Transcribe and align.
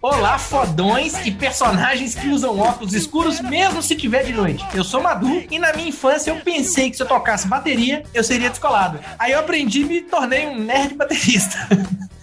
Olá, 0.00 0.38
fodões 0.38 1.26
e 1.26 1.32
personagens 1.32 2.14
que 2.14 2.28
usam 2.28 2.56
óculos 2.60 2.94
escuros 2.94 3.40
mesmo 3.40 3.82
se 3.82 3.96
tiver 3.96 4.22
de 4.22 4.32
noite. 4.32 4.64
Eu 4.72 4.84
sou 4.84 5.02
Madu 5.02 5.44
e 5.50 5.58
na 5.58 5.72
minha 5.72 5.88
infância 5.88 6.30
eu 6.30 6.40
pensei 6.40 6.88
que 6.88 6.96
se 6.96 7.02
eu 7.02 7.08
tocasse 7.08 7.48
bateria, 7.48 8.04
eu 8.14 8.22
seria 8.22 8.48
descolado. 8.48 9.00
Aí 9.18 9.32
eu 9.32 9.40
aprendi 9.40 9.80
e 9.80 9.84
me 9.84 10.02
tornei 10.02 10.46
um 10.46 10.60
nerd 10.60 10.94
baterista. 10.94 11.58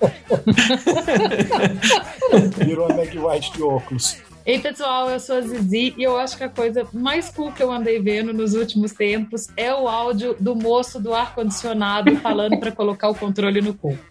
Virou 2.64 2.86
a 2.86 2.94
Meg 2.94 3.18
White 3.18 3.52
de 3.52 3.62
óculos. 3.62 4.16
Ei, 4.46 4.58
pessoal, 4.58 5.10
eu 5.10 5.20
sou 5.20 5.36
a 5.36 5.40
Zizi 5.42 5.94
e 5.96 6.02
eu 6.02 6.16
acho 6.16 6.36
que 6.36 6.44
a 6.44 6.48
coisa 6.48 6.86
mais 6.92 7.28
cool 7.28 7.52
que 7.52 7.62
eu 7.62 7.70
andei 7.70 8.00
vendo 8.00 8.32
nos 8.32 8.54
últimos 8.54 8.92
tempos 8.92 9.48
é 9.56 9.74
o 9.74 9.86
áudio 9.86 10.34
do 10.40 10.56
moço 10.56 10.98
do 10.98 11.12
ar-condicionado 11.12 12.16
falando 12.16 12.58
para 12.58 12.72
colocar 12.72 13.10
o 13.10 13.14
controle 13.14 13.60
no 13.60 13.74
cu. 13.74 13.96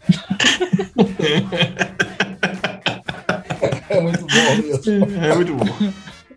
É 3.89 3.99
muito 3.99 4.19
bom 4.19 4.55
mesmo. 4.61 5.25
É 5.25 5.35
muito 5.35 5.55
bom. 5.55 5.65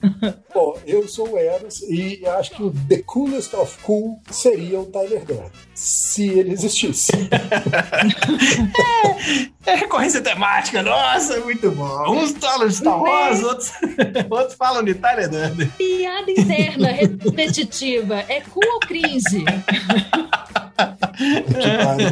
Bom, 0.54 0.78
eu 0.86 1.06
sou 1.08 1.32
o 1.32 1.38
Eros 1.38 1.82
e 1.82 2.24
acho 2.26 2.50
que 2.52 2.62
o 2.62 2.70
The 2.88 3.02
Coolest 3.02 3.54
of 3.54 3.78
Cool 3.82 4.20
seria 4.30 4.80
o 4.80 4.86
Tyler 4.86 5.24
Durden, 5.24 5.50
se 5.74 6.28
ele 6.28 6.52
existisse. 6.52 7.12
É 9.64 9.76
recorrência 9.76 10.20
temática, 10.20 10.82
nossa, 10.82 11.38
muito 11.38 11.70
bom. 11.70 12.10
Uns 12.10 12.32
falam 12.32 12.66
de 12.66 12.74
Star 12.74 13.00
Wars, 13.00 13.44
outros, 13.44 13.70
outros 14.28 14.54
falam 14.54 14.82
de 14.82 14.94
Tyler 14.94 15.30
Durden. 15.30 15.68
Piada 15.78 16.30
interna 16.30 16.88
repetitiva. 16.90 18.24
É 18.28 18.40
cool 18.40 18.68
ou 18.74 18.80
cringe? 18.80 19.44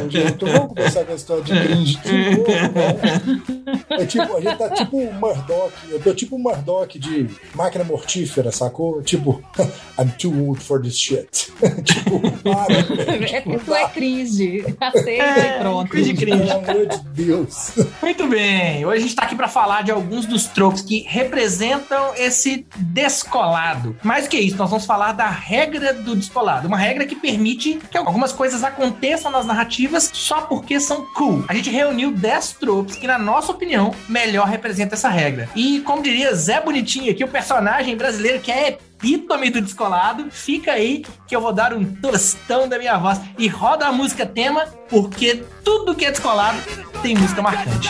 Gente. 0.09 0.45
Vamos 0.45 0.67
começar 0.73 1.03
com 1.05 1.11
a 1.11 1.15
história 1.15 1.43
de 1.43 1.51
cringe 1.51 1.97
de 1.97 2.35
novo, 2.37 2.47
né? 2.47 3.81
É 3.91 4.05
tipo, 4.05 4.37
a 4.37 4.41
gente 4.41 4.57
tá 4.57 4.69
tipo 4.69 4.97
um 4.97 5.13
Murdoch, 5.13 5.73
eu 5.89 6.01
tô 6.01 6.13
tipo 6.13 6.35
um 6.35 6.39
Murdoch 6.39 6.97
de 6.99 7.29
máquina 7.55 7.83
mortífera, 7.83 8.51
sacou? 8.51 9.01
Tipo, 9.01 9.41
I'm 9.99 10.09
too 10.17 10.47
old 10.47 10.61
for 10.61 10.81
this 10.81 10.97
shit. 10.97 11.51
tipo, 11.83 12.19
para, 12.43 12.81
velho. 12.81 13.35
É, 13.35 13.41
Tipo, 13.41 13.59
tu 13.59 13.75
é 13.75 13.87
cringe. 13.87 14.75
Aceita 14.79 15.39
e 15.39 15.59
pronto. 15.59 15.89
Cringe, 15.89 16.13
cringe. 16.13 16.47
Pelo 16.47 16.71
amor 16.71 16.87
de 16.87 16.99
Deus. 17.09 17.71
Muito 18.01 18.27
bem, 18.27 18.85
hoje 18.85 18.97
a 18.97 19.01
gente 19.01 19.15
tá 19.15 19.23
aqui 19.23 19.35
para 19.35 19.47
falar 19.47 19.83
de 19.83 19.91
alguns 19.91 20.25
dos 20.25 20.45
tropes 20.45 20.81
que 20.81 21.05
representam 21.07 22.13
esse 22.15 22.65
descolado. 22.77 23.95
Mais 24.03 24.25
do 24.25 24.29
que 24.29 24.37
isso, 24.37 24.57
nós 24.57 24.69
vamos 24.69 24.85
falar 24.85 25.13
da 25.13 25.29
regra 25.29 25.93
do 25.93 26.15
descolado, 26.15 26.67
uma 26.67 26.77
regra 26.77 27.05
que 27.05 27.15
permite 27.15 27.79
que 27.89 27.97
algumas 27.97 28.31
coisas 28.31 28.60
aconteçam 28.63 29.31
nas 29.31 29.45
narrativas 29.45 30.09
só 30.13 30.41
porque 30.41 30.79
são 30.79 31.05
cool. 31.13 31.43
A 31.47 31.53
gente 31.53 31.69
reuniu 31.69 32.11
10 32.11 32.53
tropes 32.53 32.95
que, 32.95 33.07
na 33.07 33.17
nossa 33.17 33.51
opinião, 33.51 33.93
melhor 34.07 34.47
representam 34.47 34.95
essa 34.95 35.09
regra. 35.09 35.49
E, 35.55 35.79
como 35.81 36.03
diria 36.03 36.33
Zé 36.35 36.59
Bonitinho 36.61 37.11
aqui, 37.11 37.23
o 37.23 37.27
personagem 37.27 37.95
brasileiro 37.95 38.39
que 38.39 38.51
é 38.51 38.69
epítome 38.69 39.49
do 39.49 39.61
descolado, 39.61 40.29
fica 40.29 40.73
aí 40.73 41.03
que 41.27 41.35
eu 41.35 41.41
vou 41.41 41.51
dar 41.51 41.73
um 41.73 41.83
tostão 41.83 42.67
da 42.67 42.77
minha 42.77 42.97
voz 42.97 43.19
e 43.37 43.47
roda 43.47 43.87
a 43.87 43.91
música 43.91 44.25
tema, 44.25 44.65
porque 44.89 45.43
tudo 45.63 45.95
que 45.95 46.05
é 46.05 46.11
descolado 46.11 46.59
tem 47.01 47.15
música 47.15 47.41
marcante. 47.41 47.89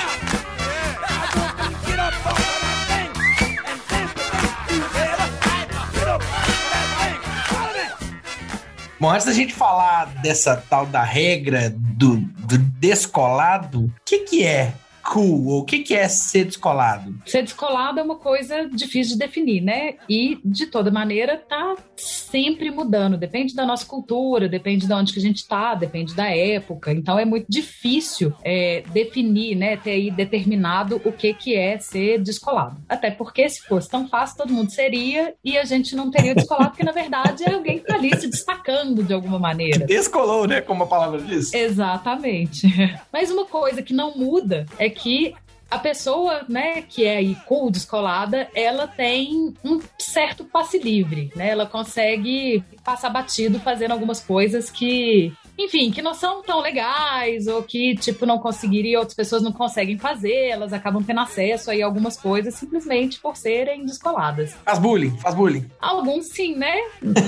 Bom, 9.01 9.09
antes 9.09 9.25
da 9.25 9.33
gente 9.33 9.51
falar 9.51 10.05
dessa 10.21 10.55
tal 10.55 10.85
da 10.85 11.01
regra 11.01 11.73
do, 11.75 12.17
do 12.17 12.55
descolado, 12.59 13.85
o 13.85 13.91
que, 14.05 14.19
que 14.19 14.45
é 14.45 14.75
cool? 15.03 15.59
O 15.59 15.65
que, 15.65 15.79
que 15.79 15.95
é 15.95 16.07
ser 16.07 16.45
descolado? 16.45 17.15
Ser 17.25 17.43
descolado 17.43 17.99
é 17.99 18.03
uma 18.03 18.15
coisa 18.15 18.67
difícil 18.67 19.13
de 19.13 19.19
definir, 19.19 19.61
né? 19.61 19.95
E, 20.09 20.39
de 20.43 20.67
toda 20.67 20.91
maneira, 20.91 21.37
tá 21.37 21.75
sempre 21.95 22.71
mudando. 22.71 23.17
Depende 23.17 23.55
da 23.55 23.65
nossa 23.65 23.85
cultura, 23.85 24.47
depende 24.47 24.87
de 24.87 24.93
onde 24.93 25.13
que 25.13 25.19
a 25.19 25.21
gente 25.21 25.47
tá, 25.47 25.75
depende 25.75 26.15
da 26.15 26.29
época. 26.29 26.91
Então, 26.91 27.17
é 27.17 27.25
muito 27.25 27.45
difícil 27.49 28.33
é, 28.43 28.83
definir, 28.93 29.55
né? 29.55 29.77
Ter 29.77 29.91
aí 29.91 30.11
determinado 30.11 31.01
o 31.03 31.11
que, 31.11 31.33
que 31.33 31.55
é 31.55 31.77
ser 31.79 32.19
descolado. 32.21 32.77
Até 32.87 33.11
porque, 33.11 33.49
se 33.49 33.61
fosse 33.61 33.89
tão 33.89 34.07
fácil, 34.07 34.37
todo 34.37 34.53
mundo 34.53 34.71
seria 34.71 35.33
e 35.43 35.57
a 35.57 35.65
gente 35.65 35.95
não 35.95 36.11
teria 36.11 36.35
descolado, 36.35 36.69
porque, 36.69 36.83
na 36.83 36.91
verdade, 36.91 37.43
é 37.43 37.53
alguém 37.53 37.79
que 37.79 37.85
tá 37.85 37.95
ali 37.95 38.15
se 38.19 38.27
destacando 38.27 39.03
de 39.03 39.13
alguma 39.13 39.39
maneira. 39.39 39.85
Descolou, 39.85 40.47
né? 40.47 40.61
Como 40.61 40.83
a 40.83 40.87
palavra 40.87 41.21
diz. 41.21 41.53
Exatamente. 41.53 42.67
Mas 43.11 43.31
uma 43.31 43.45
coisa 43.45 43.81
que 43.81 43.93
não 43.93 44.15
muda 44.15 44.65
é 44.77 44.89
que 44.91 45.33
a 45.71 45.79
pessoa, 45.79 46.45
né, 46.49 46.81
que 46.81 47.05
é 47.05 47.15
aí 47.15 47.33
cool, 47.45 47.71
descolada, 47.71 48.49
ela 48.53 48.85
tem 48.87 49.53
um 49.63 49.79
certo 49.97 50.43
passe 50.43 50.77
livre, 50.77 51.31
né? 51.33 51.49
Ela 51.49 51.65
consegue 51.65 52.61
passar 52.83 53.09
batido 53.09 53.57
fazendo 53.57 53.91
algumas 53.91 54.19
coisas 54.19 54.69
que, 54.69 55.31
enfim, 55.65 55.91
que 55.91 56.01
não 56.01 56.13
são 56.13 56.41
tão 56.41 56.59
legais 56.59 57.47
ou 57.47 57.63
que, 57.63 57.95
tipo, 57.95 58.25
não 58.25 58.39
conseguiria, 58.39 58.99
outras 58.99 59.15
pessoas 59.15 59.41
não 59.41 59.51
conseguem 59.51 59.97
fazer, 59.97 60.49
elas 60.49 60.73
acabam 60.73 61.03
tendo 61.03 61.19
acesso 61.19 61.71
aí 61.71 61.81
a 61.81 61.85
algumas 61.85 62.17
coisas 62.17 62.53
simplesmente 62.55 63.19
por 63.19 63.35
serem 63.35 63.85
descoladas. 63.85 64.53
Faz 64.65 64.79
bullying, 64.79 65.17
faz 65.17 65.35
bullying. 65.35 65.65
Alguns 65.79 66.27
sim, 66.27 66.55
né? 66.55 66.75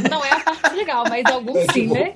Não 0.10 0.24
é 0.24 0.32
a 0.32 0.40
parte 0.40 0.76
legal, 0.76 1.04
mas 1.10 1.26
alguns 1.26 1.58
É, 1.58 1.68
sim, 1.74 1.88
né? 1.88 2.14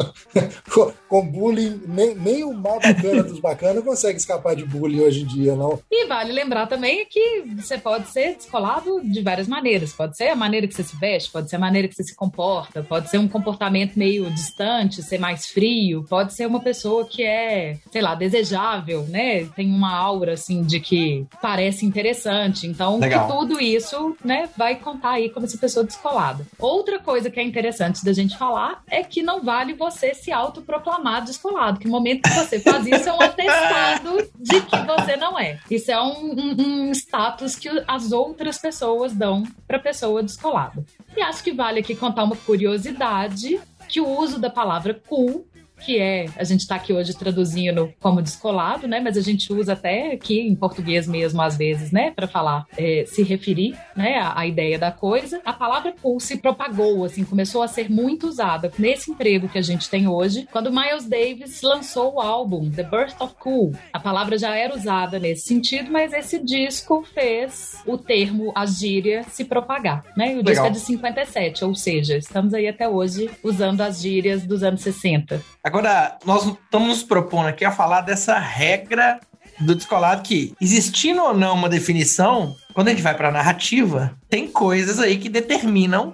Com, 0.74 0.94
com 1.08 1.26
bullying, 1.26 1.82
nem, 1.88 2.16
nem 2.16 2.44
o 2.44 2.54
mal 2.54 2.80
bacana 2.80 3.24
dos 3.24 3.40
bacanas 3.40 3.84
consegue 3.84 4.18
escapar 4.18 4.56
de 4.56 4.66
bullying 4.66 5.02
hoje 5.02 5.22
em 5.22 5.26
dia, 5.26 5.56
não. 5.56 5.80
E 5.92 6.06
vale 6.06 6.32
lembrar 6.32 6.68
também 6.68 7.06
que 7.06 7.44
você 7.56 7.78
pode 7.78 8.10
ser 8.10 8.36
descolado 8.36 9.02
de 9.04 9.22
várias 9.22 9.48
maneiras. 9.48 9.94
Pode 9.94 10.16
ser 10.16 10.30
a 10.30 10.36
maneira 10.36 10.68
que 10.68 10.74
você 10.74 10.84
se 10.84 10.96
veste, 10.96 11.32
pode 11.32 11.50
ser 11.50 11.58
a 11.58 11.60
maneira 11.60 11.88
que 11.88 11.96
você 11.96 12.04
se 12.04 12.16
comporta, 12.16 12.84
pode 12.84 13.10
ser 13.10 13.18
um 13.18 13.28
comportamento 13.28 13.96
meio 13.96 14.30
distante, 14.32 15.02
ser 15.02 15.20
mais 15.20 15.48
frio, 15.48 16.06
pode 16.10 16.34
ser 16.34 16.46
uma 16.48 16.60
pessoa 16.60 17.06
que 17.06 17.24
é, 17.24 17.78
sei 17.92 18.02
lá, 18.02 18.16
desejável, 18.16 19.04
né? 19.08 19.46
Tem 19.56 19.68
uma 19.70 19.94
aura 19.96 20.34
assim 20.34 20.64
de 20.64 20.80
que 20.80 21.26
parece 21.42 21.86
interessante. 21.86 22.66
Então, 22.68 23.00
tudo 23.28 23.62
isso, 23.62 24.16
né, 24.24 24.50
vai 24.58 24.76
contar 24.76 25.12
aí 25.12 25.30
como 25.30 25.46
essa 25.46 25.58
pessoa 25.58 25.86
descolada. 25.86 26.46
Outra 26.60 27.00
coisa 27.00 27.30
que 27.30 27.40
é 27.40 27.44
interessante 27.44 28.04
da 28.04 28.14
gente 28.14 28.38
falar 28.38 28.82
é 28.90 29.04
que 29.04 29.22
não 29.22 29.42
vale 29.42 29.74
você 29.74 30.14
se 30.14 30.32
autoproclamar 30.32 31.24
descolado, 31.24 31.80
que 31.80 31.86
no 31.86 31.92
momento 31.92 32.22
que 32.24 32.34
você 32.36 32.60
faz 32.60 32.86
isso 32.88 33.10
é 33.10 33.14
um 33.14 33.22
atestado 33.22 34.30
de 34.40 34.62
que 34.62 34.78
você 34.86 35.16
não 35.16 35.38
é. 35.40 35.60
Isso 35.70 35.92
é 35.92 36.02
um, 36.02 36.32
um- 36.32 36.56
um 36.88 36.92
status 36.92 37.56
que 37.56 37.70
as 37.88 38.12
outras 38.12 38.58
pessoas 38.58 39.14
dão 39.14 39.44
pra 39.68 39.80
pessoa 39.80 40.24
descolada. 40.24 40.84
E 41.16 41.22
acho 41.22 41.44
que 41.44 41.52
vale 41.52 41.80
aqui 41.80 41.96
contar 41.96 42.24
uma 42.24 42.36
curiosidade 42.36 43.60
que 43.88 44.00
o 44.02 44.08
uso 44.20 44.38
da 44.40 44.50
palavra 44.50 45.00
cool 45.08 45.46
que 45.86 46.00
é, 46.00 46.26
a 46.36 46.44
gente 46.44 46.62
está 46.62 46.76
aqui 46.76 46.94
hoje 46.94 47.14
traduzindo 47.14 47.94
como 48.00 48.22
descolado, 48.22 48.88
né? 48.88 49.00
Mas 49.00 49.18
a 49.18 49.22
gente 49.22 49.52
usa 49.52 49.74
até 49.74 50.12
aqui 50.14 50.40
em 50.40 50.56
português 50.56 51.08
mesmo, 51.08 51.42
às 51.42 51.58
vezes, 51.58 51.92
né? 51.92 52.12
Para 52.12 52.28
falar, 52.28 52.66
é, 52.78 53.06
se 53.08 53.24
referir, 53.24 53.78
né? 53.96 54.18
À, 54.18 54.40
à 54.40 54.48
ideia 54.48 54.78
da 54.78 54.92
coisa. 54.92 55.42
A 55.46 55.54
palavra 55.54 55.94
cool 56.02 56.20
se 56.20 56.38
propagou, 56.38 57.06
assim, 57.06 57.24
começou 57.24 57.62
a 57.62 57.68
ser 57.68 57.90
muito 57.90 58.28
usada 58.28 58.72
nesse 58.78 59.12
emprego 59.12 59.50
que 59.50 59.58
a 59.58 59.62
gente 59.62 59.90
tem 59.90 60.08
hoje, 60.08 60.48
quando 60.52 60.72
Miles 60.72 61.08
Davis 61.08 61.62
lançou 61.62 62.16
o 62.16 62.22
álbum 62.22 62.70
The 62.70 62.84
Birth 62.84 63.20
of 63.20 63.36
Cool. 63.40 63.74
A 63.92 64.00
palavra 64.00 64.38
já 64.38 64.56
era 64.56 64.76
usada 64.76 65.20
nesse 65.20 65.48
sentido, 65.48 65.92
mas 65.92 66.14
esse 66.14 66.44
disco 66.44 67.04
fez 67.14 67.82
o 67.86 67.98
termo, 67.98 68.52
a 68.56 68.66
gíria, 68.66 69.24
se 69.24 69.46
propagar, 69.46 70.04
né? 70.16 70.34
E 70.34 70.40
o 70.40 70.44
disco 70.44 70.64
Legal. 70.64 70.68
é 70.68 70.70
de 70.70 70.80
57, 70.80 71.66
ou 71.66 71.76
seja, 71.76 72.18
estamos 72.18 72.54
aí 72.54 72.68
até 72.68 72.88
hoje 72.88 73.30
usando 73.44 73.82
as 73.82 74.02
gírias 74.02 74.44
dos 74.44 74.64
anos 74.64 74.82
60. 74.82 75.42
Agora, 75.68 76.18
nós 76.24 76.46
estamos 76.46 76.88
nos 76.88 77.04
propondo 77.04 77.48
aqui 77.48 77.66
a 77.66 77.72
falar 77.72 78.00
dessa 78.00 78.40
regra 78.40 79.20
do 79.60 79.76
descolado 79.76 80.22
que, 80.22 80.56
existindo 80.62 81.22
ou 81.22 81.34
não 81.34 81.56
uma 81.56 81.68
definição, 81.68 82.56
quando 82.74 82.88
a 82.88 82.92
gente 82.92 83.04
vai 83.04 83.14
para 83.14 83.28
a 83.28 83.34
narrativa, 83.34 84.16
tem 84.30 84.48
coisas 84.48 84.98
aí 84.98 85.18
que 85.18 85.28
determinam 85.28 86.14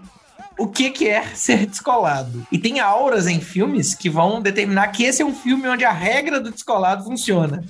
o 0.57 0.65
que, 0.65 0.89
que 0.89 1.07
é 1.07 1.21
ser 1.35 1.67
descolado. 1.67 2.47
E 2.51 2.57
tem 2.57 2.79
auras 2.79 3.27
em 3.27 3.39
filmes 3.39 3.93
que 3.93 4.09
vão 4.09 4.41
determinar 4.41 4.87
que 4.87 5.03
esse 5.03 5.21
é 5.21 5.25
um 5.25 5.35
filme 5.35 5.67
onde 5.67 5.85
a 5.85 5.91
regra 5.91 6.39
do 6.39 6.49
descolado 6.49 7.03
funciona. 7.03 7.63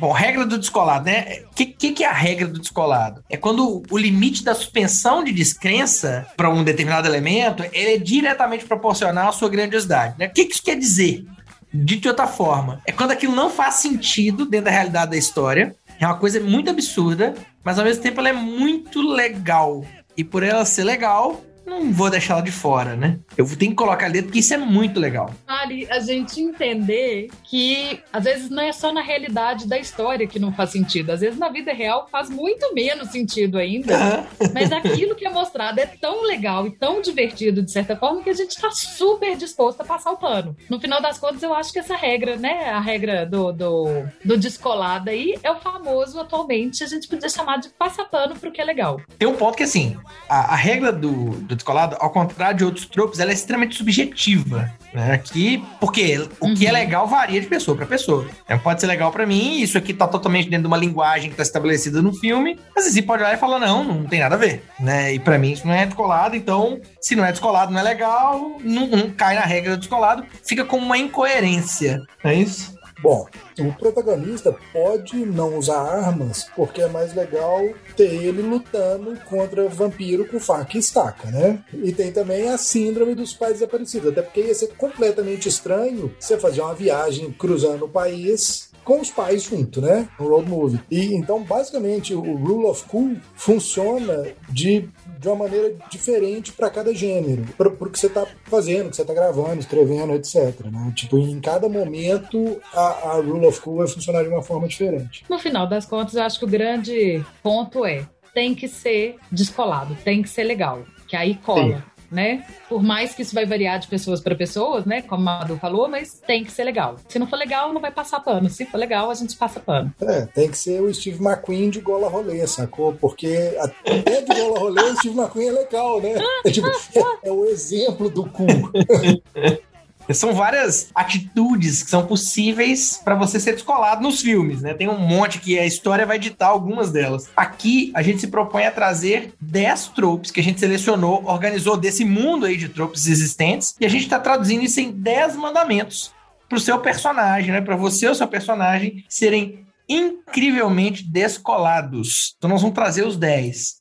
Bom, 0.00 0.12
regra 0.12 0.46
do 0.46 0.56
descolado, 0.56 1.04
né? 1.04 1.42
O 1.50 1.54
que, 1.54 1.66
que, 1.66 1.92
que 1.92 2.04
é 2.04 2.08
a 2.08 2.12
regra 2.12 2.48
do 2.48 2.58
descolado? 2.58 3.22
É 3.28 3.36
quando 3.36 3.82
o 3.90 3.98
limite 3.98 4.42
da 4.42 4.54
suspensão 4.54 5.22
de 5.22 5.30
descrença 5.30 6.26
para 6.38 6.48
um 6.48 6.64
determinado 6.64 7.06
elemento 7.06 7.62
ele 7.70 7.94
é 7.94 7.98
diretamente 7.98 8.64
proporcional 8.64 9.28
à 9.28 9.32
sua 9.32 9.50
grandiosidade. 9.50 10.14
Né? 10.18 10.28
O 10.28 10.30
que, 10.32 10.46
que 10.46 10.54
isso 10.54 10.62
quer 10.62 10.76
dizer? 10.76 11.26
Dito 11.72 12.00
de 12.00 12.08
outra 12.08 12.26
forma, 12.26 12.80
é 12.86 12.90
quando 12.90 13.10
aquilo 13.10 13.36
não 13.36 13.50
faz 13.50 13.74
sentido 13.74 14.46
dentro 14.46 14.64
da 14.64 14.70
realidade 14.70 15.10
da 15.10 15.16
história 15.18 15.76
é 16.00 16.06
uma 16.06 16.16
coisa 16.16 16.40
muito 16.40 16.70
absurda, 16.70 17.34
mas 17.62 17.78
ao 17.78 17.84
mesmo 17.84 18.02
tempo 18.02 18.20
ela 18.20 18.30
é 18.30 18.32
muito 18.32 19.02
legal. 19.02 19.84
E 20.16 20.24
por 20.24 20.42
ela 20.42 20.64
ser 20.64 20.84
legal, 20.84 21.44
não 21.70 21.92
vou 21.92 22.10
deixar 22.10 22.34
ela 22.34 22.42
de 22.42 22.50
fora, 22.50 22.96
né? 22.96 23.18
Eu 23.36 23.46
tenho 23.56 23.70
que 23.70 23.76
colocar 23.76 24.06
ali 24.06 24.22
porque 24.22 24.40
isso 24.40 24.52
é 24.52 24.58
muito 24.58 24.98
legal. 24.98 25.32
Vale 25.46 25.86
a 25.90 26.00
gente 26.00 26.40
entender 26.40 27.30
que 27.44 28.00
às 28.12 28.24
vezes 28.24 28.50
não 28.50 28.62
é 28.62 28.72
só 28.72 28.92
na 28.92 29.00
realidade 29.00 29.66
da 29.68 29.78
história 29.78 30.26
que 30.26 30.38
não 30.38 30.52
faz 30.52 30.70
sentido. 30.70 31.10
Às 31.10 31.20
vezes 31.20 31.38
na 31.38 31.48
vida 31.48 31.72
real 31.72 32.08
faz 32.10 32.28
muito 32.28 32.74
menos 32.74 33.10
sentido 33.10 33.56
ainda. 33.56 33.94
Uhum. 33.94 34.50
Mas 34.52 34.72
aquilo 34.72 35.14
que 35.14 35.26
é 35.26 35.30
mostrado 35.30 35.80
é 35.80 35.86
tão 35.86 36.22
legal 36.22 36.66
e 36.66 36.70
tão 36.72 37.00
divertido, 37.00 37.62
de 37.62 37.70
certa 37.70 37.96
forma, 37.96 38.22
que 38.22 38.30
a 38.30 38.34
gente 38.34 38.60
tá 38.60 38.70
super 38.70 39.36
disposto 39.36 39.80
a 39.80 39.84
passar 39.84 40.10
o 40.10 40.16
pano. 40.16 40.56
No 40.68 40.80
final 40.80 41.00
das 41.00 41.18
contas, 41.18 41.42
eu 41.42 41.54
acho 41.54 41.72
que 41.72 41.78
essa 41.78 41.96
regra, 41.96 42.36
né? 42.36 42.70
A 42.70 42.80
regra 42.80 43.24
do, 43.24 43.52
do, 43.52 43.84
do 44.24 44.36
descolado 44.36 45.10
aí 45.10 45.38
é 45.42 45.50
o 45.50 45.60
famoso 45.60 46.18
atualmente, 46.18 46.82
a 46.82 46.86
gente 46.86 47.06
podia 47.06 47.28
chamar 47.28 47.58
de 47.58 47.68
passar 47.70 48.04
pano 48.04 48.34
pro 48.34 48.50
que 48.50 48.60
é 48.60 48.64
legal. 48.64 49.00
Tem 49.18 49.28
um 49.28 49.36
ponto 49.36 49.56
que 49.56 49.62
assim, 49.62 49.96
a, 50.28 50.54
a 50.54 50.56
regra 50.56 50.92
do, 50.92 51.30
do 51.30 51.59
descolado, 51.60 51.96
ao 52.00 52.10
contrário 52.10 52.58
de 52.58 52.64
outros 52.64 52.86
tropos, 52.86 53.20
ela 53.20 53.30
é 53.30 53.34
extremamente 53.34 53.76
subjetiva. 53.76 54.72
Né? 54.92 55.12
Aqui, 55.12 55.62
porque 55.78 56.28
o 56.40 56.54
que 56.54 56.66
é 56.66 56.70
uhum. 56.70 56.74
legal 56.74 57.06
varia 57.06 57.40
de 57.40 57.46
pessoa 57.46 57.76
para 57.76 57.86
pessoa. 57.86 58.26
Então, 58.44 58.58
pode 58.58 58.80
ser 58.80 58.86
legal 58.88 59.12
para 59.12 59.24
mim, 59.24 59.60
isso 59.60 59.78
aqui 59.78 59.94
tá 59.94 60.08
totalmente 60.08 60.48
dentro 60.48 60.62
de 60.62 60.66
uma 60.66 60.76
linguagem 60.76 61.30
que 61.30 61.36
tá 61.36 61.42
estabelecida 61.42 62.02
no 62.02 62.12
filme, 62.12 62.58
mas 62.74 62.86
assim, 62.86 63.02
pode 63.02 63.22
olhar 63.22 63.34
e 63.34 63.38
falar, 63.38 63.60
não, 63.60 63.84
não 63.84 64.04
tem 64.04 64.20
nada 64.20 64.34
a 64.34 64.38
ver. 64.38 64.64
Né? 64.80 65.14
E 65.14 65.18
para 65.18 65.38
mim 65.38 65.52
isso 65.52 65.66
não 65.66 65.74
é 65.74 65.86
descolado, 65.86 66.34
então, 66.34 66.80
se 67.00 67.14
não 67.14 67.24
é 67.24 67.30
descolado, 67.30 67.72
não 67.72 67.78
é 67.78 67.82
legal, 67.82 68.58
não, 68.64 68.88
não 68.88 69.10
cai 69.10 69.34
na 69.36 69.42
regra 69.42 69.76
do 69.76 69.80
descolado, 69.80 70.24
fica 70.44 70.64
como 70.64 70.84
uma 70.84 70.98
incoerência. 70.98 72.00
É 72.24 72.34
isso? 72.34 72.79
Bom, 73.02 73.26
o 73.58 73.72
protagonista 73.72 74.54
pode 74.72 75.16
não 75.24 75.56
usar 75.56 75.80
armas 75.80 76.46
porque 76.54 76.82
é 76.82 76.88
mais 76.88 77.14
legal 77.14 77.62
ter 77.96 78.12
ele 78.12 78.42
lutando 78.42 79.18
contra 79.28 79.68
vampiro 79.68 80.26
com 80.26 80.38
faca 80.38 80.76
e 80.76 80.80
estaca, 80.80 81.30
né? 81.30 81.62
E 81.72 81.92
tem 81.92 82.12
também 82.12 82.48
a 82.50 82.58
síndrome 82.58 83.14
dos 83.14 83.32
pais 83.32 83.54
desaparecidos, 83.54 84.10
até 84.10 84.22
porque 84.22 84.42
ia 84.42 84.54
ser 84.54 84.68
completamente 84.76 85.48
estranho 85.48 86.14
você 86.18 86.38
fazer 86.38 86.60
uma 86.60 86.74
viagem 86.74 87.32
cruzando 87.32 87.86
o 87.86 87.88
país 87.88 88.69
com 88.84 89.00
os 89.00 89.10
pais 89.10 89.44
junto, 89.44 89.80
né? 89.80 90.08
Um 90.18 90.24
road 90.24 90.48
movie. 90.48 90.80
E 90.90 91.14
então, 91.14 91.42
basicamente, 91.42 92.14
o 92.14 92.20
Rule 92.20 92.66
of 92.66 92.84
Cool 92.84 93.16
funciona 93.34 94.26
de 94.48 94.88
de 95.18 95.28
uma 95.28 95.36
maneira 95.36 95.74
diferente 95.90 96.50
para 96.50 96.70
cada 96.70 96.94
gênero, 96.94 97.44
para 97.56 97.68
o 97.68 97.90
que 97.90 97.98
você 97.98 98.06
está 98.06 98.26
fazendo, 98.44 98.88
que 98.88 98.96
você 98.96 99.02
está 99.02 99.12
gravando, 99.12 99.60
escrevendo, 99.60 100.14
etc. 100.14 100.64
Né? 100.64 100.92
Tipo, 100.96 101.18
em 101.18 101.38
cada 101.40 101.68
momento 101.68 102.58
a, 102.72 103.10
a 103.10 103.12
Rule 103.16 103.46
of 103.46 103.60
Cool 103.60 103.76
vai 103.76 103.88
funcionar 103.88 104.22
de 104.22 104.30
uma 104.30 104.42
forma 104.42 104.66
diferente. 104.66 105.22
No 105.28 105.38
final 105.38 105.68
das 105.68 105.84
contas, 105.84 106.14
eu 106.14 106.22
acho 106.22 106.38
que 106.38 106.46
o 106.46 106.48
grande 106.48 107.22
ponto 107.42 107.84
é 107.84 108.06
tem 108.32 108.54
que 108.54 108.66
ser 108.66 109.16
descolado, 109.30 109.94
tem 110.04 110.22
que 110.22 110.28
ser 110.28 110.44
legal, 110.44 110.84
que 111.06 111.16
aí 111.16 111.34
cola. 111.34 111.76
Sim 111.76 111.82
né? 112.10 112.44
Por 112.68 112.82
mais 112.82 113.14
que 113.14 113.22
isso 113.22 113.34
vai 113.34 113.46
variar 113.46 113.78
de 113.78 113.88
pessoas 113.88 114.20
para 114.20 114.34
pessoas, 114.34 114.84
né? 114.84 115.02
Como 115.02 115.22
a 115.28 115.38
Madu 115.38 115.56
falou, 115.56 115.88
mas 115.88 116.20
tem 116.26 116.44
que 116.44 116.52
ser 116.52 116.64
legal. 116.64 116.96
Se 117.08 117.18
não 117.18 117.26
for 117.26 117.36
legal, 117.36 117.72
não 117.72 117.80
vai 117.80 117.90
passar 117.90 118.20
pano. 118.20 118.48
Se 118.48 118.66
for 118.66 118.78
legal, 118.78 119.10
a 119.10 119.14
gente 119.14 119.36
passa 119.36 119.60
pano. 119.60 119.92
É, 120.00 120.22
tem 120.26 120.50
que 120.50 120.58
ser 120.58 120.82
o 120.82 120.92
Steve 120.92 121.22
McQueen 121.22 121.70
de 121.70 121.80
gola 121.80 122.08
rolê, 122.08 122.46
sacou? 122.46 122.92
Porque 122.94 123.56
até 123.58 124.22
de 124.22 124.40
gola 124.40 124.58
rolê, 124.58 124.82
o 124.82 124.96
Steve 124.96 125.18
McQueen 125.18 125.48
é 125.48 125.52
legal, 125.52 126.00
né? 126.00 126.14
É, 126.44 126.50
tipo, 126.50 126.66
é, 126.68 127.28
é 127.28 127.32
o 127.32 127.44
exemplo 127.44 128.10
do 128.10 128.24
cu. 128.28 128.46
São 130.14 130.32
várias 130.32 130.90
atitudes 130.94 131.82
que 131.82 131.90
são 131.90 132.06
possíveis 132.06 133.00
para 133.04 133.14
você 133.14 133.38
ser 133.38 133.52
descolado 133.52 134.02
nos 134.02 134.20
filmes, 134.20 134.62
né? 134.62 134.74
Tem 134.74 134.88
um 134.88 134.98
monte 134.98 135.38
que 135.38 135.58
a 135.58 135.66
história 135.66 136.06
vai 136.06 136.18
ditar 136.18 136.48
algumas 136.48 136.90
delas. 136.90 137.28
Aqui 137.36 137.92
a 137.94 138.02
gente 138.02 138.20
se 138.20 138.28
propõe 138.28 138.64
a 138.64 138.70
trazer 138.70 139.32
10 139.40 139.88
tropes 139.88 140.30
que 140.30 140.40
a 140.40 140.42
gente 140.42 140.60
selecionou, 140.60 141.24
organizou 141.24 141.76
desse 141.76 142.04
mundo 142.04 142.46
aí 142.46 142.56
de 142.56 142.68
tropes 142.68 143.06
existentes, 143.06 143.74
e 143.80 143.86
a 143.86 143.88
gente 143.88 144.04
está 144.04 144.18
traduzindo 144.18 144.64
isso 144.64 144.80
em 144.80 144.90
10 144.90 145.36
mandamentos 145.36 146.12
pro 146.48 146.60
seu 146.60 146.78
personagem, 146.80 147.52
né? 147.52 147.60
Para 147.60 147.76
você 147.76 148.08
ou 148.08 148.14
seu 148.14 148.26
personagem 148.26 149.04
serem 149.08 149.64
incrivelmente 149.88 151.02
descolados. 151.02 152.34
Então 152.36 152.50
nós 152.50 152.60
vamos 152.60 152.74
trazer 152.74 153.06
os 153.06 153.16
10. 153.16 153.80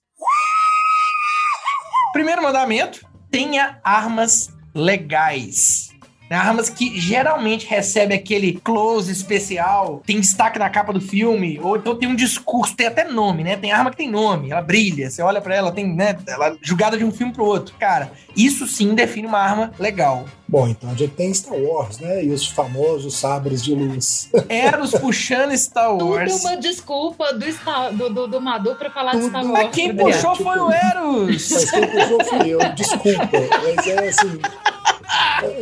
Primeiro 2.14 2.42
mandamento: 2.42 3.06
tenha 3.32 3.80
armas 3.84 4.50
legais. 4.74 5.89
Né? 6.30 6.38
Armas 6.38 6.70
que 6.70 7.00
geralmente 7.00 7.66
recebe 7.66 8.14
aquele 8.14 8.54
close 8.64 9.12
especial, 9.12 10.02
tem 10.06 10.20
destaque 10.20 10.60
na 10.60 10.70
capa 10.70 10.94
do 10.94 11.02
filme, 11.02 11.60
ou 11.62 11.78
então 11.78 11.96
tem 11.96 12.08
um 12.08 12.16
discurso, 12.16 12.76
tem 12.76 12.88
até 12.88 13.04
nome, 13.04 13.44
né? 13.44 13.56
Tem 13.56 13.72
arma 13.72 13.90
que 13.90 13.98
tem 13.98 14.10
nome, 14.10 14.52
ela 14.52 14.62
brilha, 14.62 15.10
você 15.10 15.22
olha 15.22 15.42
para 15.42 15.56
ela, 15.56 15.72
tem, 15.72 15.88
né? 15.94 16.18
Ela 16.28 16.50
é 16.50 16.56
jogada 16.62 16.98
de 16.98 17.04
um 17.04 17.12
filme 17.12 17.34
pro 17.34 17.46
outro. 17.46 17.74
Cara, 17.80 18.12
isso 18.36 18.68
sim 18.68 18.94
define 18.94 19.28
uma 19.28 19.40
arma 19.40 19.72
legal. 19.80 20.26
Bom, 20.48 20.68
então 20.68 20.90
a 20.90 20.96
gente 20.96 21.12
tem 21.12 21.32
Star 21.32 21.56
Wars, 21.56 22.00
né? 22.00 22.24
E 22.24 22.32
os 22.32 22.48
famosos 22.48 23.16
sabres 23.16 23.64
de 23.64 23.76
luz. 23.76 24.30
Eros 24.50 24.92
puxando 24.92 25.56
Star 25.56 25.96
Wars. 25.96 26.32
Tudo 26.32 26.48
uma 26.48 26.58
desculpa 26.58 27.34
do, 27.34 27.52
Star, 27.52 27.94
do, 27.94 28.10
do, 28.10 28.28
do 28.28 28.42
Madu 28.42 28.76
pra 28.76 28.90
falar 28.90 29.12
Tudo. 29.12 29.24
de 29.24 29.30
Star 29.30 29.46
Wars. 29.46 29.64
Mas 29.64 29.76
quem 29.76 29.96
puxou 29.96 30.32
tipo, 30.32 30.44
foi 30.44 30.60
o 30.60 30.72
Eros! 30.72 31.52
Mas 31.52 31.72
quem 31.72 31.88
puxou 31.88 32.26
fui 32.26 32.50
eu, 32.50 32.60
desculpa. 32.74 33.30
Mas 33.64 33.88
é 33.88 34.10
assim. 34.10 34.40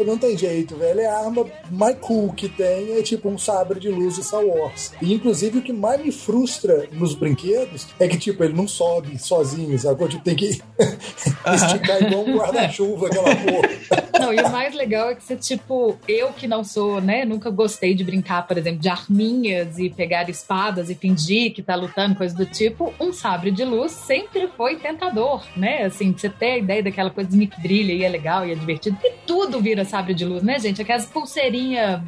Não 0.05 0.17
tem 0.17 0.37
jeito, 0.37 0.75
velho. 0.75 0.99
É 0.99 1.05
a 1.05 1.19
arma 1.19 1.45
mais 1.71 1.97
cool 1.99 2.33
que 2.33 2.49
tem 2.49 2.97
é 2.97 3.01
tipo 3.01 3.29
um 3.29 3.37
sabre 3.37 3.79
de 3.79 3.89
luz 3.89 4.15
de 4.15 4.23
Star 4.23 4.43
Wars. 4.43 4.93
E 5.01 5.13
inclusive 5.13 5.59
o 5.59 5.61
que 5.61 5.73
mais 5.73 6.01
me 6.01 6.11
frustra 6.11 6.87
nos 6.91 7.13
brinquedos 7.13 7.87
é 7.99 8.07
que, 8.07 8.17
tipo, 8.17 8.43
ele 8.43 8.53
não 8.53 8.67
sobe 8.67 9.17
sozinho, 9.17 9.77
sabe? 9.79 10.07
Tipo, 10.07 10.23
tem 10.23 10.35
que 10.35 10.45
esticar 11.53 12.01
igual 12.01 12.23
um 12.23 12.37
guarda-chuva, 12.37 13.07
aquela 13.07 13.35
porra. 13.35 14.07
Não, 14.19 14.33
e 14.33 14.39
o 14.39 14.51
mais 14.51 14.73
legal 14.73 15.11
é 15.11 15.15
que 15.15 15.23
você, 15.23 15.35
tipo, 15.35 15.97
eu 16.07 16.29
que 16.29 16.47
não 16.47 16.63
sou, 16.63 16.99
né, 16.99 17.23
nunca 17.23 17.49
gostei 17.49 17.93
de 17.93 18.03
brincar, 18.03 18.47
por 18.47 18.57
exemplo, 18.57 18.79
de 18.79 18.89
arminhas 18.89 19.77
e 19.77 19.89
pegar 19.89 20.29
espadas 20.29 20.89
e 20.89 20.95
fingir 20.95 21.53
que 21.53 21.61
tá 21.61 21.75
lutando, 21.75 22.15
coisa 22.15 22.35
do 22.35 22.45
tipo, 22.45 22.93
um 22.99 23.13
sabre 23.13 23.51
de 23.51 23.63
luz 23.63 23.91
sempre 23.91 24.49
foi 24.57 24.77
tentador, 24.77 25.43
né? 25.55 25.83
Assim, 25.83 26.11
você 26.11 26.29
ter 26.29 26.51
a 26.53 26.57
ideia 26.57 26.83
daquela 26.83 27.09
coisa 27.09 27.29
que 27.29 27.61
brilha 27.61 27.93
e 27.93 28.03
é 28.03 28.09
legal 28.09 28.45
e 28.45 28.51
é 28.51 28.55
divertido. 28.55 28.97
E 29.03 29.11
tudo 29.25 29.36
vira 29.61 29.85
sabre 29.85 30.13
de 30.13 30.25
luz, 30.25 30.43
né, 30.43 30.59
gente? 30.59 30.81
Aquelas 30.81 31.05
pulseirinhas 31.05 32.01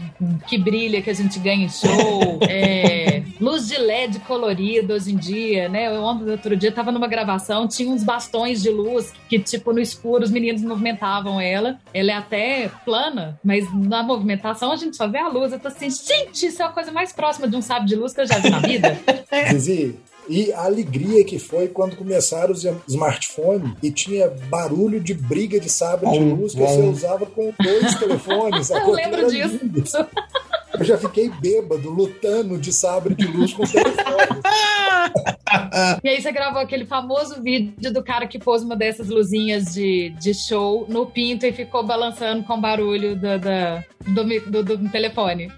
que 0.48 0.58
brilha 0.58 1.02
que 1.02 1.10
a 1.10 1.14
gente 1.14 1.40
ganha 1.40 1.66
em 1.66 1.70
show, 1.70 2.40
é, 2.48 3.24
luz 3.40 3.68
de 3.68 3.78
LED 3.78 4.20
colorida 4.20 4.94
hoje 4.94 5.12
em 5.12 5.18
dia, 5.18 5.70
né? 5.70 5.88
Eu 5.88 6.04
ontem, 6.04 6.30
outro 6.30 6.56
dia, 6.56 6.72
tava 6.72 6.92
numa 6.92 7.08
gravação, 7.08 7.68
tinha 7.68 7.90
uns 7.90 8.04
bastões 8.04 8.62
de 8.62 8.70
luz 8.70 9.14
que, 9.28 9.40
tipo, 9.40 9.74
no 9.74 9.80
escuro 9.80 10.24
os 10.24 10.32
meninos 10.32 10.62
movimentavam 10.62 11.40
ela. 11.40 11.80
Ela 11.94 12.12
é 12.12 12.16
até 12.16 12.72
plana, 12.86 13.40
mas 13.44 13.66
na 13.74 14.04
movimentação 14.04 14.72
a 14.72 14.76
gente 14.76 14.96
só 14.96 15.08
vê 15.08 15.20
a 15.20 15.28
luz. 15.28 15.52
Eu 15.52 15.60
tô 15.60 15.68
assim, 15.68 15.90
gente, 15.90 16.46
isso 16.46 16.62
é 16.62 16.66
a 16.66 16.70
coisa 16.70 16.92
mais 16.92 17.12
próxima 17.12 17.48
de 17.48 17.56
um 17.56 17.62
sabre 17.62 17.88
de 17.88 17.96
luz 17.96 18.14
que 18.14 18.22
eu 18.22 18.28
já 18.28 18.38
vi 18.40 18.50
na 18.50 18.60
vida. 18.60 18.98
Zizi, 19.52 20.00
e 20.30 20.54
a 20.54 20.66
alegria 20.66 21.24
que 21.26 21.40
foi 21.40 21.68
quando 21.68 21.96
começaram 21.96 22.54
os 22.54 22.64
smartphones 22.88 23.74
e 23.82 23.92
tinha 23.92 24.30
barulho 24.50 25.00
de 25.00 25.14
briga 25.14 25.60
de 25.60 25.70
sabre 25.70 26.10
de 26.12 26.20
luz 26.20 26.54
que 26.54 26.60
você 26.60 26.82
usava 26.82 27.26
com 27.26 27.52
dois 27.60 27.96
telefones. 27.96 28.70
Eu 28.70 28.92
lembro 28.92 29.28
disso. 29.30 29.60
Lindo. 29.62 29.84
Eu 30.78 30.86
já 30.86 30.98
fiquei 30.98 31.30
bêbado, 31.30 31.90
lutando 31.90 32.58
de 32.58 32.72
sabre 32.72 33.16
de 33.16 33.26
luz 33.26 33.54
com 33.54 33.64
telefone. 33.66 34.42
e 36.04 36.10
aí 36.10 36.22
você 36.22 36.32
gravou 36.32 36.62
aquele 36.62 36.86
famoso 36.86 37.42
vídeo 37.42 37.92
do 37.92 38.04
cara 38.04 38.28
que 38.28 38.40
pôs 38.40 38.64
uma 38.64 38.76
dessas 38.76 39.10
luzinhas 39.10 39.74
de, 39.74 40.10
de 40.20 40.34
show 40.34 40.86
no 40.88 41.06
pinto 41.06 41.46
e 41.46 41.52
ficou 41.52 41.84
balançando 41.84 42.44
com 42.44 42.60
barulho 42.60 43.16
do, 43.16 43.40
do, 44.08 44.64
do, 44.64 44.78
do 44.78 44.90
telefone. 44.90 45.52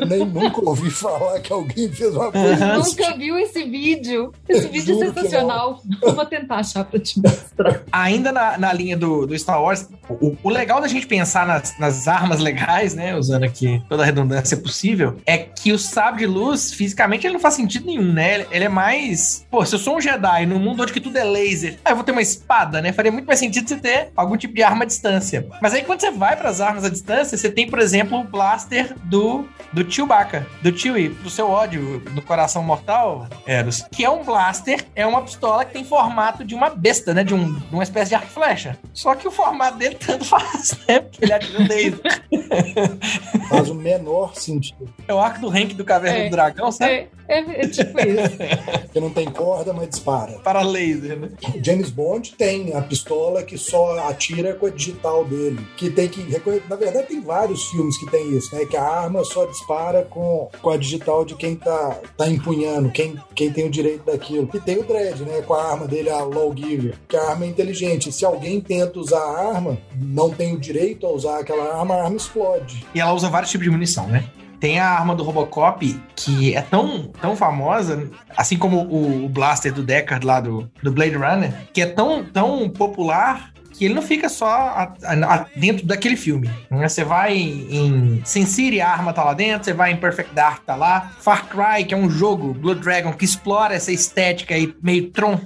Eu 0.00 0.06
nem 0.06 0.24
nunca 0.24 0.60
ouvi 0.64 0.90
falar 0.90 1.40
que 1.40 1.52
alguém 1.52 1.90
fez 1.90 2.14
uma 2.14 2.30
coisa 2.30 2.66
uhum. 2.66 2.82
Nunca 2.82 3.16
viu 3.16 3.38
esse 3.38 3.64
vídeo. 3.64 4.32
Esse 4.48 4.68
vídeo 4.68 5.02
é 5.02 5.06
sensacional. 5.06 5.80
Eu 6.02 6.14
vou 6.14 6.26
tentar 6.26 6.56
achar 6.56 6.84
pra 6.84 7.00
te 7.00 7.20
mostrar. 7.20 7.82
Ainda 7.90 8.32
na, 8.32 8.58
na 8.58 8.72
linha 8.72 8.96
do, 8.96 9.26
do 9.26 9.38
Star 9.38 9.62
Wars, 9.62 9.88
o, 10.08 10.36
o 10.42 10.50
legal 10.50 10.80
da 10.80 10.88
gente 10.88 11.06
pensar 11.06 11.46
nas, 11.46 11.78
nas 11.78 12.06
armas 12.08 12.40
legais, 12.40 12.94
né? 12.94 13.16
Usando 13.16 13.44
aqui 13.44 13.82
toda 13.88 14.02
a 14.02 14.06
redundância 14.06 14.56
possível, 14.56 15.16
é 15.24 15.38
que 15.38 15.72
o 15.72 15.78
sabre 15.78 16.20
de 16.20 16.26
luz, 16.26 16.72
fisicamente, 16.72 17.26
ele 17.26 17.34
não 17.34 17.40
faz 17.40 17.54
sentido 17.54 17.86
nenhum, 17.86 18.12
né? 18.12 18.46
Ele 18.50 18.64
é 18.64 18.68
mais. 18.68 19.46
Pô, 19.50 19.64
se 19.66 19.74
eu 19.74 19.78
sou 19.78 19.96
um 19.96 20.00
Jedi 20.00 20.46
no 20.46 20.58
mundo 20.58 20.82
onde 20.82 20.92
que 20.92 21.00
tudo 21.00 21.16
é 21.18 21.24
laser, 21.24 21.78
aí 21.84 21.92
eu 21.92 21.96
vou 21.96 22.04
ter 22.04 22.12
uma 22.12 22.22
espada, 22.22 22.80
né? 22.80 22.92
Faria 22.92 23.10
muito 23.12 23.26
mais 23.26 23.38
sentido 23.38 23.68
você 23.68 23.76
ter 23.76 24.08
algum 24.16 24.36
tipo 24.36 24.54
de 24.54 24.62
arma 24.62 24.84
à 24.84 24.86
distância. 24.86 25.46
Mas 25.60 25.74
aí 25.74 25.82
quando 25.82 26.00
você 26.00 26.10
vai 26.10 26.36
para 26.36 26.48
as 26.48 26.60
armas 26.60 26.84
à 26.84 26.88
distância, 26.88 27.36
você 27.36 27.50
tem, 27.50 27.68
por 27.68 27.78
exemplo, 27.78 28.18
o 28.18 28.24
blaster 28.24 28.94
do, 29.04 29.44
do 29.72 29.90
Chewbacca, 29.90 30.46
do 30.62 30.76
Chewie, 30.76 31.08
do 31.08 31.30
seu 31.30 31.48
ódio, 31.50 32.00
do 32.00 32.22
coração 32.22 32.62
mortal, 32.62 33.26
Eros, 33.46 33.82
que 33.90 34.04
é 34.04 34.10
um 34.10 34.22
blaster, 34.24 34.84
é 34.94 35.06
uma 35.06 35.22
pistola 35.22 35.64
que 35.64 35.72
tem 35.72 35.84
formato 35.84 36.44
de 36.44 36.54
uma 36.54 36.70
besta, 36.70 37.12
né? 37.14 37.24
De, 37.24 37.34
um, 37.34 37.52
de 37.54 37.72
uma 37.74 37.82
espécie 37.82 38.10
de 38.10 38.14
arco 38.14 38.28
e 38.28 38.30
flecha. 38.34 38.78
Só 38.92 39.14
que 39.14 39.26
o 39.26 39.30
formato 39.30 39.78
dele 39.78 39.94
tanto 39.96 40.24
faz, 40.26 40.76
né? 40.88 41.00
Porque 41.00 41.24
ele 41.24 41.32
atira 41.32 41.58
um 41.60 41.66
laser. 41.66 42.00
Faz 43.48 43.70
o 43.70 43.74
menor 43.74 44.34
sentido. 44.34 44.92
É 45.06 45.14
o 45.14 45.18
arco 45.18 45.40
do 45.40 45.48
Hank 45.48 45.74
do 45.74 45.84
Caverna 45.84 46.18
É. 46.18 46.24
do 46.24 46.30
Dragão, 46.30 46.70
sabe? 46.72 46.92
É, 46.92 47.08
é, 47.28 47.60
é 47.64 47.68
tipo 47.68 47.98
isso. 48.00 48.36
Porque 48.82 49.00
não 49.00 49.10
tem 49.10 49.30
corda, 49.46 49.72
mas 49.72 49.88
dispara. 49.90 50.40
Para 50.42 50.62
laser, 50.62 51.16
né? 51.16 51.30
O 51.54 51.62
James 51.62 51.88
Bond 51.88 52.34
tem 52.36 52.74
a 52.74 52.82
pistola 52.82 53.44
que 53.44 53.56
só 53.56 53.96
atira 54.08 54.54
com 54.54 54.66
a 54.66 54.70
digital 54.70 55.24
dele. 55.24 55.64
Que 55.76 55.88
tem 55.88 56.08
que. 56.08 56.20
Na 56.68 56.74
verdade, 56.74 57.06
tem 57.06 57.20
vários 57.20 57.68
filmes 57.68 57.96
que 57.96 58.10
tem 58.10 58.36
isso, 58.36 58.52
né? 58.52 58.66
Que 58.66 58.76
a 58.76 58.82
arma 58.82 59.22
só 59.24 59.44
dispara 59.44 60.02
com, 60.02 60.50
com 60.60 60.70
a 60.70 60.76
digital 60.76 61.24
de 61.24 61.36
quem 61.36 61.54
tá, 61.54 62.00
tá 62.16 62.28
empunhando, 62.28 62.90
quem, 62.90 63.16
quem 63.36 63.52
tem 63.52 63.66
o 63.66 63.70
direito 63.70 64.04
daquilo. 64.04 64.50
E 64.52 64.58
tem 64.58 64.78
o 64.78 64.84
Dredd, 64.84 65.20
né? 65.20 65.42
Com 65.42 65.54
a 65.54 65.62
arma 65.62 65.86
dele, 65.86 66.10
a 66.10 66.24
Lawgiver, 66.24 66.96
que 67.06 67.16
a 67.16 67.30
arma 67.30 67.44
é 67.44 67.48
inteligente. 67.48 68.10
Se 68.10 68.24
alguém 68.24 68.60
tenta 68.60 68.98
usar 68.98 69.20
a 69.20 69.54
arma, 69.54 69.78
não 69.94 70.30
tem 70.30 70.56
o 70.56 70.58
direito 70.58 71.06
a 71.06 71.12
usar 71.12 71.38
aquela 71.38 71.78
arma, 71.78 71.94
a 71.94 72.02
arma 72.02 72.16
explode. 72.16 72.84
E 72.92 73.00
ela 73.00 73.12
usa 73.12 73.30
vários 73.30 73.52
tipos 73.52 73.64
de 73.64 73.70
munição, 73.70 74.08
né? 74.08 74.28
Tem 74.60 74.78
a 74.80 74.88
arma 74.88 75.14
do 75.14 75.22
Robocop, 75.22 76.00
que 76.14 76.54
é 76.54 76.62
tão, 76.62 77.08
tão 77.20 77.36
famosa, 77.36 78.10
assim 78.36 78.56
como 78.56 78.78
o, 78.84 79.26
o 79.26 79.28
blaster 79.28 79.72
do 79.72 79.82
Deckard 79.82 80.24
lá 80.26 80.40
do, 80.40 80.70
do 80.82 80.90
Blade 80.92 81.14
Runner, 81.16 81.52
que 81.72 81.80
é 81.82 81.86
tão, 81.86 82.24
tão 82.24 82.68
popular 82.68 83.52
que 83.78 83.84
ele 83.84 83.92
não 83.92 84.00
fica 84.00 84.26
só 84.30 84.46
a- 84.48 84.94
a- 85.04 85.34
a- 85.34 85.46
dentro 85.54 85.86
daquele 85.86 86.16
filme. 86.16 86.48
né? 86.70 86.88
Você 86.88 87.04
vai 87.04 87.36
em 87.36 88.22
Sin 88.24 88.46
City, 88.46 88.80
a 88.80 88.88
arma 88.88 89.12
tá 89.12 89.22
lá 89.22 89.34
dentro, 89.34 89.66
você 89.66 89.74
vai 89.74 89.92
em 89.92 89.96
Perfect 89.98 90.34
Dark, 90.34 90.64
tá 90.64 90.74
lá. 90.74 91.10
Far 91.20 91.46
Cry, 91.46 91.84
que 91.84 91.92
é 91.92 91.96
um 91.96 92.08
jogo, 92.08 92.54
Blood 92.54 92.80
Dragon, 92.80 93.12
que 93.12 93.26
explora 93.26 93.74
essa 93.74 93.92
estética 93.92 94.54
aí 94.54 94.74
meio 94.82 95.10
Tron, 95.10 95.38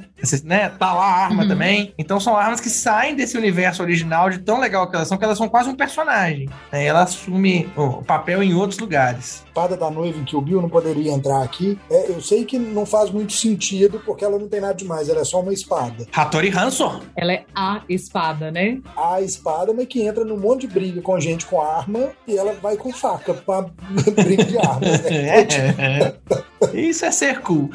né? 0.45 0.69
Tá 0.79 0.93
lá 0.93 1.05
a 1.05 1.25
arma 1.25 1.43
Uhum. 1.43 1.49
também. 1.49 1.95
Então 1.99 2.19
são 2.21 2.37
armas 2.37 2.61
que 2.61 2.69
saem 2.71 3.15
desse 3.15 3.37
universo 3.37 3.83
original 3.83 4.31
de 4.31 4.39
tão 4.39 4.59
legal 4.61 4.89
que 4.89 4.97
elas 4.97 5.09
são, 5.09 5.17
que 5.19 5.25
elas 5.25 5.39
são 5.39 5.49
quase 5.49 5.69
um 5.69 5.75
personagem. 5.75 6.49
né? 6.73 6.85
Ela 6.85 7.03
assume 7.03 7.69
o 7.77 8.03
papel 8.03 8.43
em 8.43 8.55
outros 8.55 8.79
lugares. 8.79 9.43
espada 9.47 9.77
da 9.77 9.91
noiva 9.91 10.19
em 10.19 10.25
Kill 10.25 10.41
Bill 10.41 10.63
não 10.63 10.69
poderia 10.69 11.13
entrar 11.13 11.43
aqui. 11.43 11.79
É, 11.91 12.11
eu 12.11 12.21
sei 12.21 12.45
que 12.45 12.59
não 12.59 12.87
faz 12.87 13.11
muito 13.11 13.33
sentido, 13.33 14.01
porque 14.05 14.25
ela 14.25 14.39
não 14.39 14.49
tem 14.49 14.61
nada 14.61 14.75
demais, 14.75 15.09
ela 15.09 15.21
é 15.21 15.25
só 15.25 15.41
uma 15.41 15.53
espada. 15.53 16.07
Hattori 16.13 16.51
Hanzo. 16.51 17.01
Ela 17.17 17.33
é 17.33 17.45
a 17.55 17.83
espada, 17.89 18.51
né? 18.51 18.79
A 18.97 19.21
espada, 19.21 19.73
mas 19.75 19.87
que 19.87 20.03
entra 20.03 20.25
num 20.25 20.39
monte 20.39 20.63
de 20.67 20.69
briga 20.75 21.01
com 21.03 21.19
gente 21.21 21.47
com 21.47 21.61
arma 21.61 22.09
e 22.27 22.37
ela 22.37 22.53
vai 22.63 22.77
com 22.77 22.93
faca 22.93 23.35
pra 23.35 23.63
briga 24.25 24.45
de 24.45 24.59
armas, 24.59 25.03
né? 25.03 25.47
É. 25.81 26.15
Isso 26.75 27.05
é 27.05 27.11
ser 27.11 27.41
cool. 27.41 27.71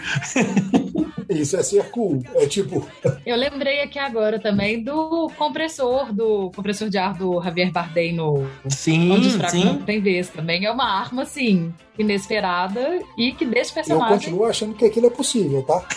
Isso 1.29 1.57
é 1.57 1.63
ser 1.63 1.89
cool. 1.89 2.21
É 2.35 2.45
tipo, 2.45 2.85
Eu 3.25 3.35
lembrei 3.35 3.81
aqui 3.81 3.97
agora 3.97 4.39
também 4.39 4.83
do 4.83 5.29
compressor, 5.37 6.13
do 6.13 6.51
compressor 6.55 6.89
de 6.89 6.97
ar 6.97 7.13
do 7.13 7.41
Javier 7.41 7.71
Bardem 7.71 8.13
no 8.13 8.47
Sim, 8.69 9.11
Onde 9.11 9.27
os 9.27 9.35
Fracos 9.35 9.63
Não 9.63 9.73
sim. 9.73 9.83
Tem 9.83 10.01
Vez. 10.01 10.29
Também 10.29 10.65
é 10.65 10.71
uma 10.71 10.85
arma, 10.85 11.23
assim, 11.23 11.73
inesperada 11.97 12.99
e 13.17 13.31
que 13.31 13.45
deixa 13.45 13.69
o 13.69 13.71
eu 13.71 13.75
personagem... 13.75 14.17
continuo 14.17 14.45
achando 14.45 14.75
que 14.75 14.85
aquilo 14.85 15.07
é 15.07 15.09
possível, 15.09 15.63
tá? 15.63 15.83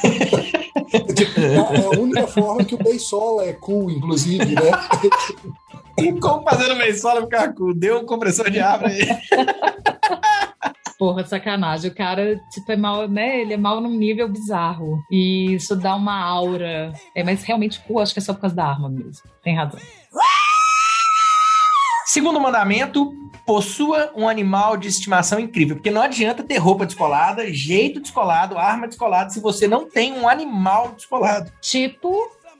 Tipo, 1.14 1.40
é 1.40 1.56
a 1.56 2.00
única 2.00 2.26
forma 2.26 2.64
que 2.64 2.74
o 2.74 2.78
Beisola 2.78 3.44
é 3.44 3.52
cool, 3.52 3.90
inclusive, 3.90 4.54
né? 4.54 4.70
E 5.98 6.12
como 6.12 6.44
fazendo 6.44 6.74
uma 6.74 6.86
escola 6.86 7.22
ficar 7.22 7.52
cool? 7.54 7.74
Deu 7.74 7.98
um 7.98 8.06
compressor 8.06 8.48
de 8.50 8.60
ar 8.60 8.78
pra 8.78 8.92
ele. 8.92 9.04
Porra, 10.98 11.24
sacanagem. 11.24 11.90
O 11.90 11.94
cara, 11.94 12.40
tipo, 12.50 12.72
é 12.72 12.76
mal, 12.76 13.06
né? 13.08 13.40
Ele 13.40 13.54
é 13.54 13.56
mal 13.56 13.80
num 13.80 13.96
nível 13.96 14.28
bizarro. 14.28 15.00
E 15.10 15.54
isso 15.54 15.76
dá 15.76 15.94
uma 15.94 16.20
aura. 16.20 16.92
É, 17.14 17.22
mas 17.22 17.44
realmente, 17.44 17.80
pô, 17.86 18.00
acho 18.00 18.12
que 18.12 18.18
é 18.18 18.22
só 18.22 18.34
por 18.34 18.40
causa 18.40 18.56
da 18.56 18.66
arma 18.66 18.88
mesmo. 18.88 19.22
Tem 19.42 19.54
razão. 19.54 19.78
Segundo 22.06 22.40
mandamento, 22.40 23.12
possua 23.46 24.12
um 24.16 24.28
animal 24.28 24.76
de 24.76 24.88
estimação 24.88 25.38
incrível. 25.38 25.76
Porque 25.76 25.90
não 25.90 26.02
adianta 26.02 26.42
ter 26.42 26.56
roupa 26.56 26.84
descolada, 26.84 27.52
jeito 27.52 28.00
descolado, 28.00 28.58
arma 28.58 28.88
descolada, 28.88 29.30
se 29.30 29.40
você 29.40 29.68
não 29.68 29.88
tem 29.88 30.12
um 30.14 30.28
animal 30.28 30.92
descolado. 30.96 31.52
Tipo 31.60 32.10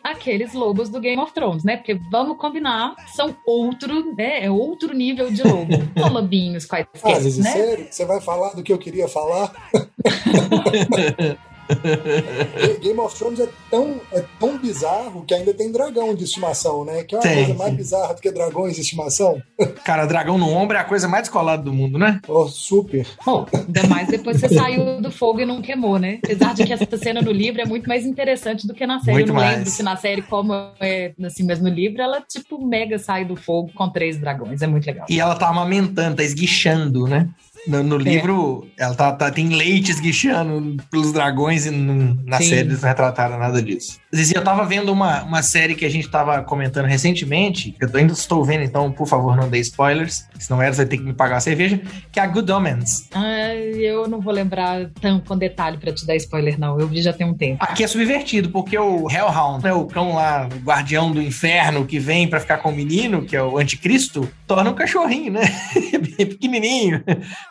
aqueles 0.03 0.53
lobos 0.53 0.89
do 0.89 1.01
Game 1.01 1.21
of 1.21 1.33
Thrones, 1.33 1.65
né? 1.65 1.77
Porque 1.77 1.95
vamos 2.11 2.37
combinar, 2.39 2.95
são 3.15 3.35
outro, 3.47 4.15
né? 4.15 4.45
É 4.45 4.51
outro 4.51 4.95
nível 4.95 5.31
de 5.31 5.43
lobo. 5.43 5.73
São 5.99 6.13
lobinhos 6.13 6.65
Ah, 6.65 6.69
quaisquer, 6.69 7.21
Zizi, 7.21 7.43
né? 7.43 7.51
sério? 7.51 7.87
Você 7.91 8.05
vai 8.05 8.21
falar 8.21 8.55
do 8.55 8.63
que 8.63 8.73
eu 8.73 8.79
queria 8.79 9.09
falar? 9.09 9.53
Game 12.81 12.99
of 12.99 13.17
Thrones 13.17 13.41
é 13.41 13.49
tão, 13.71 14.01
é 14.13 14.25
tão 14.39 14.59
bizarro 14.59 15.25
que 15.25 15.35
ainda 15.35 15.53
tem 15.53 15.71
dragão 15.71 16.15
de 16.15 16.25
estimação, 16.25 16.85
né? 16.85 17.05
Que 17.05 17.15
é 17.15 17.19
uma 17.19 17.23
Tem, 17.23 17.45
coisa 17.45 17.55
mais 17.55 17.75
bizarra 17.75 18.15
do 18.15 18.21
que 18.21 18.31
dragões 18.31 18.75
de 18.75 18.81
estimação. 18.81 19.41
Cara, 19.85 20.07
dragão 20.07 20.39
no 20.39 20.49
ombro 20.49 20.77
é 20.77 20.81
a 20.81 20.85
coisa 20.85 21.09
mais 21.09 21.25
descolada 21.25 21.63
do 21.63 21.73
mundo, 21.73 21.99
né? 21.99 22.21
Oh, 22.27 22.47
super. 22.47 23.07
Bom, 23.25 23.47
ainda 23.53 23.87
mais 23.87 24.09
depois 24.09 24.41
que 24.41 24.49
você 24.49 24.55
saiu 24.55 25.01
do 25.01 25.11
fogo 25.11 25.41
e 25.41 25.47
não 25.47 25.61
queimou, 25.61 25.99
né? 25.99 26.19
Apesar 26.25 26.55
de 26.55 26.65
que 26.65 26.73
essa 26.73 26.97
cena 26.97 27.21
no 27.21 27.31
livro 27.31 27.61
é 27.61 27.65
muito 27.65 27.89
mais 27.89 28.05
interessante 28.05 28.67
do 28.67 28.75
que 28.75 28.87
na 28.87 29.01
série. 29.01 29.13
Muito 29.13 29.29
eu 29.29 29.35
não 29.35 29.41
mais. 29.41 29.59
lembro 29.59 29.71
se 29.71 29.83
na 29.83 29.97
série, 29.97 30.23
como 30.23 30.53
é 30.81 31.13
assim, 31.25 31.45
mas 31.45 31.61
no 31.61 31.69
livro, 31.69 32.01
ela, 32.01 32.21
tipo, 32.21 32.65
mega 32.65 32.99
sai 32.99 33.25
do 33.25 33.37
fogo 33.37 33.71
com 33.75 33.89
três 33.89 34.19
dragões. 34.19 34.63
É 34.63 34.67
muito 34.67 34.87
legal. 34.87 35.07
E 35.09 35.21
ela 35.21 35.35
tá 35.35 35.49
amamentando, 35.49 36.17
tá 36.17 36.23
esguichando, 36.23 37.07
né? 37.07 37.29
No, 37.67 37.83
no 37.83 37.97
livro, 37.99 38.67
ela 38.79 38.95
tá, 38.95 39.13
tá- 39.13 39.31
tem 39.31 39.49
leite 39.49 39.91
esguichando 39.91 40.77
pelos 40.91 41.13
dragões 41.13 41.67
e 41.67 41.71
não- 41.71 42.17
na 42.25 42.39
Sim. 42.39 42.49
série 42.49 42.61
eles 42.69 42.81
não 42.81 42.89
retrataram 42.89 43.39
nada 43.39 43.61
disso. 43.63 43.99
Zizi, 44.15 44.35
eu 44.35 44.43
tava 44.43 44.65
vendo 44.65 44.91
uma, 44.91 45.23
uma 45.23 45.43
série 45.43 45.75
que 45.75 45.85
a 45.85 45.91
gente 45.91 46.09
tava 46.09 46.43
comentando 46.43 46.87
recentemente, 46.87 47.73
que 47.73 47.85
eu 47.85 47.91
ainda 47.95 48.15
estou 48.15 48.43
vendo, 48.43 48.65
então, 48.65 48.91
por 48.91 49.07
favor, 49.07 49.37
não 49.37 49.51
dê 49.51 49.59
spoilers, 49.59 50.27
senão 50.39 50.63
elas 50.63 50.79
vai 50.79 50.87
ter 50.87 50.97
que 50.97 51.03
me 51.03 51.13
pagar 51.13 51.37
a 51.37 51.41
cerveja, 51.41 51.79
que 52.11 52.19
é 52.19 52.23
a 52.23 52.27
Good 52.27 52.51
Omens. 52.51 53.09
Ah, 53.13 53.55
eu 53.55 54.09
não 54.09 54.21
vou 54.21 54.33
lembrar 54.33 54.89
tão 55.01 55.21
com 55.21 55.37
detalhe 55.37 55.77
pra 55.77 55.93
te 55.93 56.07
dar 56.07 56.17
spoiler, 56.17 56.59
não. 56.59 56.81
Eu 56.81 56.89
vi 56.89 57.03
já 57.03 57.13
tem 57.13 57.27
um 57.27 57.35
tempo. 57.35 57.59
Aqui 57.63 57.85
é 57.85 57.87
subvertido, 57.87 58.49
porque 58.49 58.79
o 58.79 59.11
Hellhound, 59.11 59.63
né, 59.63 59.73
o 59.75 59.85
cão 59.85 60.15
lá, 60.15 60.49
o 60.51 60.65
guardião 60.65 61.13
do 61.13 61.21
inferno 61.21 61.85
que 61.85 61.99
vem 61.99 62.29
pra 62.29 62.41
ficar 62.41 62.59
com 62.59 62.71
o 62.71 62.75
menino, 62.75 63.27
que 63.27 63.37
é 63.37 63.43
o 63.43 63.59
anticristo, 63.59 64.27
torna 64.47 64.71
um 64.71 64.75
cachorrinho, 64.75 65.33
né? 65.33 65.43
Bem 66.17 66.27
pequenininho. 66.27 67.05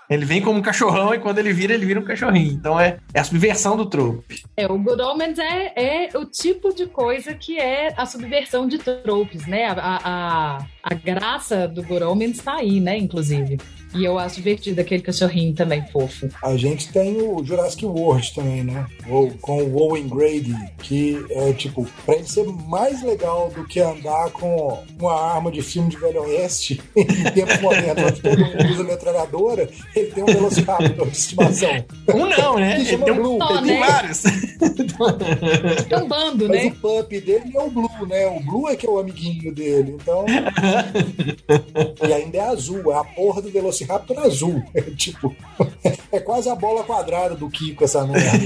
Ele 0.10 0.26
vem 0.26 0.42
como 0.42 0.60
um 0.60 0.62
cachorrão 0.62 1.14
e 1.14 1.20
quando 1.20 1.40
ele 1.40 1.52
vira, 1.52 1.74
ele 1.74 1.86
vira 1.86 2.00
um 2.00 2.04
cachorrinho. 2.04 2.54
Então 2.54 2.80
é, 2.80 2.98
é 3.14 3.20
a 3.20 3.24
subversão 3.24 3.76
do 3.76 3.86
trope. 3.86 4.44
É, 4.56 4.66
o 4.66 4.78
Good 4.78 5.02
Omens 5.02 5.38
é, 5.38 5.74
é 5.76 6.18
o 6.18 6.26
tipo 6.26 6.74
de 6.74 6.86
coisa 6.86 7.34
que 7.34 7.60
é 7.60 7.94
a 7.98 8.06
subversão 8.06 8.68
de 8.68 8.78
tropes, 8.78 9.46
né? 9.46 9.66
A, 9.66 10.00
a, 10.04 10.66
a, 10.84 10.94
graça 10.94 11.68
do 11.68 11.84
Good 11.84 12.04
Omens 12.04 12.40
tá 12.40 12.56
aí, 12.56 12.80
né, 12.80 12.98
inclusive. 12.98 13.58
E 13.96 14.03
eu 14.03 14.20
acho 14.20 14.36
divertido 14.36 14.82
aquele 14.82 15.01
cachorrinho 15.01 15.53
também 15.53 15.84
fofo. 15.91 16.29
A 16.44 16.56
gente 16.58 16.89
tem 16.89 17.22
o 17.22 17.44
Jurassic 17.44 17.86
World 17.86 18.34
também, 18.34 18.63
né? 18.63 18.86
Ou, 19.10 19.32
com 19.41 19.63
o 19.63 19.82
Owen 19.82 20.08
Grady, 20.08 20.56
que 20.79 21.25
é 21.29 21.53
tipo, 21.53 21.88
pra 22.06 22.15
ele 22.15 22.27
ser 22.27 22.46
mais 22.46 23.01
legal 23.01 23.50
do 23.50 23.65
que 23.65 23.79
andar 23.79 24.29
com 24.32 24.84
uma 25.00 25.13
arma 25.13 25.51
de 25.51 25.62
filme 25.62 25.89
de 25.89 25.98
Velho 25.98 26.22
Oeste 26.24 26.82
em 26.96 27.06
tempo 27.06 27.62
moderno, 27.62 28.08
onde 28.08 28.22
todo 28.22 28.38
mundo 28.38 28.72
usa 28.72 28.84
metralhadora, 28.84 29.70
ele 29.96 30.12
tem 30.12 30.24
um 30.24 30.27
Velociraptor 30.27 31.08
de 31.08 31.17
estimação. 31.17 31.86
Um 32.13 32.25
não, 32.25 32.60
né? 32.60 32.75
Ele 32.75 32.86
chama 32.86 33.06
tem, 33.06 33.13
um, 33.13 33.17
Blue. 33.17 33.38
Só, 33.39 33.58
ele 33.58 33.67
tem 33.67 33.79
né? 33.79 33.88
vários. 33.88 34.24
É 35.89 35.98
um 35.98 36.08
bando, 36.08 36.48
Mas 36.48 36.63
né? 36.65 36.67
o 36.67 36.75
pup 36.75 37.22
dele 37.22 37.51
é 37.56 37.60
o 37.60 37.70
Blue, 37.70 38.08
né? 38.08 38.27
O 38.27 38.39
Blue 38.41 38.67
é 38.67 38.75
que 38.75 38.86
é 38.86 38.89
o 38.89 39.00
amiguinho 39.00 39.53
dele. 39.53 39.96
Então. 40.00 40.25
e 42.08 42.13
ainda 42.13 42.38
é 42.38 42.41
azul, 42.41 42.91
é 42.91 42.98
a 42.98 43.03
porra 43.03 43.41
do 43.41 43.50
Velociraptor 43.50 43.76
azul. 44.19 44.63
É 44.74 44.81
tipo. 44.81 45.36
É 46.10 46.22
quase 46.22 46.50
a 46.50 46.55
bola 46.55 46.86
quadrada 46.86 47.36
do 47.36 47.50
Kiko, 47.50 47.84
essa 47.84 48.05
merda. 48.07 48.46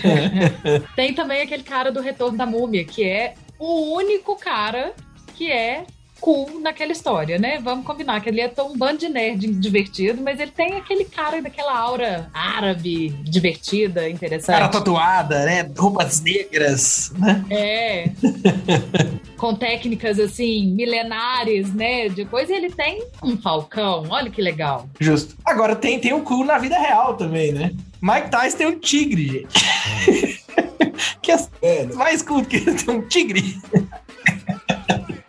Tem 0.96 1.12
também 1.12 1.42
aquele 1.42 1.62
cara 1.62 1.92
do 1.92 2.00
Retorno 2.00 2.38
da 2.38 2.46
Múmia, 2.46 2.84
que 2.86 3.04
é 3.04 3.34
o 3.58 3.94
único 3.94 4.34
cara 4.36 4.94
que 5.34 5.52
é 5.52 5.84
cool 6.26 6.58
naquela 6.58 6.90
história, 6.90 7.38
né? 7.38 7.60
Vamos 7.62 7.86
combinar 7.86 8.20
que 8.20 8.28
ele 8.28 8.40
é 8.40 8.48
tão 8.48 8.72
um 8.72 8.76
bando 8.76 8.98
de 8.98 9.08
nerd 9.08 9.46
divertido, 9.46 10.20
mas 10.20 10.40
ele 10.40 10.50
tem 10.50 10.74
aquele 10.74 11.04
cara 11.04 11.40
daquela 11.40 11.78
aura 11.78 12.28
árabe 12.34 13.10
divertida, 13.22 14.10
interessante. 14.10 14.56
Cara 14.58 14.68
tatuada, 14.68 15.44
né? 15.44 15.70
Roupas 15.78 16.20
negras, 16.20 17.12
né? 17.16 17.44
É. 17.48 18.10
Com 19.38 19.54
técnicas 19.54 20.18
assim, 20.18 20.74
milenares, 20.74 21.72
né? 21.72 22.08
Depois 22.08 22.50
ele 22.50 22.70
tem 22.70 23.06
um 23.22 23.36
falcão. 23.36 24.06
Olha 24.10 24.28
que 24.28 24.42
legal. 24.42 24.88
Justo. 24.98 25.36
Agora 25.44 25.76
tem, 25.76 26.00
tem 26.00 26.12
o 26.12 26.22
cu 26.22 26.42
na 26.42 26.58
vida 26.58 26.76
real 26.76 27.14
também, 27.14 27.52
né? 27.52 27.70
Mike 28.02 28.32
Tyson 28.32 28.56
tem 28.58 28.66
um 28.66 28.80
tigre, 28.80 29.28
gente. 29.28 30.42
que 31.22 31.30
é 31.30 31.36
Velho. 31.60 31.94
mais 31.96 32.20
curto 32.20 32.48
que 32.48 32.90
um 32.90 33.02
tigre. 33.02 33.60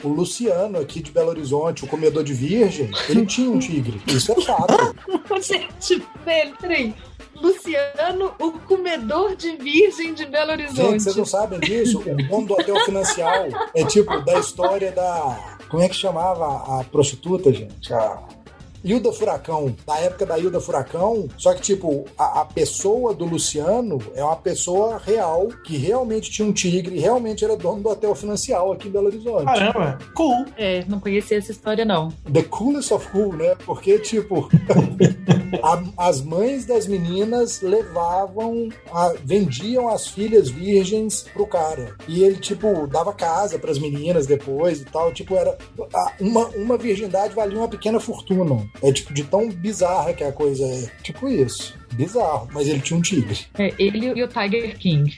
O 0.03 0.09
Luciano, 0.09 0.79
aqui 0.79 1.01
de 1.01 1.11
Belo 1.11 1.29
Horizonte, 1.29 1.83
o 1.83 1.87
comedor 1.87 2.23
de 2.23 2.33
virgem, 2.33 2.91
ele 3.09 3.25
tinha 3.25 3.49
um 3.49 3.57
tigre. 3.57 3.99
Isso 4.07 4.31
é 4.31 4.41
fato. 4.41 4.95
Gente, 5.41 6.03
peraí. 6.23 6.93
Luciano, 7.41 8.33
o 8.39 8.51
comedor 8.51 9.35
de 9.35 9.55
virgem 9.57 10.13
de 10.13 10.25
Belo 10.25 10.51
Horizonte. 10.51 10.91
Gente, 10.91 11.03
vocês 11.03 11.15
não 11.15 11.25
sabem 11.25 11.59
disso? 11.59 11.99
O 11.99 12.27
dono 12.27 12.47
do 12.47 12.53
hotel 12.53 12.79
financial 12.85 13.47
é 13.75 13.83
tipo 13.85 14.19
da 14.21 14.39
história 14.39 14.91
da. 14.91 15.57
Como 15.69 15.83
é 15.83 15.89
que 15.89 15.95
chamava 15.95 16.79
a 16.79 16.83
prostituta, 16.83 17.51
gente? 17.51 17.93
A 17.93 18.23
Hilda 18.87 19.11
Furacão, 19.11 19.75
da 19.85 19.99
época 19.99 20.25
da 20.25 20.39
Hilda 20.39 20.61
Furacão, 20.61 21.27
só 21.37 21.53
que, 21.53 21.61
tipo, 21.61 22.05
a, 22.17 22.41
a, 22.41 22.45
pessoa 22.45 23.13
do 23.13 23.25
Luciano 23.25 23.99
é 24.15 24.23
uma 24.23 24.35
pessoa 24.35 24.97
real, 24.97 25.49
que 25.63 25.77
realmente 25.77 26.31
tinha 26.31 26.47
um 26.47 26.53
tigre 26.53 26.95
e 26.95 26.99
realmente 26.99 27.43
era 27.43 27.57
dono 27.57 27.81
do 27.81 27.89
hotel 27.89 28.15
financial 28.15 28.71
aqui 28.71 28.87
em 28.87 28.91
Belo 28.91 29.07
Horizonte. 29.07 29.45
Caramba, 29.45 29.97
cool. 30.15 30.45
É, 30.57 30.85
não 30.87 30.99
conhecia 30.99 31.37
essa 31.37 31.51
história, 31.51 31.83
não. 31.83 32.09
The 32.31 32.43
coolest 32.43 32.93
of 32.93 33.07
cool, 33.09 33.33
né? 33.33 33.55
Porque, 33.65 33.99
tipo, 33.99 34.49
a, 35.61 36.07
as 36.07 36.21
mães 36.21 36.65
das 36.65 36.87
meninas 36.87 37.61
levavam, 37.61 38.69
a, 38.91 39.13
vendiam 39.23 39.89
as 39.89 40.07
filhas 40.07 40.49
virgens 40.49 41.25
pro 41.33 41.45
cara. 41.45 41.95
E 42.07 42.23
ele, 42.23 42.37
tipo, 42.37 42.87
dava 42.87 43.13
casa 43.13 43.59
para 43.59 43.71
as 43.71 43.79
meninas 43.79 44.25
depois 44.25 44.81
e 44.81 44.85
tal. 44.85 45.11
Tipo, 45.11 45.35
era. 45.35 45.57
Uma, 46.19 46.47
uma 46.47 46.77
virgindade 46.77 47.33
valia 47.33 47.57
uma 47.57 47.67
pequena 47.67 47.99
fortuna. 47.99 48.67
É 48.81 48.91
tipo 48.91 49.13
de 49.13 49.23
tão 49.23 49.49
bizarra 49.49 50.13
que 50.13 50.23
a 50.23 50.31
coisa 50.31 50.63
é. 50.63 50.91
Tipo 51.01 51.27
isso. 51.27 51.77
Bizarro. 51.93 52.47
Mas 52.51 52.67
ele 52.67 52.79
tinha 52.79 52.97
um 52.97 53.01
tigre. 53.01 53.45
É, 53.57 53.73
ele 53.77 54.07
e 54.07 54.23
o 54.23 54.27
Tiger 54.27 54.77
King. 54.77 55.17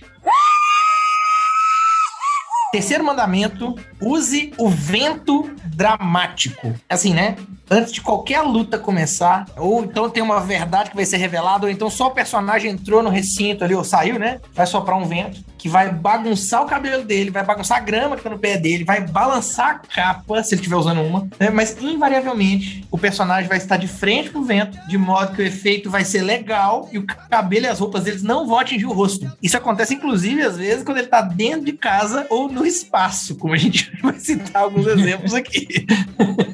Terceiro 2.72 3.04
mandamento: 3.04 3.76
use 4.02 4.54
o 4.58 4.70
vento 4.70 5.50
dramático. 5.66 6.74
Assim, 6.90 7.14
né? 7.14 7.36
Antes 7.70 7.94
de 7.94 8.02
qualquer 8.02 8.42
luta 8.42 8.80
começar, 8.80 9.46
ou 9.56 9.84
então 9.84 10.10
tem 10.10 10.24
uma 10.24 10.40
verdade 10.40 10.90
que 10.90 10.96
vai 10.96 11.06
ser 11.06 11.18
revelada, 11.18 11.66
ou 11.66 11.72
então 11.72 11.90
só 11.90 12.08
o 12.08 12.12
personagem 12.12 12.72
entrou 12.72 13.04
no 13.04 13.10
recinto 13.10 13.64
ali, 13.64 13.76
ou 13.76 13.84
saiu, 13.84 14.18
né? 14.18 14.40
Vai 14.54 14.66
soprar 14.66 14.98
um 14.98 15.06
vento 15.06 15.44
que 15.60 15.70
vai 15.70 15.92
bagunçar 15.92 16.64
o 16.64 16.66
cabelo 16.66 17.04
dele, 17.04 17.30
vai 17.30 17.44
bagunçar 17.44 17.78
a 17.78 17.82
grama 17.82 18.16
que 18.16 18.24
tá 18.24 18.30
no 18.30 18.40
pé 18.40 18.58
dele, 18.58 18.86
vai 18.86 19.06
balançar 19.06 19.70
a 19.70 19.74
capa, 19.76 20.42
se 20.42 20.56
ele 20.56 20.62
estiver 20.62 20.78
usando 20.78 21.02
uma, 21.02 21.28
né? 21.38 21.50
Mas 21.50 21.78
invariavelmente 21.82 22.86
o 22.90 22.98
personagem 22.98 23.48
vai 23.48 23.58
estar 23.58 23.78
de 23.78 23.88
frente 23.88 24.30
pro 24.30 24.42
vento, 24.42 24.80
de 24.88 24.98
modo 24.98 25.36
que 25.36 25.42
o 25.42 25.46
efeito 25.46 25.90
vai 25.90 26.06
ser 26.06 26.22
legal 26.22 26.90
e 26.92 26.98
o 26.98 27.06
cabelo 27.06 27.66
e 27.66 27.70
as 27.70 27.80
roupas 27.80 28.04
deles 28.04 28.24
não 28.24 28.48
vão 28.48 28.58
atingir 28.58 28.86
o 28.86 28.94
rosto. 28.94 29.30
Isso 29.44 29.58
acontece, 29.58 29.94
inclusive, 29.94 30.42
às 30.42 30.58
vezes, 30.58 30.84
quando 30.84 30.98
ele 30.98 31.08
tá 31.08 31.22
dentro 31.22 31.66
de 31.66 31.74
casa 31.74 32.26
ou 32.30 32.50
no 32.50 32.66
espaço, 32.66 33.36
como 33.36 33.54
a 33.54 33.58
gente 33.58 33.89
vai 34.02 34.20
citar 34.20 34.64
alguns 34.64 34.88
exemplos 34.88 35.34
aqui. 35.34 35.86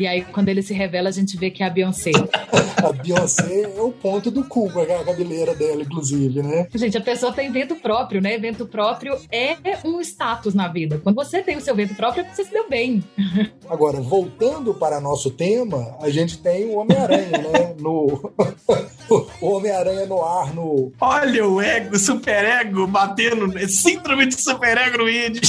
E 0.00 0.06
aí, 0.06 0.24
quando 0.24 0.48
ele 0.48 0.62
se 0.62 0.72
revela, 0.72 1.10
a 1.10 1.12
gente 1.12 1.36
vê 1.36 1.50
que 1.50 1.62
é 1.62 1.66
a 1.66 1.68
Beyoncé. 1.68 2.12
a 2.82 2.90
Beyoncé 2.90 3.64
é 3.76 3.82
o 3.82 3.92
ponto 3.92 4.30
do 4.30 4.42
cu 4.42 4.70
a 4.80 5.04
cabeleira 5.04 5.54
dela, 5.54 5.82
inclusive, 5.82 6.42
né? 6.42 6.66
Gente, 6.74 6.96
a 6.96 7.02
pessoa 7.02 7.34
tem 7.34 7.52
vento 7.52 7.76
próprio, 7.76 8.18
né? 8.18 8.38
Vento 8.38 8.64
próprio 8.64 9.18
é 9.30 9.58
um 9.84 10.00
status 10.00 10.54
na 10.54 10.68
vida. 10.68 10.98
Quando 11.04 11.16
você 11.16 11.42
tem 11.42 11.58
o 11.58 11.60
seu 11.60 11.74
vento 11.74 11.94
próprio, 11.94 12.24
você 12.24 12.44
se 12.44 12.50
deu 12.50 12.66
bem. 12.66 13.04
Agora, 13.68 14.00
voltando 14.00 14.72
para 14.72 15.00
nosso 15.00 15.30
tema, 15.30 15.94
a 16.00 16.08
gente 16.08 16.38
tem 16.38 16.64
o 16.64 16.78
Homem-Aranha, 16.78 17.36
né? 17.36 17.74
No... 17.78 18.32
o 19.38 19.46
Homem-Aranha 19.46 20.06
no 20.06 20.24
ar, 20.24 20.54
no... 20.54 20.92
Olha 20.98 21.46
o 21.46 21.60
ego, 21.60 21.98
super 21.98 22.42
ego 22.42 22.86
batendo, 22.86 23.52
síndrome 23.68 24.24
de 24.24 24.40
super 24.40 24.78
ego 24.78 24.96
no 24.96 25.10
id. 25.10 25.42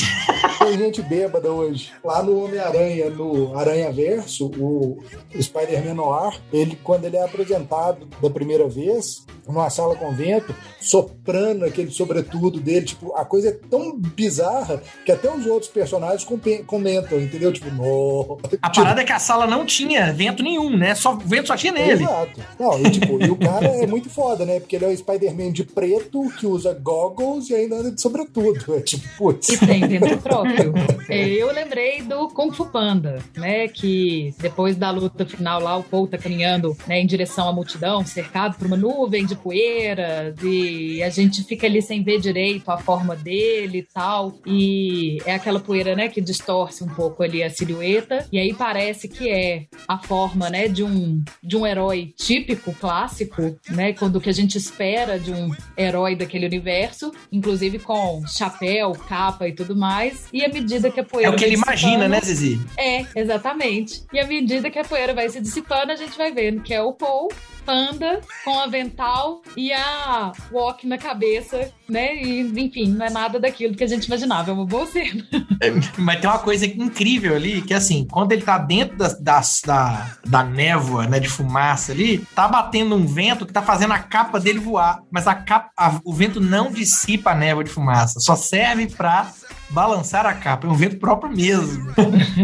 Tem 0.60 0.78
gente 0.78 1.02
bêbada 1.02 1.50
hoje. 1.50 1.92
Lá 2.04 2.22
no 2.22 2.44
Homem-Aranha, 2.44 3.10
no 3.10 3.58
Aranha 3.58 3.92
Verso, 3.94 4.41
o 4.46 4.98
Spider-Man 5.40 5.94
Noir, 5.94 6.40
ele, 6.52 6.78
quando 6.84 7.06
ele 7.06 7.18
é 7.18 7.24
apresentado 7.24 8.08
da 8.22 8.30
primeira 8.30 8.68
vez, 8.68 9.26
numa 9.48 9.70
sala 9.70 9.96
com 9.96 10.14
vento, 10.14 10.56
soprando 10.80 11.66
aquele 11.66 11.92
sobretudo 11.92 12.60
dele, 12.60 12.86
tipo, 12.86 13.16
a 13.16 13.26
coisa 13.26 13.50
é 13.50 13.52
tão 13.52 13.98
bizarra 13.98 14.82
que 15.06 15.12
até 15.12 15.32
os 15.32 15.46
outros 15.46 15.72
personagens 15.72 16.28
comentam, 16.66 17.20
entendeu? 17.20 17.52
Tipo, 17.52 17.72
no... 17.72 18.40
A 18.62 18.70
tipo... 18.70 18.84
parada 18.84 19.02
é 19.02 19.06
que 19.06 19.14
a 19.14 19.20
sala 19.20 19.48
não 19.48 19.66
tinha 19.66 20.14
vento 20.14 20.44
nenhum, 20.44 20.76
né? 20.76 20.96
Só, 20.96 21.16
vento 21.16 21.48
só 21.48 21.56
tinha 21.56 21.74
nele. 21.74 22.04
Exato. 22.04 22.40
Não, 22.60 22.80
e, 22.80 22.90
tipo, 22.90 23.24
e 23.24 23.30
o 23.30 23.36
cara 23.36 23.68
é 23.68 23.88
muito 23.88 24.10
foda, 24.10 24.46
né? 24.46 24.60
Porque 24.60 24.76
ele 24.76 24.86
é 24.86 24.90
o 24.90 24.98
Spider-Man 24.98 25.52
de 25.52 25.64
preto, 25.64 26.30
que 26.40 26.46
usa 26.46 26.74
goggles 26.74 27.50
e 27.50 27.56
ainda 27.56 27.78
anda 27.78 27.92
de 27.92 28.02
sobretudo. 28.02 28.76
É 28.76 28.82
tipo, 28.82 29.08
putz. 29.18 29.50
E 29.50 29.58
tem 29.66 29.88
vento 29.88 30.18
próprio. 30.18 30.74
Eu 31.10 31.52
lembrei 31.52 32.02
do 32.02 32.30
Kung 32.30 32.52
Fu 32.52 32.66
Panda, 32.66 33.20
né? 33.36 33.68
Que 33.68 34.31
depois 34.40 34.76
da 34.76 34.92
luta 34.92 35.26
final 35.26 35.62
lá, 35.62 35.78
o 35.78 35.84
Paul 35.84 36.08
tá 36.08 36.18
caminhando 36.18 36.76
né, 36.88 37.00
em 37.00 37.06
direção 37.06 37.48
à 37.48 37.54
multidão, 37.54 38.06
cercado 38.06 38.58
por 38.58 38.68
uma 38.68 38.78
nuvem 38.78 39.26
de 39.26 39.36
poeira, 39.36 40.34
e 40.44 41.02
a 41.04 41.10
gente 41.10 41.44
fica 41.44 41.68
ali 41.68 41.82
sem 41.82 42.04
ver 42.04 42.20
direito 42.20 42.70
a 42.70 42.78
forma 42.78 43.16
dele 43.16 43.80
e 43.80 43.84
tal. 43.84 44.34
E 44.46 45.18
é 45.26 45.36
aquela 45.36 45.60
poeira, 45.60 45.96
né, 45.96 46.08
que 46.08 46.22
distorce 46.22 46.84
um 46.84 46.90
pouco 46.90 47.24
ali 47.24 47.44
a 47.44 47.50
silhueta. 47.50 48.28
E 48.32 48.40
aí 48.40 48.54
parece 48.54 49.08
que 49.08 49.30
é 49.30 49.66
a 49.88 49.98
forma, 49.98 50.50
né, 50.50 50.68
de 50.68 50.84
um, 50.84 51.24
de 51.44 51.58
um 51.58 51.66
herói 51.66 52.14
típico, 52.16 52.74
clássico, 52.74 53.56
né, 53.70 53.94
quando 53.94 54.18
o 54.18 54.22
que 54.22 54.30
a 54.30 54.34
gente 54.34 54.58
espera 54.58 55.20
de 55.20 55.32
um 55.32 55.52
herói 55.78 56.16
daquele 56.16 56.46
universo, 56.46 57.12
inclusive 57.32 57.80
com 57.80 58.24
chapéu, 58.28 58.92
capa 59.08 59.48
e 59.48 59.54
tudo 59.54 59.76
mais. 59.76 60.28
E 60.32 60.44
à 60.44 60.50
medida 60.50 60.90
que 60.90 61.00
a 61.00 61.04
poeira. 61.04 61.32
É 61.32 61.34
o 61.34 61.38
que 61.38 61.46
ele 61.46 61.56
imagina, 61.56 62.08
né, 62.08 62.20
Zizi? 62.22 62.60
É, 62.78 63.06
exatamente. 63.16 64.04
E 64.14 64.20
à 64.22 64.28
medida 64.28 64.70
que 64.70 64.80
a 64.80 64.84
poeira 64.84 65.14
vai 65.14 65.30
se 65.30 65.40
dissipando, 65.40 65.92
a 65.92 65.96
gente 65.96 66.18
vai 66.18 66.32
vendo 66.32 66.62
que 66.62 66.74
é 66.74 66.82
o 66.82 66.94
Paul 66.94 67.30
panda 67.66 68.22
com 68.44 68.60
avental 68.60 69.42
e 69.56 69.72
a 69.72 70.32
walk 70.52 70.88
na 70.88 70.98
cabeça, 70.98 71.72
né? 71.88 72.16
E, 72.16 72.42
enfim, 72.42 72.88
não 72.90 73.06
é 73.06 73.10
nada 73.10 73.40
daquilo 73.40 73.76
que 73.76 73.84
a 73.84 73.88
gente 73.88 74.06
imaginava. 74.06 74.52
É 74.52 74.54
uma 74.54 74.66
boa 74.66 74.86
cena. 74.86 75.26
É, 75.62 75.72
mas 75.98 76.20
tem 76.20 76.30
uma 76.30 76.40
coisa 76.40 76.66
incrível 76.66 77.36
ali, 77.36 77.62
que 77.62 77.74
assim, 77.74 78.08
quando 78.10 78.32
ele 78.32 78.42
tá 78.42 78.58
dentro 78.58 78.98
da, 78.98 79.10
da, 79.10 79.42
da, 79.66 80.18
da 80.26 80.44
névoa, 80.44 81.08
né, 81.08 81.20
de 81.20 81.30
fumaça 81.30 81.92
ali, 81.92 82.20
tá 82.36 82.48
batendo 82.48 82.96
um 82.96 83.06
vento 83.06 83.46
que 83.46 83.54
tá 83.54 83.62
fazendo 83.62 83.94
a 83.94 84.00
capa 84.00 84.40
dele 84.40 84.60
voar. 84.60 85.00
Mas 85.12 85.28
a 85.28 85.36
capa, 85.36 85.70
a, 85.78 86.00
o 86.04 86.14
vento 86.14 86.40
não 86.42 86.72
dissipa 86.72 87.32
a 87.32 87.36
névoa 87.36 87.64
de 87.64 87.70
fumaça, 87.70 88.20
só 88.20 88.36
serve 88.36 88.88
pra 88.88 89.32
balançar 89.72 90.26
a 90.26 90.34
capa. 90.34 90.68
É 90.68 90.70
um 90.70 90.76
vento 90.76 90.98
próprio 90.98 91.32
mesmo. 91.36 91.92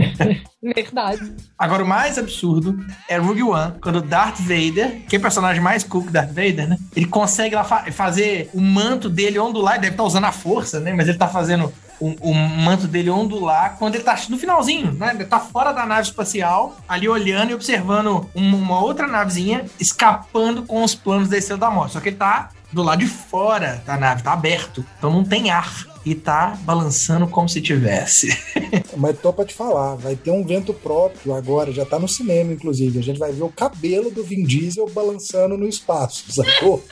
Verdade. 0.61 1.33
Agora, 1.57 1.83
o 1.83 1.87
mais 1.87 2.17
absurdo 2.17 2.77
é 3.07 3.17
Rogue 3.17 3.43
One, 3.43 3.73
quando 3.81 4.01
Darth 4.01 4.39
Vader, 4.39 5.01
que 5.07 5.15
é 5.15 5.19
o 5.19 5.21
personagem 5.21 5.61
mais 5.61 5.83
cool 5.83 6.03
que 6.03 6.11
Darth 6.11 6.29
Vader, 6.29 6.67
né? 6.67 6.77
Ele 6.95 7.05
consegue 7.05 7.55
lá 7.55 7.63
fa 7.63 7.85
fazer 7.91 8.49
o 8.53 8.59
manto 8.59 9.09
dele 9.09 9.39
ondular, 9.39 9.75
ele 9.75 9.81
deve 9.81 9.93
estar 9.93 10.03
tá 10.03 10.07
usando 10.07 10.25
a 10.25 10.31
força, 10.31 10.79
né? 10.79 10.93
Mas 10.93 11.07
ele 11.07 11.17
tá 11.17 11.27
fazendo 11.27 11.71
o, 11.99 12.09
o, 12.29 12.33
manto 12.33 12.87
dele 12.87 13.09
ondular 13.09 13.75
quando 13.77 13.95
ele 13.95 14.03
tá 14.03 14.17
no 14.29 14.37
finalzinho, 14.37 14.91
né? 14.93 15.11
Ele 15.13 15.25
tá 15.25 15.39
fora 15.39 15.71
da 15.71 15.85
nave 15.85 16.03
espacial, 16.03 16.75
ali 16.87 17.07
olhando 17.07 17.51
e 17.51 17.53
observando 17.53 18.27
uma, 18.35 18.79
outra 18.79 19.07
navezinha 19.07 19.65
escapando 19.79 20.63
com 20.63 20.83
os 20.83 20.95
planos 20.95 21.29
da 21.29 21.37
Estrela 21.37 21.59
da 21.59 21.71
Morte. 21.71 21.93
Só 21.93 21.99
que 21.99 22.09
ele 22.09 22.17
tá 22.17 22.49
do 22.71 22.83
lado 22.83 22.99
de 22.99 23.07
fora 23.07 23.81
da 23.85 23.97
nave, 23.97 24.23
tá 24.23 24.33
aberto. 24.33 24.85
Então 24.97 25.11
não 25.11 25.23
tem 25.23 25.49
ar 25.49 25.85
e 26.07 26.15
tá 26.15 26.57
balançando 26.61 27.27
como 27.27 27.49
se 27.49 27.59
tivesse. 27.61 28.29
Mas 28.95 29.19
tô 29.19 29.33
pra 29.33 29.43
te 29.43 29.53
falar, 29.53 29.95
vai 29.95 30.15
ter 30.15 30.31
um 30.31 30.41
vento 30.41 30.73
próprio 30.73 31.33
agora, 31.33 31.73
já 31.73 31.85
tá 31.85 31.99
no 31.99 32.07
cinema, 32.07 32.53
inclusive. 32.53 32.97
A 32.97 33.03
gente 33.03 33.19
vai 33.19 33.33
ver 33.33 33.43
o 33.43 33.49
cabelo 33.49 34.09
do 34.09 34.23
Vin 34.23 34.45
Diesel 34.45 34.89
balançando 34.89 35.57
no 35.57 35.67
espaço, 35.67 36.31
sacou? 36.31 36.81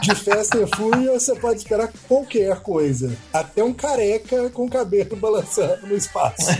de 0.00 0.14
Fast 0.14 0.56
and 0.56 0.68
Furious 0.74 1.24
você 1.24 1.34
pode 1.34 1.58
esperar 1.58 1.92
qualquer 2.08 2.60
coisa. 2.60 3.14
Até 3.30 3.62
um 3.62 3.74
careca 3.74 4.48
com 4.48 4.64
o 4.64 4.70
cabelo 4.70 5.16
balançando 5.16 5.86
no 5.86 5.94
espaço. 5.94 6.50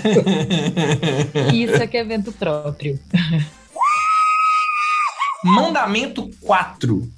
Isso 1.54 1.76
é 1.76 1.86
que 1.86 1.96
é 1.96 2.04
vento 2.04 2.30
próprio. 2.30 3.00
Mandamento 5.42 6.30
4. 6.42 7.10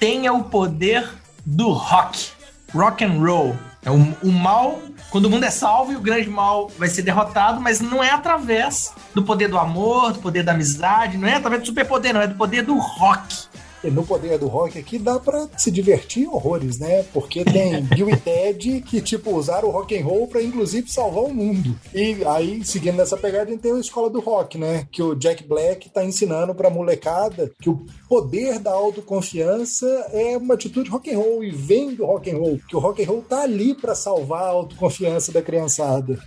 Tenha 0.00 0.32
o 0.32 0.42
poder 0.44 1.19
do 1.44 1.70
rock. 1.70 2.30
Rock 2.72 3.04
and 3.04 3.20
roll. 3.20 3.56
É 3.82 3.90
o, 3.90 4.14
o 4.22 4.30
mal, 4.30 4.80
quando 5.10 5.24
o 5.24 5.30
mundo 5.30 5.44
é 5.44 5.50
salvo 5.50 5.92
e 5.92 5.96
o 5.96 6.00
grande 6.00 6.28
mal 6.28 6.70
vai 6.78 6.88
ser 6.88 7.02
derrotado, 7.02 7.60
mas 7.60 7.80
não 7.80 8.04
é 8.04 8.10
através 8.10 8.92
do 9.14 9.22
poder 9.22 9.48
do 9.48 9.58
amor, 9.58 10.12
do 10.12 10.18
poder 10.18 10.42
da 10.42 10.52
amizade, 10.52 11.16
não 11.16 11.26
é 11.26 11.34
através 11.34 11.62
do 11.62 11.66
superpoder, 11.66 12.12
não, 12.12 12.20
é 12.20 12.26
do 12.26 12.34
poder 12.34 12.62
do 12.62 12.76
rock. 12.76 13.49
No 13.84 14.04
poder 14.04 14.38
do 14.38 14.46
rock 14.46 14.78
aqui 14.78 14.98
dá 14.98 15.18
pra 15.18 15.48
se 15.56 15.70
divertir 15.70 16.28
horrores, 16.28 16.78
né? 16.78 17.02
Porque 17.12 17.44
tem 17.44 17.82
Bill 17.94 18.10
e 18.10 18.16
Ted 18.16 18.82
que, 18.82 19.00
tipo, 19.00 19.34
usaram 19.34 19.68
o 19.68 19.70
rock 19.70 19.96
and 19.96 20.04
roll 20.04 20.26
pra, 20.26 20.42
inclusive, 20.42 20.90
salvar 20.90 21.24
o 21.24 21.34
mundo. 21.34 21.78
E 21.94 22.18
aí, 22.26 22.64
seguindo 22.64 22.96
nessa 22.96 23.16
pegada, 23.16 23.44
a 23.44 23.50
gente 23.50 23.60
tem 23.60 23.72
a 23.72 23.80
escola 23.80 24.10
do 24.10 24.20
rock, 24.20 24.58
né? 24.58 24.86
Que 24.90 25.02
o 25.02 25.14
Jack 25.14 25.46
Black 25.46 25.88
tá 25.90 26.04
ensinando 26.04 26.54
pra 26.54 26.70
molecada 26.70 27.50
que 27.60 27.70
o 27.70 27.84
poder 28.08 28.58
da 28.58 28.72
autoconfiança 28.72 29.86
é 30.12 30.36
uma 30.36 30.54
atitude 30.54 30.90
rock 30.90 31.12
and 31.12 31.18
roll 31.18 31.44
e 31.44 31.50
vem 31.50 31.94
do 31.94 32.04
rock 32.04 32.30
and 32.30 32.38
roll, 32.38 32.60
que 32.68 32.76
o 32.76 32.80
rock 32.80 33.02
and 33.02 33.06
roll 33.06 33.22
tá 33.22 33.42
ali 33.42 33.74
pra 33.74 33.94
salvar 33.94 34.44
a 34.44 34.48
autoconfiança 34.48 35.32
da 35.32 35.42
criançada. 35.42 36.18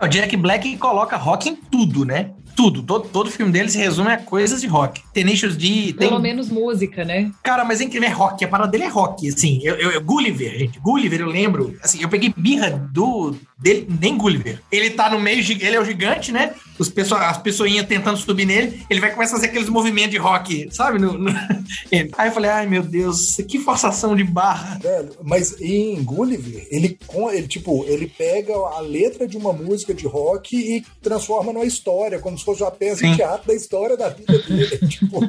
O 0.00 0.06
Jack 0.06 0.36
Black 0.36 0.76
coloca 0.76 1.16
rock 1.16 1.48
em 1.48 1.56
tudo, 1.56 2.04
né? 2.04 2.34
Tudo. 2.56 2.82
Todo, 2.82 3.08
todo 3.08 3.30
filme 3.30 3.52
dele 3.52 3.68
se 3.68 3.78
resume 3.78 4.10
a 4.10 4.18
coisas 4.18 4.60
de 4.60 4.66
rock. 4.66 5.02
Tenacious 5.12 5.56
D... 5.56 5.92
Tem... 5.92 6.08
Pelo 6.08 6.18
menos 6.18 6.48
música, 6.48 7.04
né? 7.04 7.30
Cara, 7.42 7.64
mas 7.64 7.80
é 7.80 7.84
incrível, 7.84 8.08
é 8.08 8.12
rock. 8.12 8.44
A 8.44 8.48
parada 8.48 8.70
dele 8.70 8.84
é 8.84 8.88
rock, 8.88 9.28
assim. 9.28 9.60
Eu, 9.62 9.74
eu, 9.76 9.90
eu, 9.90 10.00
Gulliver, 10.00 10.58
gente. 10.58 10.80
Gulliver, 10.80 11.20
eu 11.20 11.28
lembro. 11.28 11.76
Assim, 11.82 12.02
eu 12.02 12.08
peguei 12.08 12.32
birra 12.34 12.70
do... 12.70 13.36
Dele, 13.58 13.86
nem 14.00 14.18
Gulliver. 14.18 14.60
Ele 14.70 14.90
tá 14.90 15.08
no 15.08 15.18
meio... 15.18 15.40
Ele 15.40 15.76
é 15.76 15.80
o 15.80 15.84
gigante, 15.84 16.30
né? 16.30 16.54
Os 16.78 16.90
pessoa, 16.90 17.26
as 17.26 17.38
pessoinhas 17.38 17.86
tentando 17.86 18.18
subir 18.18 18.44
nele. 18.44 18.84
Ele 18.90 19.00
vai 19.00 19.10
começar 19.12 19.36
a 19.36 19.38
fazer 19.38 19.46
aqueles 19.46 19.70
movimentos 19.70 20.10
de 20.10 20.18
rock, 20.18 20.68
sabe? 20.70 20.98
No, 20.98 21.16
no... 21.16 21.30
Aí 22.18 22.28
eu 22.28 22.32
falei, 22.32 22.50
ai, 22.50 22.66
meu 22.66 22.82
Deus, 22.82 23.36
que 23.48 23.58
forçação 23.58 24.14
de 24.14 24.24
barra. 24.24 24.78
Velho, 24.78 25.10
mas 25.22 25.58
em 25.58 26.02
Gulliver, 26.04 26.66
ele, 26.70 26.98
ele, 27.32 27.48
tipo, 27.48 27.84
ele 27.86 28.06
pega 28.06 28.52
a 28.52 28.80
letra 28.80 29.26
de 29.26 29.38
uma 29.38 29.54
música 29.54 29.94
de 29.94 30.06
rock 30.06 30.54
e 30.54 30.84
transforma 31.00 31.50
numa 31.50 31.64
história, 31.64 32.18
como 32.18 32.38
se 32.38 32.44
fosse 32.44 32.62
uma 32.62 32.70
peça 32.70 32.96
Sim. 32.96 33.12
de 33.12 33.16
teatro 33.16 33.46
da 33.46 33.54
história 33.54 33.96
da 33.96 34.10
vida 34.10 34.38
dele. 34.38 34.78
tipo... 34.86 35.20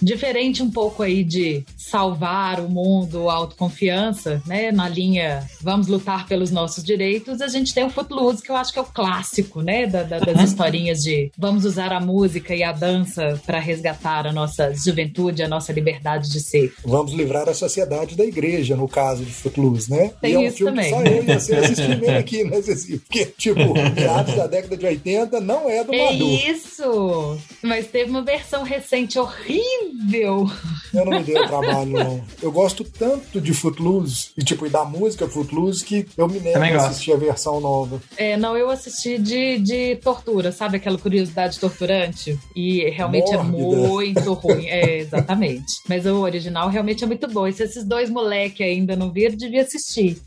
Diferente 0.00 0.62
um 0.62 0.70
pouco 0.70 1.02
aí 1.02 1.22
de 1.22 1.64
salvar 1.76 2.60
o 2.60 2.68
mundo, 2.68 3.28
autoconfiança, 3.30 4.42
né? 4.46 4.72
Na 4.72 4.88
linha 4.88 5.46
vamos 5.60 5.86
lutar 5.86 6.26
pelos 6.26 6.50
nossos 6.50 6.82
direitos, 6.82 7.40
a 7.42 7.48
gente 7.48 7.74
tem 7.74 7.84
o 7.84 7.90
Footloose, 7.90 8.42
que 8.42 8.50
eu 8.50 8.56
acho 8.56 8.72
que 8.72 8.78
é 8.78 8.82
o 8.82 8.86
clássico, 8.86 9.60
né? 9.60 9.86
Da, 9.86 10.02
da, 10.02 10.18
das 10.20 10.42
historinhas 10.50 11.00
de 11.02 11.30
vamos 11.36 11.64
usar 11.64 11.92
a 11.92 12.00
música 12.00 12.54
e 12.54 12.62
a 12.62 12.72
dança 12.72 13.40
para 13.44 13.58
resgatar 13.58 14.26
a 14.26 14.32
nossa 14.32 14.72
juventude, 14.74 15.42
a 15.42 15.48
nossa 15.48 15.72
liberdade 15.72 16.30
de 16.30 16.40
ser. 16.40 16.72
Vamos 16.84 17.12
livrar 17.12 17.48
a 17.48 17.54
sociedade 17.54 18.16
da 18.16 18.24
igreja, 18.24 18.76
no 18.76 18.88
caso 18.88 19.24
de 19.24 19.32
Footloose, 19.32 19.90
né? 19.90 20.12
Tem 20.20 20.32
e 20.32 20.34
é 20.34 20.38
um 20.38 20.42
isso 20.44 20.56
filme 20.58 20.72
também. 20.72 20.84
que 20.84 21.10
só 21.10 21.16
eu 21.16 21.24
ia 21.24 21.40
ser 21.40 21.56
assistindo 21.64 22.08
aqui, 22.10 22.44
né, 22.44 22.62
Ceci? 22.62 22.98
Porque, 22.98 23.26
tipo, 23.26 23.60
meados 23.94 24.34
da 24.34 24.46
década 24.46 24.76
de 24.76 24.86
80 24.86 25.40
não 25.40 25.68
é 25.68 25.84
do 25.84 25.92
É 25.94 26.12
Madu. 26.12 26.24
isso! 26.26 27.38
Mas 27.62 27.86
teve 27.88 28.10
uma 28.10 28.22
versão 28.22 28.62
recente 28.62 29.18
horrível. 29.18 29.91
Eu 30.92 31.04
não 31.04 31.18
me 31.18 31.22
dei 31.22 31.36
o 31.36 31.46
trabalho, 31.46 31.90
não. 31.90 32.24
Eu 32.42 32.52
gosto 32.52 32.84
tanto 32.84 33.40
de 33.40 33.54
Footloose, 33.54 34.30
e 34.36 34.44
tipo, 34.44 34.66
e 34.66 34.70
da 34.70 34.84
música 34.84 35.28
Footloose, 35.28 35.84
que 35.84 36.06
eu 36.16 36.28
me 36.28 36.40
nego 36.40 36.58
a 36.58 36.68
gosto. 36.68 36.86
assistir 36.90 37.12
a 37.12 37.16
versão 37.16 37.60
nova. 37.60 38.00
É, 38.16 38.36
não, 38.36 38.56
eu 38.56 38.70
assisti 38.70 39.18
de, 39.18 39.58
de 39.58 39.96
tortura, 39.96 40.52
sabe? 40.52 40.76
Aquela 40.76 40.98
curiosidade 40.98 41.58
torturante. 41.58 42.38
E 42.54 42.88
realmente 42.90 43.32
Mórbida. 43.32 43.56
é 43.56 43.88
muito 43.88 44.32
ruim. 44.34 44.66
É, 44.66 44.98
exatamente. 44.98 45.72
Mas 45.88 46.06
o 46.06 46.20
original 46.20 46.68
realmente 46.68 47.04
é 47.04 47.06
muito 47.06 47.28
bom. 47.28 47.46
E 47.46 47.52
se 47.52 47.62
esses 47.62 47.84
dois 47.84 48.10
moleques 48.10 48.66
ainda 48.66 48.96
não 48.96 49.10
viram, 49.10 49.36
devia 49.36 49.62
assistir. 49.62 50.18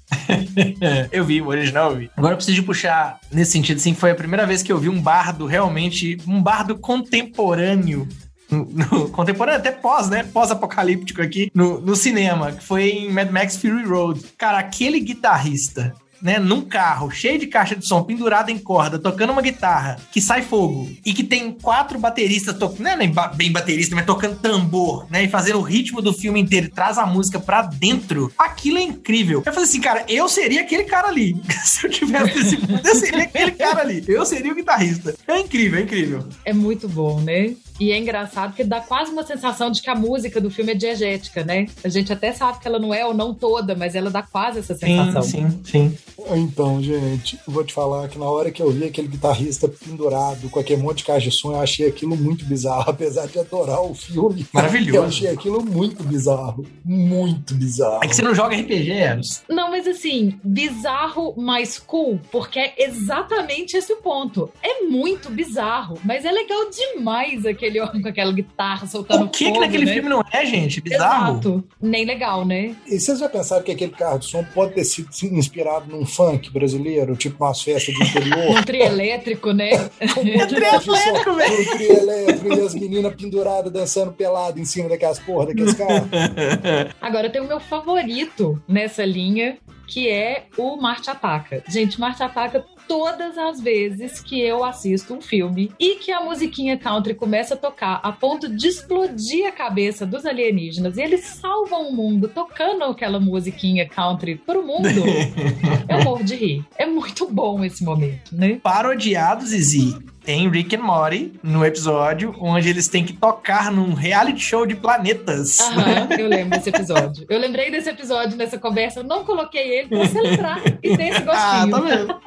eu 1.12 1.24
vi, 1.26 1.42
o 1.42 1.48
original 1.48 1.92
eu 1.92 1.98
vi. 1.98 2.12
Agora 2.16 2.34
eu 2.34 2.38
preciso 2.38 2.56
de 2.56 2.64
puxar 2.64 3.20
nesse 3.32 3.52
sentido, 3.52 3.78
assim, 3.78 3.94
foi 3.94 4.12
a 4.12 4.16
primeira 4.16 4.46
vez 4.46 4.62
que 4.62 4.72
eu 4.72 4.78
vi 4.78 4.90
um 4.90 5.02
bardo 5.02 5.46
realmente, 5.46 6.18
um 6.28 6.42
bardo 6.42 6.78
contemporâneo. 6.78 8.08
No, 8.50 9.10
contemporâneo, 9.10 9.60
até 9.60 9.72
pós, 9.72 10.10
né? 10.10 10.24
Pós-apocalíptico 10.24 11.22
aqui 11.22 11.52
no, 11.54 11.80
no 11.80 11.96
cinema, 11.96 12.52
que 12.52 12.64
foi 12.64 12.90
em 12.90 13.12
Mad 13.12 13.32
Max 13.32 13.58
Fury 13.58 13.84
Road. 13.84 14.22
Cara, 14.38 14.60
aquele 14.60 15.00
guitarrista. 15.00 15.94
Né, 16.22 16.40
num 16.40 16.62
carro 16.62 17.12
cheio 17.12 17.38
de 17.38 17.46
caixa 17.46 17.76
de 17.76 17.86
som 17.86 18.02
pendurado 18.02 18.50
em 18.50 18.58
corda, 18.58 18.98
tocando 18.98 19.32
uma 19.32 19.42
guitarra 19.42 20.00
que 20.12 20.22
sai 20.22 20.42
fogo 20.42 20.90
e 21.06 21.14
que 21.14 21.24
tem 21.24 21.52
quatro 21.52 22.00
bateristas 22.00 22.58
tocando, 22.58 22.80
não 22.80 22.92
é 22.92 22.96
nem 22.96 23.14
bem 23.36 23.52
baterista, 23.52 23.94
mas 23.94 24.06
tocando 24.06 24.40
tambor, 24.40 25.06
né, 25.12 25.26
e 25.26 25.28
fazendo 25.28 25.60
o 25.60 25.62
ritmo 25.62 26.02
do 26.02 26.14
filme 26.14 26.40
inteiro, 26.40 26.72
traz 26.74 26.98
a 26.98 27.06
música 27.06 27.38
pra 27.38 27.64
dentro. 27.64 28.32
Aquilo 28.40 28.78
é 28.78 28.82
incrível. 28.82 29.44
Eu 29.46 29.54
falei 29.54 29.70
assim, 29.70 29.82
cara, 29.82 30.06
eu 30.08 30.28
seria 30.30 30.62
aquele 30.62 30.86
cara 30.86 31.10
ali. 31.10 31.36
Se 31.64 31.86
eu 31.86 31.92
tivesse 31.92 32.40
esse 32.40 32.58
eu 32.72 32.96
seria 32.96 33.24
aquele 33.24 33.52
cara 33.52 33.82
ali. 33.82 34.04
Eu 34.08 34.26
seria 34.26 34.54
o 34.54 34.56
guitarrista. 34.56 35.14
É 35.28 35.38
incrível, 35.38 35.80
é 35.80 35.84
incrível. 35.84 36.26
É 36.46 36.54
muito 36.54 36.88
bom, 36.88 37.20
né? 37.20 37.54
E 37.80 37.92
é 37.92 37.98
engraçado 37.98 38.52
porque 38.52 38.64
dá 38.64 38.80
quase 38.80 39.12
uma 39.12 39.26
sensação 39.26 39.70
de 39.70 39.82
que 39.82 39.90
a 39.90 39.96
música 39.96 40.40
do 40.40 40.50
filme 40.50 40.72
é 40.72 40.76
diegética, 40.76 41.44
né? 41.44 41.68
A 41.84 41.90
gente 41.90 42.12
até 42.12 42.32
sabe 42.32 42.60
que 42.60 42.68
ela 42.68 42.80
não 42.80 42.94
é 42.94 43.06
ou 43.06 43.14
não 43.14 43.34
toda, 43.34 43.76
mas 43.76 43.96
ela 43.96 44.10
dá 44.10 44.22
quase 44.22 44.60
essa 44.60 44.76
sensação. 44.76 45.24
sim, 45.24 45.60
sim. 45.64 45.98
Então, 46.36 46.82
gente, 46.82 47.38
eu 47.48 47.54
vou 47.54 47.64
te 47.64 47.74
falar 47.74 48.08
que 48.08 48.18
na 48.18 48.26
hora 48.26 48.50
que 48.50 48.62
eu 48.62 48.72
vi 48.72 48.86
aquele 48.86 49.08
guitarrista 49.08 49.68
pendurado 49.68 50.50
com 50.50 50.60
aquele 50.60 50.82
monte 50.82 51.00
de 51.00 51.04
caixa 51.06 51.30
de 51.30 51.36
som, 51.36 51.52
eu 51.52 51.60
achei 51.60 51.88
aquilo 51.88 52.16
muito 52.16 52.46
bizarro, 52.46 52.86
apesar 52.90 53.28
de 53.28 53.38
adorar 53.38 53.82
o 53.82 53.94
filme. 53.94 54.46
Maravilhoso. 54.54 54.98
Eu 54.98 55.04
achei 55.04 55.28
aquilo 55.30 55.64
muito 55.64 56.04
bizarro. 56.04 56.66
Muito 56.84 57.54
bizarro. 57.54 58.04
É 58.04 58.08
que 58.08 58.16
você 58.16 58.22
não 58.22 58.34
joga 58.34 58.56
RPG, 58.56 58.92
Eros. 58.92 59.44
Não, 59.50 59.70
mas 59.70 59.88
assim, 59.88 60.40
bizarro 60.44 61.36
mais 61.38 61.78
cool, 61.78 62.20
porque 62.32 62.60
é 62.60 62.74
exatamente 62.78 63.78
esse 63.78 63.92
o 63.94 63.98
ponto. 63.98 64.50
É 64.64 64.84
muito 64.84 65.30
bizarro, 65.30 66.00
mas 66.04 66.26
é 66.26 66.32
legal 66.32 66.70
demais 66.70 67.46
aquele 67.66 67.82
homem 67.82 68.02
com 68.02 68.08
aquela 68.08 68.32
guitarra 68.32 68.88
soltando 68.88 69.26
O 69.26 69.30
que 69.30 69.46
que 69.46 69.46
fogo, 69.46 69.60
naquele 69.62 69.86
né? 69.86 69.94
filme 69.94 70.10
não 70.10 70.24
é, 70.32 70.46
gente? 70.46 70.82
Bizarro. 70.82 71.32
Exato. 71.34 71.64
Nem 71.82 72.06
legal, 72.06 72.46
né? 72.46 72.76
E 72.88 73.00
vocês 73.00 73.20
já 73.20 73.28
pensaram 73.28 73.64
que 73.64 73.72
aquele 73.72 73.92
carro 73.92 74.20
de 74.20 74.26
som 74.26 74.44
pode 74.44 74.74
ter 74.74 74.84
sido 74.84 75.36
inspirado 75.36 75.90
num 75.90 76.06
funk 76.06 76.52
brasileiro, 76.52 77.16
tipo 77.16 77.44
umas 77.44 77.62
festas 77.62 77.94
de 77.96 78.04
interior? 78.04 78.58
Um 78.58 78.62
trio 78.64 78.84
elétrico, 78.84 79.52
né? 79.52 79.72
Um 80.18 80.24
monte 80.26 80.48
de 80.48 80.56
trio 80.56 80.62
caixa 80.62 80.80
de 80.80 80.86
som, 80.86 80.96
elétrico, 80.96 81.34
velho. 81.34 81.62
um 81.62 81.78
trio 81.78 81.98
elétrico 81.98 82.56
e 82.56 82.60
as 82.62 82.76
meninas 82.76 83.16
penduradas 83.16 83.72
dançando 83.72 84.12
pelado 84.14 84.60
em 84.60 84.66
cima 84.66 84.90
daquelas 84.90 85.20
porra, 85.20 85.48
daqueles 85.48 85.74
carros. 85.74 86.08
Agora 87.02 87.30
tem 87.30 87.42
o 87.42 87.48
meu 87.48 87.60
favorito 87.60 88.62
nessa 88.68 89.06
linha, 89.06 89.58
que 89.88 90.10
é 90.10 90.46
o 90.58 90.78
Marte 90.78 91.10
Ataca. 91.10 91.64
Gente, 91.68 92.00
Marte 92.00 92.22
Ataca 92.24 92.64
todas 92.88 93.38
as 93.38 93.60
vezes 93.62 94.20
que 94.20 94.40
eu 94.42 94.64
assisto 94.64 95.14
um 95.14 95.22
filme 95.22 95.72
e 95.80 95.96
que 95.96 96.12
a 96.12 96.22
musiquinha 96.22 96.78
country 96.78 97.14
começa 97.14 97.54
a 97.54 97.58
tocar 97.58 98.00
a 98.04 98.12
ponto 98.12 98.48
de 98.50 98.68
explodir 98.68 99.48
a 99.48 99.52
cabeça 99.52 100.06
dos 100.06 100.26
alienígenas 100.26 100.98
e 100.98 101.02
eles 101.02 101.26
salvam 101.26 101.90
o 101.90 101.94
mundo 101.94 102.28
tocando 102.28 102.84
aquela 102.84 103.20
musiquinha 103.20 103.88
country 103.88 104.36
pro 104.36 104.66
mundo. 104.66 104.88
eu 105.90 106.04
morro 106.04 106.24
de 106.24 106.36
rir. 106.36 106.66
É 106.78 106.86
muito 106.86 107.28
bom 107.32 107.64
esse 107.64 107.84
momento, 107.84 108.32
né? 108.36 108.60
Parodiados, 108.62 109.52
Izzy, 109.54 109.98
em 110.28 110.50
Rick 110.50 110.76
and 110.76 110.82
Morty, 110.82 111.34
no 111.44 111.64
episódio 111.66 112.34
onde 112.40 112.70
eles 112.70 112.88
têm 112.88 113.04
que 113.06 113.14
tocar 113.14 113.72
num 113.72 113.94
reality 113.94 114.40
show 114.40 114.66
de 114.66 114.76
planetas. 114.76 115.60
Aham, 115.60 116.08
eu 116.18 116.28
lembro 116.28 116.58
desse 116.58 116.70
episódio. 116.70 117.26
Eu 117.30 117.40
lembrei 117.40 117.70
desse 117.72 117.90
episódio 117.90 118.38
nessa 118.38 118.58
conversa, 118.58 119.00
eu 119.00 119.04
não 119.04 119.24
coloquei 119.24 119.80
ele 119.80 119.88
pra 119.90 120.00
você 120.00 120.22
lembrar 120.22 120.62
e 120.84 120.98
ter 120.98 121.08
esse 121.10 121.24
Ah, 121.30 121.66
gostinho. 121.66 121.72
tá 121.72 121.82
vendo? 121.82 122.20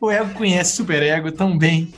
O 0.00 0.12
ego 0.12 0.32
conhece 0.34 0.76
Super 0.76 1.02
Ego 1.02 1.32
tão 1.32 1.58
bem. 1.58 1.92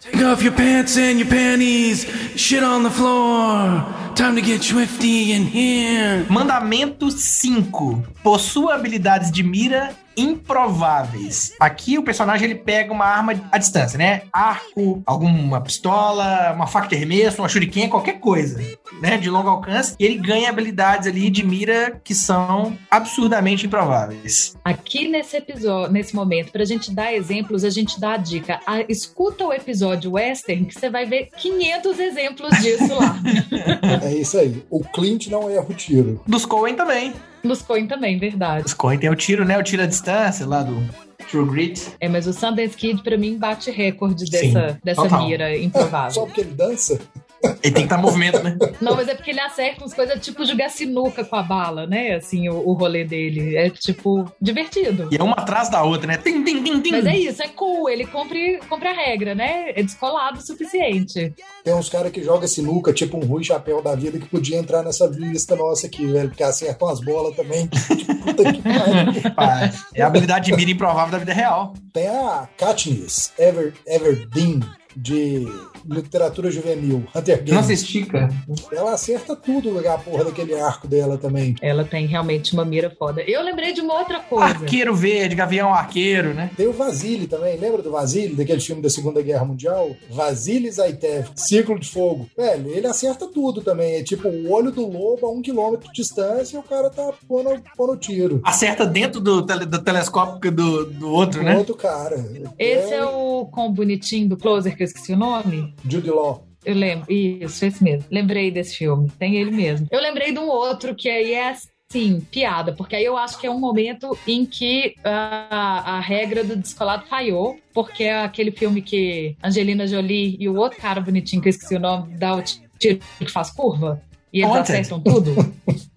Take 0.00 0.24
off 0.24 0.42
your 0.42 0.54
pants 0.54 0.96
and 0.96 1.18
your 1.18 1.28
panties. 1.28 2.06
Shit 2.36 2.62
on 2.62 2.84
the 2.84 2.90
floor. 2.90 3.84
Time 4.14 4.40
to 4.40 4.46
get 4.46 4.62
swifty 4.62 5.32
in 5.32 5.44
here. 5.44 6.24
Mandamento 6.30 7.10
5. 7.10 8.02
Possua 8.22 8.76
habilidades 8.76 9.30
de 9.30 9.42
mira 9.42 9.94
improváveis. 10.16 11.52
Aqui 11.60 11.96
o 11.96 12.02
personagem 12.02 12.46
ele 12.46 12.56
pega 12.56 12.92
uma 12.92 13.04
arma 13.04 13.34
à 13.52 13.58
distância, 13.58 13.96
né? 13.96 14.22
Arco, 14.32 15.00
alguma 15.06 15.60
pistola, 15.60 16.52
uma 16.52 16.66
faca 16.66 16.88
de 16.88 16.96
arremesso, 16.96 17.40
uma 17.40 17.48
shuriken, 17.48 17.88
qualquer 17.88 18.18
coisa, 18.18 18.60
né? 19.00 19.16
De 19.18 19.28
longo 19.30 19.48
alcance. 19.48 19.94
E 19.98 20.04
ele 20.04 20.16
ganha 20.16 20.48
habilidades 20.48 21.06
ali 21.06 21.30
de 21.30 21.44
mira 21.44 22.00
que 22.02 22.14
são 22.14 22.76
absurdamente 22.90 23.66
improváveis. 23.66 24.54
Aqui 24.64 25.08
nesse 25.08 25.36
episódio, 25.36 25.92
nesse 25.92 26.14
momento, 26.14 26.50
pra 26.52 26.64
gente 26.64 26.92
dar 26.92 27.12
exemplos, 27.12 27.64
a 27.64 27.70
gente 27.70 28.00
dá 28.00 28.12
a 28.14 28.16
dica. 28.16 28.60
Ah, 28.66 28.84
escuta 28.88 29.44
o 29.44 29.52
episódio 29.52 30.12
western 30.12 30.64
que 30.66 30.74
você 30.74 30.88
vai 30.90 31.06
ver 31.06 31.28
500 31.36 31.98
exemplos 31.98 32.50
disso 32.60 32.94
lá. 32.98 33.16
É 34.02 34.12
isso 34.14 34.38
aí. 34.38 34.62
O 34.70 34.80
Clint 34.84 35.26
não 35.28 35.48
erra 35.50 35.66
o 35.68 35.74
tiro. 35.74 36.20
Dos 36.26 36.44
Coen 36.46 36.74
também. 36.74 37.12
Nos 37.42 37.62
Coen 37.62 37.86
também, 37.86 38.18
verdade. 38.18 38.64
Os 38.66 38.74
Coen 38.74 38.98
tem 38.98 39.10
o 39.10 39.14
tiro, 39.14 39.44
né? 39.44 39.58
O 39.58 39.62
tiro 39.62 39.82
à 39.82 39.86
distância 39.86 40.46
lá 40.46 40.62
do 40.62 40.82
True 41.30 41.46
Grit. 41.48 41.88
É, 42.00 42.08
mas 42.08 42.26
o 42.26 42.32
Sundance 42.32 42.76
Kid, 42.76 43.02
pra 43.02 43.16
mim, 43.16 43.36
bate 43.38 43.70
recorde 43.70 44.24
dessa, 44.30 44.70
Sim, 44.70 44.76
dessa 44.82 45.02
total. 45.02 45.26
mira 45.26 45.48
Só 45.50 45.56
improvável. 45.62 46.22
porque 46.26 46.40
ele 46.40 46.50
dança? 46.54 47.00
Ele 47.42 47.60
tem 47.62 47.72
que 47.72 47.80
estar 47.82 47.98
em 47.98 48.02
movimento, 48.02 48.42
né? 48.42 48.56
Não, 48.80 48.96
mas 48.96 49.08
é 49.08 49.14
porque 49.14 49.30
ele 49.30 49.40
acerta 49.40 49.82
umas 49.82 49.94
coisas 49.94 50.20
tipo 50.24 50.44
jogar 50.44 50.68
sinuca 50.70 51.24
com 51.24 51.36
a 51.36 51.42
bala, 51.42 51.86
né? 51.86 52.14
Assim, 52.14 52.48
o, 52.48 52.56
o 52.68 52.72
rolê 52.72 53.04
dele. 53.04 53.56
É 53.56 53.70
tipo, 53.70 54.30
divertido. 54.40 55.08
E 55.10 55.16
é 55.16 55.22
uma 55.22 55.34
atrás 55.34 55.68
da 55.68 55.82
outra, 55.82 56.06
né? 56.06 56.18
Tim, 56.18 56.42
tim, 56.42 56.62
tim, 56.62 56.80
tim. 56.80 56.90
Mas 56.90 57.06
é 57.06 57.16
isso, 57.16 57.42
é 57.42 57.48
cool. 57.48 57.88
Ele 57.88 58.06
cumpre, 58.06 58.58
cumpre 58.68 58.88
a 58.88 58.92
regra, 58.92 59.34
né? 59.34 59.70
É 59.74 59.82
descolado 59.82 60.38
o 60.38 60.42
suficiente. 60.42 61.32
Tem 61.64 61.74
uns 61.74 61.88
caras 61.88 62.10
que 62.10 62.22
jogam 62.22 62.48
sinuca, 62.48 62.92
tipo 62.92 63.16
um 63.16 63.26
Rui 63.26 63.44
Chapéu 63.44 63.82
da 63.82 63.94
vida, 63.94 64.18
que 64.18 64.26
podia 64.26 64.58
entrar 64.58 64.82
nessa 64.82 65.06
lista 65.06 65.54
nossa 65.54 65.86
aqui, 65.86 66.06
velho, 66.06 66.28
porque 66.28 66.42
acertam 66.42 66.88
as 66.88 67.00
bolas 67.00 67.36
também. 67.36 67.66
Tipo, 67.66 68.14
puta 68.22 68.52
que 68.52 68.62
pariu. 68.62 69.72
É 69.94 70.02
a 70.02 70.06
habilidade 70.06 70.46
de 70.46 70.56
mira 70.56 70.70
improvável 70.70 71.12
da 71.12 71.18
vida 71.18 71.32
real. 71.32 71.74
Tem 71.92 72.08
a 72.08 72.48
Katniss 72.56 73.32
Ever, 73.38 73.74
Everdeen, 73.86 74.60
de 74.96 75.46
literatura 75.86 76.50
juvenil, 76.50 77.04
Hunter 77.14 77.38
Não 77.38 77.44
Games. 77.44 77.64
assisti, 77.64 78.04
cara. 78.04 78.28
Ela 78.72 78.92
acerta 78.92 79.34
tudo 79.36 79.78
a 79.88 79.98
porra 79.98 80.24
daquele 80.24 80.54
arco 80.58 80.86
dela 80.86 81.16
também. 81.16 81.54
Ela 81.62 81.84
tem 81.84 82.06
realmente 82.06 82.52
uma 82.52 82.64
mira 82.64 82.90
foda. 82.98 83.22
Eu 83.22 83.42
lembrei 83.42 83.72
de 83.72 83.80
uma 83.80 83.94
outra 83.98 84.20
coisa. 84.20 84.44
Arqueiro 84.46 84.94
verde, 84.94 85.34
gavião 85.34 85.72
arqueiro, 85.72 86.34
né? 86.34 86.50
Tem 86.56 86.66
o 86.66 86.72
Vasily 86.72 87.26
também, 87.26 87.56
lembra 87.58 87.82
do 87.82 87.90
Vasily, 87.90 88.34
daquele 88.34 88.60
filme 88.60 88.82
da 88.82 88.90
Segunda 88.90 89.22
Guerra 89.22 89.44
Mundial? 89.44 89.94
Vasily 90.10 90.70
Zaitev, 90.70 91.28
Círculo 91.36 91.78
de 91.78 91.88
Fogo. 91.88 92.28
Velho, 92.36 92.68
ele 92.70 92.86
acerta 92.86 93.26
tudo 93.26 93.62
também. 93.62 93.96
É 93.96 94.02
tipo 94.02 94.28
o 94.28 94.50
olho 94.52 94.70
do 94.70 94.86
lobo 94.86 95.26
a 95.26 95.30
um 95.30 95.40
quilômetro 95.42 95.88
de 95.92 96.02
distância 96.02 96.56
e 96.56 96.58
o 96.58 96.62
cara 96.62 96.90
tá 96.90 97.10
pondo, 97.26 97.50
pondo 97.76 97.96
tiro. 97.96 98.40
Acerta 98.44 98.84
dentro 98.86 99.20
do, 99.20 99.42
tele- 99.44 99.66
do 99.66 99.78
telescópio 99.82 100.50
do, 100.52 100.86
do 100.86 101.10
outro, 101.10 101.40
O 101.40 101.44
né? 101.44 101.56
outro 101.56 101.74
cara. 101.74 102.16
Esse 102.58 102.94
é 102.94 103.04
o 103.04 103.46
com 103.46 103.70
bonitinho 103.72 104.28
do 104.28 104.36
Closer, 104.36 104.76
que 104.78 104.84
eu 104.84 104.86
esqueci 104.86 105.12
o 105.12 105.16
nome. 105.16 105.74
Jude 105.86 106.10
Law. 106.10 106.46
Eu 106.64 106.74
lembro. 106.74 107.12
Isso, 107.12 107.64
esse 107.64 107.82
mesmo. 107.82 108.04
Lembrei 108.10 108.50
desse 108.50 108.76
filme. 108.76 109.10
Tem 109.18 109.36
ele 109.36 109.50
mesmo. 109.50 109.86
Eu 109.90 110.00
lembrei 110.00 110.32
de 110.32 110.38
um 110.38 110.48
outro 110.48 110.94
que 110.94 111.08
aí 111.08 111.32
é 111.32 111.50
assim, 111.50 112.20
piada, 112.30 112.72
porque 112.72 112.96
aí 112.96 113.04
eu 113.04 113.16
acho 113.16 113.38
que 113.38 113.46
é 113.46 113.50
um 113.50 113.58
momento 113.58 114.16
em 114.26 114.44
que 114.44 114.94
a, 115.02 115.96
a 115.96 116.00
regra 116.00 116.44
do 116.44 116.56
descolado 116.56 117.06
falhou, 117.06 117.58
porque 117.72 118.04
é 118.04 118.22
aquele 118.22 118.50
filme 118.50 118.82
que 118.82 119.36
Angelina 119.42 119.86
Jolie 119.86 120.36
e 120.38 120.48
o 120.48 120.56
outro 120.56 120.78
cara 120.80 121.00
bonitinho, 121.00 121.40
que 121.40 121.48
eu 121.48 121.50
esqueci 121.50 121.76
o 121.76 121.80
nome, 121.80 122.16
dá 122.16 122.34
o 122.34 122.42
tiro 122.42 123.00
que 123.18 123.28
faz 123.28 123.50
curva. 123.50 124.02
E 124.32 124.40
eles 124.40 124.50
Wanted. 124.50 124.72
acertam 124.72 125.00
tudo. 125.00 125.34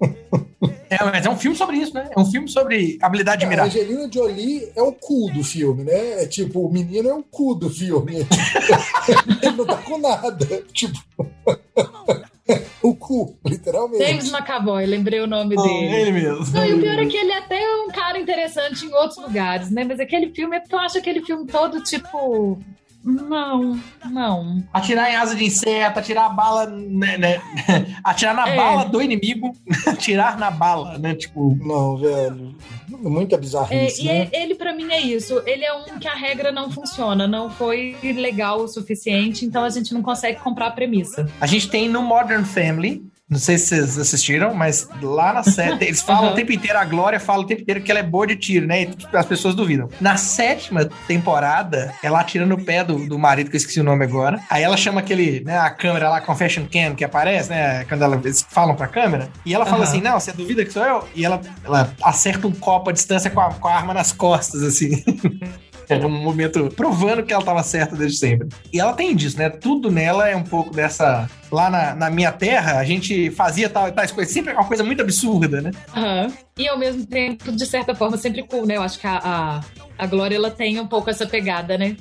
É, 0.90 1.04
mas 1.06 1.26
é 1.26 1.30
um 1.30 1.38
filme 1.38 1.56
sobre 1.56 1.78
isso, 1.78 1.94
né? 1.94 2.10
É 2.16 2.20
um 2.20 2.26
filme 2.26 2.50
sobre 2.50 2.98
habilidade 3.02 3.40
de 3.40 3.46
A 3.46 3.50
mirar. 3.50 3.66
Angelina 3.66 4.10
Jolie 4.12 4.70
é 4.76 4.82
o 4.82 4.92
cu 4.92 5.32
do 5.34 5.42
filme, 5.44 5.84
né? 5.86 6.24
É 6.24 6.28
tipo, 6.28 6.66
o 6.68 6.72
menino 6.72 7.10
é 7.10 7.14
o 7.14 7.24
cu 7.24 7.56
do 7.56 7.70
filme. 7.70 8.16
ele 9.42 9.56
não 9.56 9.66
tá 9.66 9.78
com 9.78 9.98
nada. 9.98 10.46
Tipo. 10.74 11.00
o 12.84 12.94
cu, 12.96 13.38
literalmente. 13.46 14.04
James 14.06 14.32
McAvoy, 14.34 14.86
lembrei 14.86 15.22
o 15.22 15.28
nome 15.28 15.56
Ah, 15.58 15.62
dele. 15.64 15.96
ele 15.96 16.12
mesmo. 16.12 16.54
Não, 16.54 16.66
e 16.66 16.74
o 16.74 16.80
pior 16.82 17.00
é 17.00 17.06
que 17.06 17.16
ele 17.18 17.32
é 17.32 17.38
até 17.38 17.62
um 17.86 17.88
cara 17.90 18.20
interessante 18.20 18.86
em 18.86 18.94
outros 18.94 19.18
lugares, 19.18 19.72
né? 19.72 19.86
Mas 19.86 20.00
aquele 20.00 20.34
filme 20.34 20.58
é 20.58 20.60
porque 20.60 20.76
eu 20.76 20.80
acho 20.80 20.98
aquele 20.98 21.22
filme 21.22 21.46
todo 21.48 21.82
tipo. 21.84 22.60
Não, 23.04 23.80
não. 24.10 24.64
Atirar 24.72 25.12
em 25.12 25.16
asa 25.16 25.36
de 25.36 25.44
inseto, 25.46 26.00
atirar 26.00 26.26
a 26.26 26.30
bala, 26.30 26.66
né, 26.68 27.18
né? 27.18 27.42
Atirar 28.04 28.36
na 28.36 28.48
É. 28.48 28.56
bala 28.56 28.86
do 28.86 29.02
inimigo, 29.02 29.56
atirar 29.88 30.38
na 30.38 30.52
bala, 30.52 30.98
né? 30.98 31.16
Tipo, 31.16 31.56
Não, 31.60 31.98
velho. 31.98 32.56
Muita 32.90 33.36
É, 33.36 33.40
bizarrice, 33.40 34.02
e 34.04 34.06
né? 34.06 34.30
ele, 34.32 34.54
pra 34.54 34.74
mim, 34.74 34.92
é 34.92 35.00
isso. 35.00 35.42
Ele 35.46 35.64
é 35.66 35.74
um 35.74 35.98
que 35.98 36.08
a 36.08 36.14
regra 36.14 36.52
não 36.52 36.70
funciona, 36.70 37.28
não 37.28 37.50
foi 37.50 37.96
legal 38.04 38.60
o 38.62 38.68
suficiente, 38.68 39.46
então 39.46 39.64
a 39.64 39.70
gente 39.70 39.94
não 39.94 40.02
consegue 40.04 40.40
comprar 40.40 40.68
a 40.68 40.72
premissa. 40.72 41.28
a 41.40 41.48
gente 41.48 41.70
tem 41.70 41.90
no 41.90 42.02
Modern 42.04 42.44
Family. 42.44 43.04
Não 43.32 43.40
sei 43.40 43.58
se 43.58 43.68
vocês 43.68 43.98
assistiram, 43.98 44.54
mas 44.54 44.90
lá 45.02 45.32
na 45.32 45.42
série, 45.42 45.78
eles 45.86 46.02
falam 46.02 46.26
Aham. 46.26 46.32
o 46.34 46.36
tempo 46.36 46.52
inteiro, 46.52 46.78
a 46.78 46.84
Glória 46.84 47.18
fala 47.18 47.44
o 47.44 47.46
tempo 47.46 47.62
inteiro 47.62 47.82
que 47.82 47.90
ela 47.90 48.02
é 48.02 48.04
boa 48.04 48.28
de 48.28 48.36
tiro, 48.36 48.68
né? 48.68 48.84
E 48.84 48.90
as 49.14 49.26
pessoas 49.26 49.56
duvidam. 49.56 49.88
Na 50.02 50.18
sétima 50.18 50.90
temporada, 51.08 51.94
ela 52.04 52.20
atira 52.20 52.46
no 52.46 52.62
pé 52.62 52.84
do, 52.84 53.08
do 53.08 53.18
marido, 53.18 53.50
que 53.50 53.56
eu 53.56 53.58
esqueci 53.58 53.80
o 53.80 53.86
nome 53.86 54.04
agora. 54.04 54.42
Aí 54.50 54.62
ela 54.62 54.76
chama 54.76 55.00
aquele, 55.00 55.40
né, 55.46 55.58
a 55.58 55.70
câmera 55.70 56.10
lá, 56.10 56.20
confession 56.20 56.66
cam, 56.66 56.94
que 56.94 57.06
aparece, 57.06 57.50
né? 57.50 57.86
Quando 57.86 58.02
ela, 58.02 58.18
eles 58.18 58.46
falam 58.50 58.76
pra 58.76 58.88
câmera. 58.88 59.30
E 59.46 59.56
ela 59.56 59.66
fala 59.66 59.86
assim: 59.86 60.02
Não, 60.02 60.20
você 60.20 60.34
duvida 60.34 60.66
que 60.66 60.74
sou 60.74 60.84
eu? 60.84 61.08
E 61.16 61.24
ela, 61.24 61.40
ela 61.64 61.94
acerta 62.04 62.46
um 62.46 62.52
copo 62.52 62.90
à 62.90 62.94
distância 62.94 63.32
com 63.32 63.40
a, 63.40 63.54
com 63.54 63.68
a 63.70 63.74
arma 63.74 63.94
nas 63.94 64.12
costas, 64.12 64.62
assim. 64.62 65.02
É 65.94 66.06
um 66.06 66.10
momento 66.10 66.70
provando 66.76 67.24
que 67.24 67.34
ela 67.34 67.42
estava 67.42 67.64
certa 67.64 67.96
desde 67.96 68.18
sempre. 68.18 68.50
E 68.72 68.80
ela 68.80 68.94
tem 68.94 69.16
disso, 69.16 69.38
né? 69.38 69.50
Tudo 69.50 69.92
nela 69.92 70.28
é 70.30 70.36
um 70.36 70.44
pouco 70.44 70.74
dessa. 70.74 71.30
Lá 71.52 71.70
na, 71.70 71.96
na 71.96 72.10
minha 72.10 72.32
terra, 72.32 72.80
a 72.80 72.84
gente 72.86 73.30
fazia 73.32 73.70
tal, 73.70 73.92
tais 73.92 74.12
coisas. 74.12 74.34
Sempre 74.34 74.54
é 74.54 74.56
uma 74.56 74.66
coisa 74.68 74.84
muito 74.84 75.02
absurda, 75.02 75.62
né? 75.62 75.72
Aham. 75.96 76.32
E 76.58 76.68
ao 76.68 76.78
mesmo 76.78 77.06
tempo, 77.06 77.52
de 77.52 77.66
certa 77.66 77.94
forma, 77.94 78.18
sempre 78.18 78.44
cool, 78.44 78.66
né? 78.66 78.78
Eu 78.78 78.84
acho 78.84 79.00
que 79.00 79.08
a, 79.08 79.18
a, 79.18 79.62
a 79.98 80.06
Glória 80.08 80.36
ela 80.36 80.52
tem 80.52 80.80
um 80.80 80.88
pouco 80.88 81.10
essa 81.10 81.26
pegada, 81.26 81.78
né? 81.78 81.98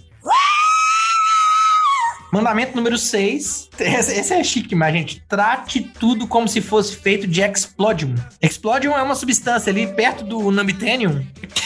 Mandamento 2.33 2.77
número 2.77 2.97
6. 2.97 3.71
Esse, 3.79 4.21
esse 4.21 4.35
é 4.35 4.45
chique, 4.45 4.75
mas, 4.75 4.93
gente. 4.93 5.23
Trate 5.29 5.81
tudo 5.81 6.27
como 6.27 6.47
se 6.47 6.61
fosse 6.61 6.97
feito 6.97 7.27
de 7.27 7.41
Explodium. 7.41 8.15
Explodium 8.41 8.97
é 8.97 9.03
uma 9.03 9.15
substância 9.15 9.71
ali 9.71 9.87
perto 9.87 10.25
do 10.25 10.51
Nambitanium. 10.51 11.25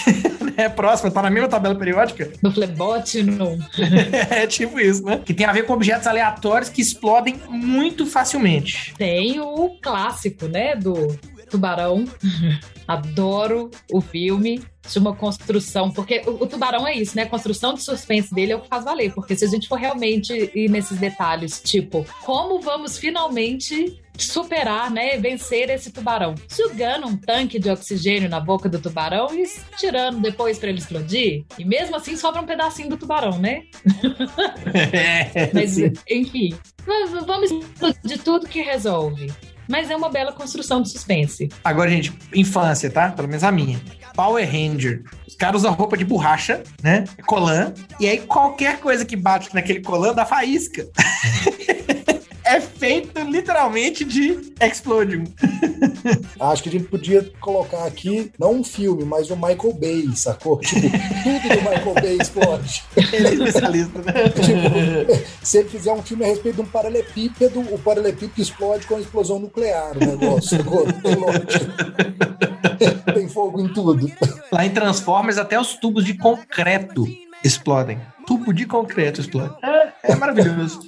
é 0.56 0.68
próxima, 0.68 1.10
tá 1.10 1.22
na 1.22 1.30
mesma 1.30 1.48
tabela 1.48 1.74
periódica. 1.74 2.30
No 2.42 2.52
Flebot, 2.52 3.22
no. 3.22 3.58
é 4.30 4.46
tipo 4.46 4.80
isso, 4.80 5.04
né? 5.04 5.20
Que 5.24 5.34
tem 5.34 5.46
a 5.46 5.52
ver 5.52 5.66
com 5.66 5.74
objetos 5.74 6.06
aleatórios 6.06 6.70
que 6.70 6.80
explodem 6.80 7.40
muito 7.48 8.06
facilmente. 8.06 8.94
Tem 8.96 9.40
o 9.40 9.70
clássico, 9.80 10.46
né? 10.46 10.76
Do 10.76 11.18
Tubarão. 11.54 12.04
Adoro 12.86 13.70
o 13.90 14.00
filme 14.00 14.60
de 14.90 14.98
uma 14.98 15.14
construção, 15.14 15.90
porque 15.90 16.20
o, 16.26 16.42
o 16.42 16.46
Tubarão 16.46 16.86
é 16.86 16.94
isso, 16.94 17.16
né? 17.16 17.22
A 17.22 17.28
construção 17.28 17.72
de 17.72 17.82
suspense 17.82 18.34
dele 18.34 18.52
é 18.52 18.56
o 18.56 18.60
que 18.60 18.68
faz 18.68 18.84
valer, 18.84 19.14
porque 19.14 19.34
se 19.34 19.44
a 19.44 19.48
gente 19.48 19.66
for 19.68 19.76
realmente 19.76 20.50
ir 20.54 20.68
nesses 20.68 20.98
detalhes, 20.98 21.62
tipo, 21.62 22.04
como 22.22 22.60
vamos 22.60 22.98
finalmente 22.98 23.98
superar, 24.18 24.90
né, 24.90 25.16
vencer 25.16 25.70
esse 25.70 25.90
tubarão? 25.90 26.34
Sugando 26.46 27.06
um 27.06 27.16
tanque 27.16 27.58
de 27.58 27.70
oxigênio 27.70 28.28
na 28.28 28.38
boca 28.38 28.68
do 28.68 28.78
tubarão 28.78 29.28
e 29.32 29.44
tirando 29.78 30.20
depois 30.20 30.58
pra 30.58 30.68
ele 30.68 30.78
explodir, 30.78 31.44
e 31.58 31.64
mesmo 31.64 31.96
assim 31.96 32.16
sobra 32.16 32.42
um 32.42 32.46
pedacinho 32.46 32.90
do 32.90 32.96
tubarão, 32.96 33.38
né? 33.38 33.62
É, 34.92 35.50
Mas, 35.52 35.78
enfim, 36.08 36.54
vamos 37.26 37.50
de 38.04 38.18
tudo 38.18 38.46
que 38.46 38.60
resolve. 38.60 39.32
Mas 39.68 39.90
é 39.90 39.96
uma 39.96 40.08
bela 40.08 40.32
construção 40.32 40.82
de 40.82 40.90
suspense. 40.90 41.48
Agora, 41.62 41.90
gente, 41.90 42.12
infância, 42.34 42.90
tá? 42.90 43.10
Pelo 43.10 43.28
menos 43.28 43.44
a 43.44 43.50
minha. 43.50 43.80
Power 44.14 44.44
Ranger. 44.46 45.02
Os 45.26 45.34
caras 45.34 45.62
usam 45.62 45.72
roupa 45.72 45.96
de 45.96 46.04
borracha, 46.04 46.62
né? 46.82 47.04
Colã. 47.26 47.72
E 47.98 48.08
aí 48.08 48.18
qualquer 48.18 48.78
coisa 48.78 49.04
que 49.04 49.16
bate 49.16 49.52
naquele 49.54 49.80
colã 49.80 50.14
dá 50.14 50.24
faísca. 50.24 50.88
é 52.44 52.60
feito 52.60 53.18
literalmente 53.20 54.04
de 54.04 54.52
Explodium. 54.60 55.24
Acho 56.38 56.62
que 56.62 56.68
a 56.68 56.72
gente 56.72 56.84
podia 56.84 57.30
colocar 57.40 57.84
aqui, 57.84 58.30
não 58.38 58.56
um 58.56 58.64
filme, 58.64 59.04
mas 59.04 59.30
o 59.30 59.36
Michael 59.36 59.72
Bay, 59.74 60.14
sacou? 60.14 60.58
Tipo, 60.60 60.90
tudo 60.90 61.48
do 61.48 61.70
Michael 61.70 61.94
Bay 61.94 62.18
explode. 62.20 62.84
Ele 63.12 63.26
é 63.26 63.32
especialista, 63.34 63.98
né? 64.00 64.12
Tipo, 64.34 65.24
se 65.42 65.58
ele 65.58 65.68
fizer 65.68 65.92
um 65.92 66.02
filme 66.02 66.24
a 66.24 66.28
respeito 66.28 66.56
de 66.56 66.62
um 66.62 66.66
paralelepípedo, 66.66 67.60
o 67.60 67.78
paralelepípedo 67.78 68.40
explode 68.40 68.86
com 68.86 68.96
a 68.96 69.00
explosão 69.00 69.38
nuclear, 69.38 69.96
o 69.96 70.00
negócio. 70.00 70.58
sacou? 70.58 70.86
Tem 73.14 73.28
fogo 73.28 73.60
em 73.60 73.72
tudo. 73.72 74.10
Lá 74.52 74.66
em 74.66 74.70
Transformers, 74.70 75.38
até 75.38 75.58
os 75.58 75.74
tubos 75.74 76.04
de 76.04 76.14
concreto 76.14 77.06
explodem. 77.42 78.00
Tubo 78.26 78.52
de 78.52 78.66
concreto 78.66 79.20
explode. 79.20 79.54
É, 79.62 80.12
é 80.12 80.16
maravilhoso. 80.16 80.80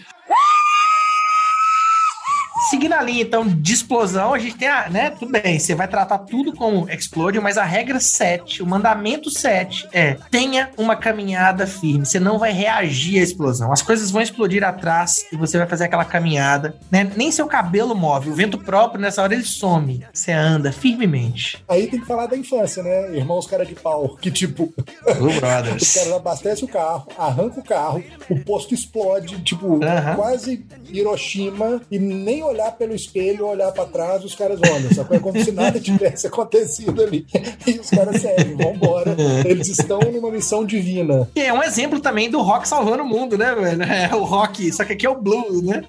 Seguindo 2.71 2.95
a 2.95 3.03
linha, 3.03 3.23
então, 3.23 3.47
de 3.47 3.73
explosão, 3.73 4.35
a 4.35 4.39
gente 4.39 4.57
tem 4.57 4.67
a, 4.69 4.89
né? 4.89 5.11
Tudo 5.11 5.31
bem, 5.31 5.59
você 5.59 5.75
vai 5.75 5.87
tratar 5.87 6.19
tudo 6.19 6.53
como 6.53 6.89
explode, 6.91 7.39
mas 7.41 7.57
a 7.57 7.65
regra 7.65 8.01
7, 8.01 8.63
o 8.63 8.67
mandamento 8.67 9.31
7 9.31 9.89
é 9.93 10.17
tenha 10.31 10.71
uma 10.77 10.97
caminhada 10.97 11.67
firme. 11.67 12.05
Você 12.05 12.19
não 12.19 12.39
vai 12.39 12.53
reagir 12.53 13.21
à 13.21 13.23
explosão. 13.23 13.73
As 13.73 13.83
coisas 13.83 14.11
vão 14.11 14.21
explodir 14.21 14.65
atrás 14.65 15.27
e 15.33 15.37
você 15.37 15.59
vai 15.59 15.67
fazer 15.67 15.85
aquela 15.85 16.05
caminhada, 16.05 16.77
né? 16.91 17.09
Nem 17.17 17.31
seu 17.31 17.47
cabelo 17.47 17.95
move, 17.95 18.31
o 18.31 18.35
vento 18.35 18.59
próprio 18.59 19.01
nessa 19.01 19.23
hora 19.23 19.35
ele 19.35 19.45
some. 19.45 20.05
Você 20.13 20.33
anda 20.33 20.73
firmemente. 20.73 21.63
Aí 21.69 21.87
tem 21.87 22.01
que 22.01 22.07
falar 22.07 22.27
da 22.27 22.37
infância, 22.37 22.83
né? 22.83 23.17
Irmãos 23.17 23.47
cara 23.47 23.65
de 23.65 23.75
pau, 23.75 24.17
que 24.17 24.31
tipo, 24.31 24.73
os 25.21 25.37
brothers. 25.39 25.95
caras 25.95 26.13
abastecem 26.13 26.65
o 26.65 26.69
carro, 26.69 27.07
arranca 27.17 27.61
o 27.61 27.65
carro, 27.65 28.03
o 28.29 28.41
posto 28.41 28.75
explode, 28.75 29.41
tipo, 29.43 29.85
Aham. 29.85 30.17
quase 30.17 30.67
Hiroshima, 30.89 31.81
e 31.91 31.99
nem 31.99 32.43
olhar 32.43 32.56
olhar 32.57 32.73
pelo 32.73 32.95
espelho, 32.95 33.47
olhar 33.47 33.71
pra 33.71 33.85
trás, 33.85 34.25
os 34.25 34.35
caras 34.35 34.59
olham, 34.63 34.93
sacou? 34.93 35.17
É 35.17 35.21
como 35.21 35.43
se 35.43 35.53
nada 35.53 35.79
tivesse 35.79 36.27
acontecido 36.27 37.03
ali. 37.03 37.27
E 37.67 37.73
os 37.73 37.91
caras 37.91 38.21
seguem, 38.21 38.57
vambora. 38.57 39.15
Eles 39.45 39.69
estão 39.69 40.01
numa 40.01 40.31
missão 40.31 40.65
divina. 40.65 41.29
Que 41.35 41.41
é 41.41 41.53
um 41.53 41.63
exemplo 41.63 42.01
também 42.01 42.31
do 42.31 42.41
rock 42.41 42.67
salvando 42.67 43.03
o 43.03 43.07
mundo, 43.07 43.37
né, 43.37 43.55
velho? 43.55 43.83
É 43.83 44.15
o 44.15 44.25
rock, 44.25 44.73
só 44.73 44.85
que 44.85 44.95
aqui 44.95 45.07
é 45.07 45.11
o 45.11 45.21
blues, 45.21 45.63
né? 45.63 45.85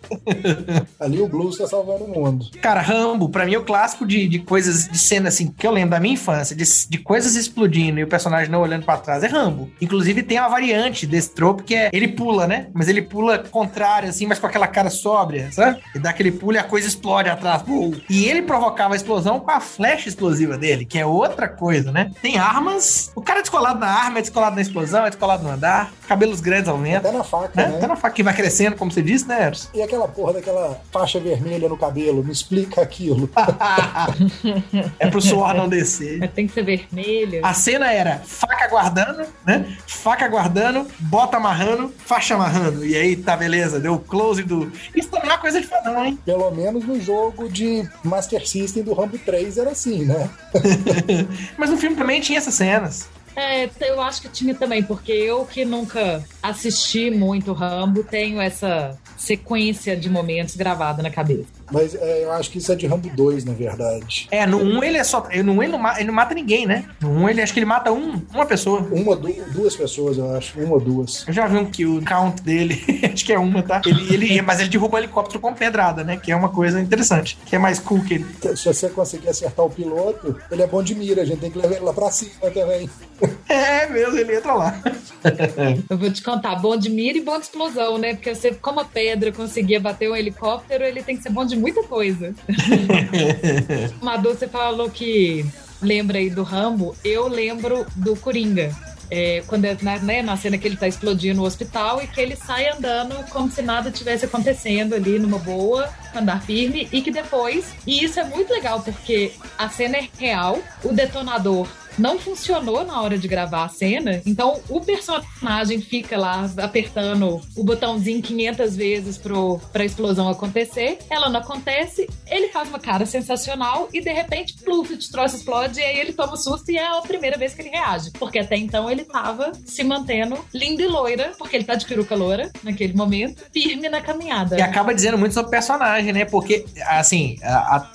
Ali 0.99 1.21
o 1.21 1.27
blues 1.27 1.57
tá 1.57 1.67
salvando 1.67 2.03
o 2.03 2.09
mundo. 2.09 2.45
Cara, 2.61 2.81
Rambo, 2.81 3.29
pra 3.29 3.45
mim 3.45 3.53
é 3.53 3.57
o 3.57 3.63
clássico 3.63 4.05
de, 4.05 4.27
de 4.27 4.39
coisas, 4.39 4.87
de 4.87 4.99
cena 4.99 5.29
assim, 5.29 5.47
que 5.47 5.65
eu 5.65 5.71
lembro 5.71 5.91
da 5.91 5.99
minha 5.99 6.13
infância, 6.13 6.55
de, 6.55 6.63
de 6.89 6.97
coisas 6.97 7.35
explodindo 7.35 7.99
e 7.99 8.03
o 8.03 8.07
personagem 8.07 8.51
não 8.51 8.61
olhando 8.61 8.83
pra 8.83 8.97
trás, 8.97 9.23
é 9.23 9.27
Rambo. 9.27 9.69
Inclusive 9.81 10.23
tem 10.23 10.39
uma 10.39 10.49
variante 10.49 11.05
desse 11.05 11.31
trope 11.31 11.63
que 11.63 11.75
é, 11.75 11.89
ele 11.93 12.09
pula, 12.09 12.47
né? 12.47 12.67
Mas 12.73 12.87
ele 12.87 13.01
pula 13.01 13.39
contrário, 13.39 14.09
assim, 14.09 14.25
mas 14.25 14.39
com 14.39 14.47
aquela 14.47 14.67
cara 14.67 14.89
sóbria, 14.89 15.49
sabe? 15.51 15.81
E 15.95 15.99
dá 15.99 16.09
aquele 16.09 16.31
pulo 16.31 16.56
e 16.57 16.59
a 16.59 16.63
coisa 16.63 16.87
explode 16.87 17.29
atrás. 17.29 17.63
E 18.09 18.25
ele 18.25 18.41
provocava 18.41 18.93
a 18.93 18.97
explosão 18.97 19.39
com 19.39 19.51
a 19.51 19.59
flecha 19.59 20.09
explosiva 20.09 20.57
dele, 20.57 20.85
que 20.85 20.97
é 20.99 21.05
outra 21.05 21.47
coisa, 21.47 21.91
né? 21.91 22.11
Tem 22.21 22.37
armas, 22.37 23.11
o 23.15 23.21
cara 23.21 23.39
é 23.39 23.41
descolado 23.41 23.79
na 23.79 23.87
arma, 23.87 24.19
é 24.19 24.21
descolado 24.21 24.55
na 24.55 24.61
explosão, 24.61 25.05
é 25.05 25.09
descolado 25.09 25.43
no 25.43 25.49
andar, 25.49 25.91
cabelos 26.07 26.41
grandes 26.41 26.67
ao 26.67 26.77
vento. 26.77 26.97
Até 27.07 27.11
na 27.11 27.23
faca, 27.23 27.51
Né? 27.55 27.67
né? 27.69 27.77
Até 27.77 27.87
na 27.87 27.95
faca 27.95 28.15
que 28.15 28.23
vai 28.23 28.33
crescendo, 28.33 28.75
como 28.75 28.91
você 28.91 29.01
disse, 29.01 29.27
né, 29.27 29.43
Eros? 29.43 29.69
E 29.73 29.81
aquela 29.81 30.07
porra 30.07 30.33
daquela 30.33 30.79
faixa 30.91 31.19
vermelha 31.19 31.69
no 31.69 31.77
cabelo, 31.77 32.23
me 32.23 32.31
explica 32.31 32.81
aquilo. 32.81 33.29
é 34.99 35.07
pro 35.07 35.21
suor 35.21 35.53
não 35.53 35.67
descer. 35.69 36.19
Mas 36.19 36.31
tem 36.33 36.47
que 36.47 36.53
ser 36.53 36.63
vermelho. 36.63 37.45
A 37.45 37.53
cena 37.53 37.91
era 37.91 38.19
faca 38.25 38.67
guardando, 38.67 39.23
né? 39.45 39.77
Faca 39.85 40.27
guardando, 40.27 40.87
bota 40.99 41.37
amarrando, 41.37 41.93
faixa 42.05 42.35
amarrando. 42.35 42.85
E 42.85 42.95
aí, 42.95 43.15
tá, 43.15 43.35
beleza, 43.35 43.79
deu 43.79 43.93
o 43.93 43.99
close 43.99 44.43
do. 44.43 44.71
Isso 44.95 45.09
também 45.09 45.29
é 45.29 45.33
uma 45.33 45.39
coisa 45.39 45.59
de 45.61 45.67
fadão, 45.67 46.03
hein? 46.05 46.17
Pelo 46.25 46.46
menos 46.51 46.85
no 46.85 46.99
jogo 46.99 47.49
de 47.49 47.87
Master 48.03 48.47
System 48.47 48.83
do 48.83 48.93
Rambo 48.93 49.17
3 49.17 49.57
era 49.57 49.71
assim, 49.71 50.05
né? 50.05 50.29
Mas 51.57 51.69
no 51.69 51.77
filme 51.77 51.95
também 51.95 52.21
tinha 52.21 52.37
essas 52.37 52.53
cenas. 52.53 53.07
É, 53.35 53.69
eu 53.81 54.01
acho 54.01 54.21
que 54.21 54.29
tinha 54.29 54.55
também, 54.55 54.81
porque 54.81 55.11
eu 55.11 55.45
que 55.45 55.63
nunca 55.63 56.23
assisti 56.41 57.11
muito 57.11 57.53
Rambo, 57.53 58.03
tenho 58.03 58.41
essa 58.41 58.97
sequência 59.15 59.95
de 59.95 60.09
momentos 60.09 60.55
gravada 60.55 61.03
na 61.03 61.11
cabeça. 61.11 61.56
Mas 61.71 61.93
é, 61.95 62.23
eu 62.23 62.31
acho 62.31 62.49
que 62.49 62.57
isso 62.59 62.71
é 62.71 62.75
de 62.75 62.87
Rambo 62.87 63.09
2, 63.15 63.45
na 63.45 63.53
verdade. 63.53 64.27
É, 64.31 64.45
no 64.45 64.57
1 64.57 64.83
ele 64.83 64.97
é 64.97 65.03
só. 65.03 65.27
No 65.43 65.53
1 65.53 65.63
ele 65.63 65.71
não, 65.77 65.95
ele 65.95 66.03
não 66.05 66.13
mata 66.13 66.33
ninguém, 66.33 66.65
né? 66.65 66.85
No 67.01 67.09
1 67.09 67.29
ele 67.29 67.41
acho 67.41 67.53
que 67.53 67.59
ele 67.59 67.65
mata 67.65 67.91
um, 67.91 68.21
uma 68.33 68.45
pessoa. 68.45 68.79
Uma, 68.91 69.15
du- 69.15 69.33
duas 69.51 69.75
pessoas, 69.75 70.17
eu 70.17 70.35
acho. 70.35 70.59
Uma 70.59 70.75
ou 70.75 70.79
duas. 70.79 71.25
Eu 71.27 71.33
já 71.33 71.45
vi 71.47 71.57
um 71.57 71.65
kill 71.65 72.01
count 72.07 72.41
dele, 72.41 72.81
acho 73.13 73.25
que 73.25 73.33
é 73.33 73.39
uma, 73.39 73.61
tá? 73.63 73.81
Ele, 73.85 74.13
ele, 74.13 74.41
mas 74.41 74.59
ele 74.59 74.69
derruba 74.69 74.95
o 74.95 74.99
helicóptero 74.99 75.39
com 75.39 75.53
pedrada, 75.53 76.03
né? 76.03 76.17
Que 76.17 76.31
é 76.31 76.35
uma 76.35 76.49
coisa 76.49 76.79
interessante. 76.79 77.37
Que 77.45 77.55
é 77.55 77.59
mais 77.59 77.79
cool 77.79 78.01
que 78.03 78.15
ele. 78.15 78.25
Se 78.55 78.65
você 78.65 78.89
conseguir 78.89 79.29
acertar 79.29 79.65
o 79.65 79.69
piloto, 79.69 80.35
ele 80.51 80.61
é 80.61 80.67
bom 80.67 80.81
de 80.81 80.95
mira, 80.95 81.21
a 81.21 81.25
gente 81.25 81.39
tem 81.39 81.51
que 81.51 81.57
levar 81.57 81.75
ele 81.75 81.85
lá 81.85 81.93
pra 81.93 82.09
cima 82.11 82.31
também. 82.53 82.89
É 83.49 83.87
mesmo, 83.87 84.17
ele 84.17 84.35
entra 84.35 84.53
lá. 84.53 84.79
Eu 85.89 85.97
vou 85.97 86.11
te 86.11 86.21
contar, 86.21 86.55
bom 86.55 86.77
de 86.77 86.89
mira 86.89 87.17
e 87.17 87.21
bom 87.21 87.35
de 87.37 87.45
explosão, 87.45 87.97
né? 87.97 88.13
Porque 88.13 88.33
você, 88.35 88.51
como 88.53 88.79
a 88.79 88.85
pedra 88.85 89.31
conseguia 89.31 89.79
bater 89.79 90.11
um 90.11 90.15
helicóptero, 90.15 90.83
ele 90.83 91.01
tem 91.01 91.15
que 91.17 91.23
ser 91.23 91.29
bom 91.31 91.45
de 91.45 91.55
muita 91.57 91.83
coisa. 91.83 92.33
Madu, 94.01 94.29
você 94.29 94.47
falou 94.47 94.89
que 94.89 95.45
lembra 95.81 96.17
aí 96.17 96.29
do 96.29 96.43
Rambo, 96.43 96.95
eu 97.03 97.27
lembro 97.27 97.85
do 97.95 98.15
Coringa. 98.15 98.75
É, 99.09 99.41
quando 99.47 99.63
é, 99.63 99.77
na, 99.81 99.99
né, 99.99 100.21
na 100.21 100.35
cena 100.35 100.57
que 100.57 100.67
ele 100.67 100.75
tá 100.75 100.85
explodindo 100.85 101.37
no 101.37 101.45
hospital 101.45 102.01
e 102.03 102.07
que 102.07 102.19
ele 102.19 102.35
sai 102.35 102.67
andando 102.69 103.15
como 103.29 103.49
se 103.49 103.61
nada 103.61 103.89
tivesse 103.89 104.25
acontecendo 104.25 104.93
ali 104.93 105.17
numa 105.17 105.39
boa, 105.39 105.89
andar 106.13 106.41
firme, 106.41 106.89
e 106.91 107.01
que 107.01 107.09
depois, 107.09 107.73
e 107.85 108.03
isso 108.03 108.19
é 108.19 108.25
muito 108.25 108.51
legal 108.51 108.81
porque 108.81 109.31
a 109.57 109.69
cena 109.69 109.95
é 109.97 110.09
real, 110.19 110.59
o 110.83 110.91
detonador 110.91 111.69
não 111.97 112.19
funcionou 112.19 112.85
na 112.85 113.01
hora 113.01 113.17
de 113.17 113.27
gravar 113.27 113.65
a 113.65 113.69
cena, 113.69 114.21
então 114.25 114.59
o 114.69 114.81
personagem 114.81 115.81
fica 115.81 116.17
lá 116.17 116.49
apertando 116.57 117.41
o 117.55 117.63
botãozinho 117.63 118.21
500 118.21 118.75
vezes 118.75 119.17
pro, 119.17 119.59
pra 119.71 119.85
explosão 119.85 120.29
acontecer, 120.29 120.99
ela 121.09 121.29
não 121.29 121.39
acontece, 121.39 122.07
ele 122.27 122.49
faz 122.49 122.69
uma 122.69 122.79
cara 122.79 123.05
sensacional 123.05 123.89
e 123.93 124.01
de 124.01 124.11
repente, 124.11 124.55
pluf, 124.63 124.93
o 124.93 125.11
troço 125.11 125.35
explode 125.35 125.79
e 125.79 125.83
aí 125.83 125.99
ele 125.99 126.13
toma 126.13 126.33
um 126.33 126.37
susto 126.37 126.71
e 126.71 126.77
é 126.77 126.97
a 126.97 127.01
primeira 127.01 127.37
vez 127.37 127.53
que 127.53 127.61
ele 127.61 127.69
reage, 127.69 128.11
porque 128.11 128.39
até 128.39 128.57
então 128.57 128.89
ele 128.89 129.03
tava 129.03 129.51
se 129.65 129.83
mantendo 129.83 130.37
lindo 130.53 130.81
e 130.81 130.87
loira, 130.87 131.31
porque 131.37 131.55
ele 131.55 131.63
tá 131.63 131.75
de 131.75 131.85
peruca 131.85 132.15
loira 132.15 132.51
naquele 132.63 132.93
momento, 132.93 133.43
firme 133.51 133.89
na 133.89 134.01
caminhada. 134.01 134.57
E 134.57 134.61
acaba 134.61 134.93
dizendo 134.93 135.17
muito 135.17 135.33
sobre 135.33 135.47
o 135.47 135.51
personagem, 135.51 136.13
né? 136.13 136.25
Porque, 136.25 136.65
assim, 136.85 137.37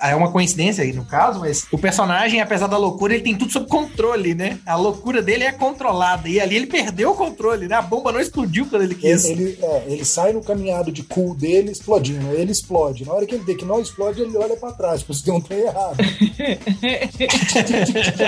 é 0.01 0.15
uma 0.15 0.31
coincidência 0.31 0.85
aí 0.85 0.93
no 0.93 1.05
caso, 1.05 1.41
mas 1.41 1.67
o 1.71 1.79
personagem, 1.79 2.41
apesar 2.41 2.67
da 2.67 2.77
loucura, 2.77 3.15
ele 3.15 3.23
tem 3.23 3.37
tudo 3.37 3.53
sob 3.53 3.67
controle, 3.67 3.92
né? 4.35 4.59
A 4.67 4.77
loucura 4.77 5.23
dele 5.23 5.45
é 5.45 5.53
controlada. 5.53 6.29
E 6.29 6.41
ali 6.41 6.57
ele 6.57 6.67
perdeu 6.67 7.11
o 7.11 7.15
controle, 7.15 7.69
né? 7.69 7.77
A 7.77 7.83
bomba 7.83 8.13
não 8.13 8.21
explodiu 8.21 8.67
quando 8.67 8.83
ele 8.83 8.95
quis. 8.95 9.25
Ele, 9.25 9.43
ele, 9.43 9.59
é, 9.63 9.85
ele 9.87 10.05
sai 10.05 10.33
no 10.33 10.43
caminhado 10.43 10.91
de 10.91 11.03
cool 11.03 11.35
dele 11.35 11.71
explodindo. 11.71 12.33
Ele 12.33 12.53
explode. 12.53 13.05
Na 13.05 13.13
hora 13.13 13.27
que 13.27 13.35
ele 13.35 13.45
vê 13.45 13.55
que 13.55 13.65
não 13.65 13.81
explode, 13.81 14.21
ele 14.23 14.37
olha 14.37 14.57
pra 14.57 14.73
trás, 14.73 15.03
porque 15.03 15.23
tem 15.23 15.35
um 15.35 15.41
trem 15.41 15.61
errado. 15.61 15.97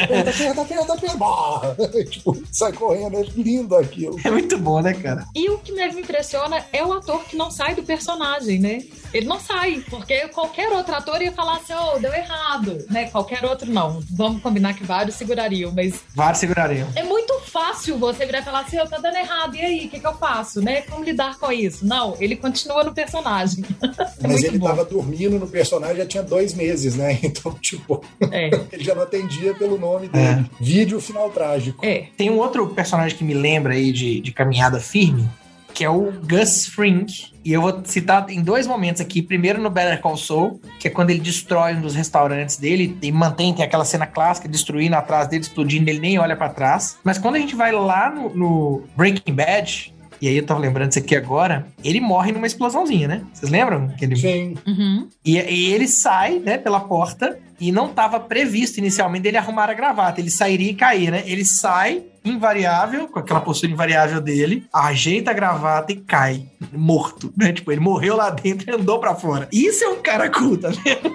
aperta, 0.04 0.30
aperta, 0.30 0.62
aperta, 0.62 0.92
aperta. 0.94 1.16
Bah! 1.16 1.76
tipo, 2.10 2.36
sai 2.50 2.72
correndo. 2.72 3.16
É 3.16 3.22
lindo 3.36 3.76
aquilo. 3.76 4.18
É 4.24 4.30
muito 4.30 4.58
bom, 4.58 4.80
né, 4.80 4.94
cara? 4.94 5.26
E 5.34 5.50
o 5.50 5.58
que 5.58 5.72
me 5.72 5.84
impressiona 5.86 6.64
é 6.72 6.84
o 6.84 6.92
ator 6.92 7.24
que 7.24 7.36
não 7.36 7.50
sai 7.50 7.74
do 7.74 7.82
personagem, 7.82 8.58
né? 8.58 8.84
Ele 9.14 9.26
não 9.26 9.38
sai, 9.40 9.82
porque 9.88 10.28
qualquer 10.28 10.68
outro 10.72 10.94
ator 10.94 11.22
ia 11.22 11.32
falar 11.32 11.56
assim, 11.56 11.72
oh, 11.72 11.98
deu 11.98 12.12
errado, 12.12 12.84
né? 12.90 13.06
Qualquer 13.10 13.44
outro 13.44 13.70
não. 13.70 14.02
Vamos 14.10 14.42
combinar 14.42 14.74
que 14.74 14.84
vários 14.84 15.14
segurariam, 15.16 15.72
mas 15.72 16.00
Vários 16.14 16.40
segurariam. 16.40 16.88
é 16.96 17.02
muito 17.04 17.32
fácil 17.46 17.96
você 17.98 18.26
virar 18.26 18.40
e 18.40 18.42
falar 18.44 18.60
assim, 18.60 18.76
eu 18.76 18.88
tá 18.88 18.98
dando 18.98 19.16
errado, 19.16 19.54
e 19.56 19.60
aí, 19.60 19.86
o 19.86 19.88
que, 19.88 20.00
que 20.00 20.06
eu 20.06 20.14
faço, 20.14 20.60
né? 20.60 20.82
Como 20.82 21.04
lidar 21.04 21.38
com 21.38 21.50
isso? 21.52 21.86
Não, 21.86 22.16
ele 22.20 22.36
continua 22.36 22.82
no 22.84 22.92
personagem. 22.92 23.64
É 24.22 24.26
Mas 24.26 24.42
ele 24.42 24.58
bom. 24.58 24.66
tava 24.66 24.84
dormindo 24.84 25.38
no 25.38 25.46
personagem 25.46 25.96
já 25.98 26.06
tinha 26.06 26.22
dois 26.22 26.54
meses, 26.54 26.94
né? 26.96 27.18
Então, 27.22 27.52
tipo, 27.60 28.02
É, 28.30 28.48
ele 28.72 28.82
já 28.82 28.94
não 28.94 29.02
atendia 29.02 29.54
pelo 29.54 29.78
nome 29.78 30.08
dele. 30.08 30.50
Vídeo 30.60 31.00
final 31.00 31.30
trágico. 31.30 31.84
é. 31.84 32.06
Tem 32.16 32.30
um 32.30 32.38
outro 32.38 32.66
personagem 32.68 33.16
que 33.16 33.24
me 33.24 33.34
lembra 33.34 33.74
aí 33.74 33.92
de, 33.92 34.20
de 34.20 34.32
caminhada 34.32 34.80
firme, 34.80 35.28
que 35.74 35.84
é 35.84 35.90
o 35.90 36.12
Gus 36.12 36.66
Fring. 36.66 37.04
E 37.44 37.52
eu 37.52 37.60
vou 37.60 37.82
citar 37.84 38.30
em 38.30 38.40
dois 38.40 38.66
momentos 38.66 39.02
aqui. 39.02 39.20
Primeiro 39.20 39.60
no 39.60 39.68
Better 39.68 40.00
Call 40.00 40.16
Saul, 40.16 40.60
que 40.78 40.88
é 40.88 40.90
quando 40.90 41.10
ele 41.10 41.20
destrói 41.20 41.74
um 41.74 41.80
dos 41.80 41.94
restaurantes 41.94 42.56
dele 42.56 42.96
e 43.02 43.12
mantém, 43.12 43.52
tem 43.52 43.64
aquela 43.64 43.84
cena 43.84 44.06
clássica, 44.06 44.48
destruindo 44.48 44.94
atrás 44.94 45.28
dele, 45.28 45.42
explodindo, 45.42 45.90
ele 45.90 45.98
nem 45.98 46.18
olha 46.18 46.36
pra 46.36 46.48
trás. 46.48 46.96
Mas 47.02 47.18
quando 47.18 47.34
a 47.34 47.38
gente 47.38 47.56
vai 47.56 47.72
lá 47.72 48.08
no, 48.08 48.34
no 48.34 48.84
Breaking 48.96 49.34
Bad, 49.34 49.92
e 50.22 50.28
aí 50.28 50.36
eu 50.36 50.46
tava 50.46 50.60
lembrando 50.60 50.88
disso 50.88 51.00
aqui 51.00 51.16
agora, 51.16 51.66
ele 51.82 52.00
morre 52.00 52.32
numa 52.32 52.46
explosãozinha, 52.46 53.08
né? 53.08 53.22
Vocês 53.32 53.50
lembram? 53.50 53.88
Que 53.88 54.04
ele... 54.04 54.16
Sim. 54.16 54.56
Uhum. 54.66 55.08
E, 55.24 55.36
e 55.36 55.72
ele 55.72 55.88
sai, 55.88 56.38
né, 56.38 56.56
pela 56.56 56.80
porta 56.80 57.38
e 57.60 57.70
não 57.72 57.86
estava 57.86 58.18
previsto 58.20 58.78
inicialmente 58.78 59.24
dele 59.24 59.36
arrumar 59.36 59.68
a 59.68 59.74
gravata. 59.74 60.20
Ele 60.20 60.30
sairia 60.30 60.70
e 60.70 60.74
cair, 60.74 61.10
né? 61.10 61.22
Ele 61.26 61.44
sai 61.44 62.04
invariável, 62.24 63.08
com 63.08 63.18
aquela 63.18 63.40
postura 63.40 63.72
invariável 63.72 64.20
dele, 64.20 64.66
ajeita 64.72 65.30
a 65.30 65.34
gravata 65.34 65.92
e 65.92 65.96
cai, 65.96 66.46
morto, 66.72 67.32
né? 67.36 67.52
Tipo, 67.52 67.72
ele 67.72 67.80
morreu 67.80 68.16
lá 68.16 68.30
dentro 68.30 68.70
e 68.70 68.74
andou 68.74 68.98
pra 68.98 69.14
fora. 69.14 69.48
Isso 69.52 69.84
é 69.84 69.88
um 69.88 70.00
cara 70.00 70.30
cool, 70.30 70.56
tá 70.56 70.70
vendo? 70.70 71.14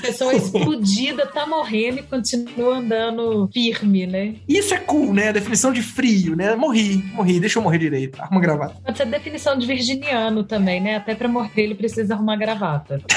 Pessoa 0.00 0.32
explodida, 0.34 1.26
tá 1.26 1.46
morrendo 1.46 1.98
e 1.98 2.02
continua 2.02 2.78
andando 2.78 3.48
firme, 3.52 4.06
né? 4.06 4.34
Isso 4.48 4.74
é 4.74 4.78
cool, 4.78 5.12
né? 5.12 5.28
A 5.28 5.32
definição 5.32 5.72
de 5.72 5.82
frio, 5.82 6.36
né? 6.36 6.54
Morri, 6.54 7.04
morri, 7.12 7.40
deixa 7.40 7.58
eu 7.58 7.62
morrer 7.62 7.78
direito. 7.78 8.20
Arruma 8.20 8.40
a 8.40 8.42
gravata. 8.42 8.76
Pode 8.84 8.96
ser 8.96 9.06
definição 9.06 9.58
de 9.58 9.66
virginiano 9.66 10.44
também, 10.44 10.80
né? 10.80 10.96
Até 10.96 11.14
pra 11.14 11.28
morrer 11.28 11.62
ele 11.62 11.74
precisa 11.74 12.14
arrumar 12.14 12.36
gravata. 12.36 13.00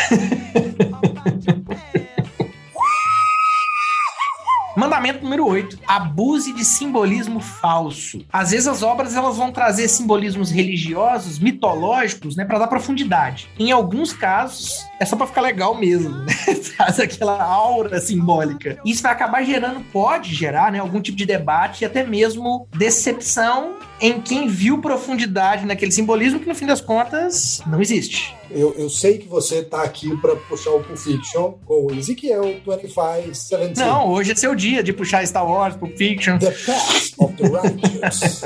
Mandamento 4.82 5.24
número 5.24 5.46
8. 5.46 5.78
Abuse 5.86 6.52
de 6.54 6.66
simbolismo 6.66 7.40
falso. 7.40 8.26
Às 8.34 8.50
vezes 8.50 8.68
as 8.68 8.82
obras 8.82 9.16
elas 9.16 9.38
vão 9.38 9.52
trazer 9.52 9.88
simbolismos 9.88 10.50
religiosos, 10.50 11.38
mitológicos, 11.38 12.36
né, 12.36 12.44
para 12.44 12.58
dar 12.58 12.66
profundidade. 12.66 13.48
Em 13.60 13.72
alguns 13.72 14.12
casos, 14.12 14.84
é 15.00 15.06
só 15.06 15.16
para 15.16 15.28
ficar 15.28 15.42
legal 15.42 15.76
mesmo, 15.76 16.10
né? 16.10 16.34
Traz 16.76 17.00
aquela 17.00 17.44
aura 17.44 18.02
simbólica. 18.02 18.80
Isso 18.84 19.04
vai 19.04 19.12
acabar 19.12 19.44
gerando, 19.44 19.82
pode 19.92 20.34
gerar, 20.34 20.72
né, 20.72 20.80
algum 20.80 21.00
tipo 21.00 21.16
de 21.16 21.28
debate 21.28 21.84
e 21.84 21.86
até 21.86 22.04
mesmo 22.04 22.68
decepção 22.76 23.76
em 24.02 24.20
quem 24.20 24.48
viu 24.48 24.80
profundidade 24.80 25.66
naquele 25.66 25.92
simbolismo 25.92 26.40
que 26.40 26.48
no 26.48 26.56
fim 26.56 26.66
das 26.66 26.82
contas 26.82 27.62
não 27.68 27.80
existe. 27.80 28.36
Eu, 28.50 28.74
eu 28.78 28.90
sei 28.90 29.20
que 29.20 29.28
você 29.28 29.62
tá 29.62 29.84
aqui 29.84 30.18
pra 30.18 30.36
puxar 30.36 30.72
o 30.72 30.82
Pulp 30.82 30.98
Fiction 30.98 31.54
com 31.66 31.86
o 31.86 31.94
Ezequiel 31.94 32.60
2517. 32.66 33.80
Não, 33.80 34.10
hoje 34.10 34.32
é 34.32 34.36
seu 34.36 34.56
dia 34.56 34.84
de 34.84 34.92
puxar 34.92 35.26
Star 35.26 35.48
Wars, 35.48 35.76
Pulp 35.76 35.96
Fiction. 35.96 36.38
The 36.40 36.52
Path 36.52 37.14
of 37.20 37.34
the 37.36 37.48
Righteous. 37.48 38.42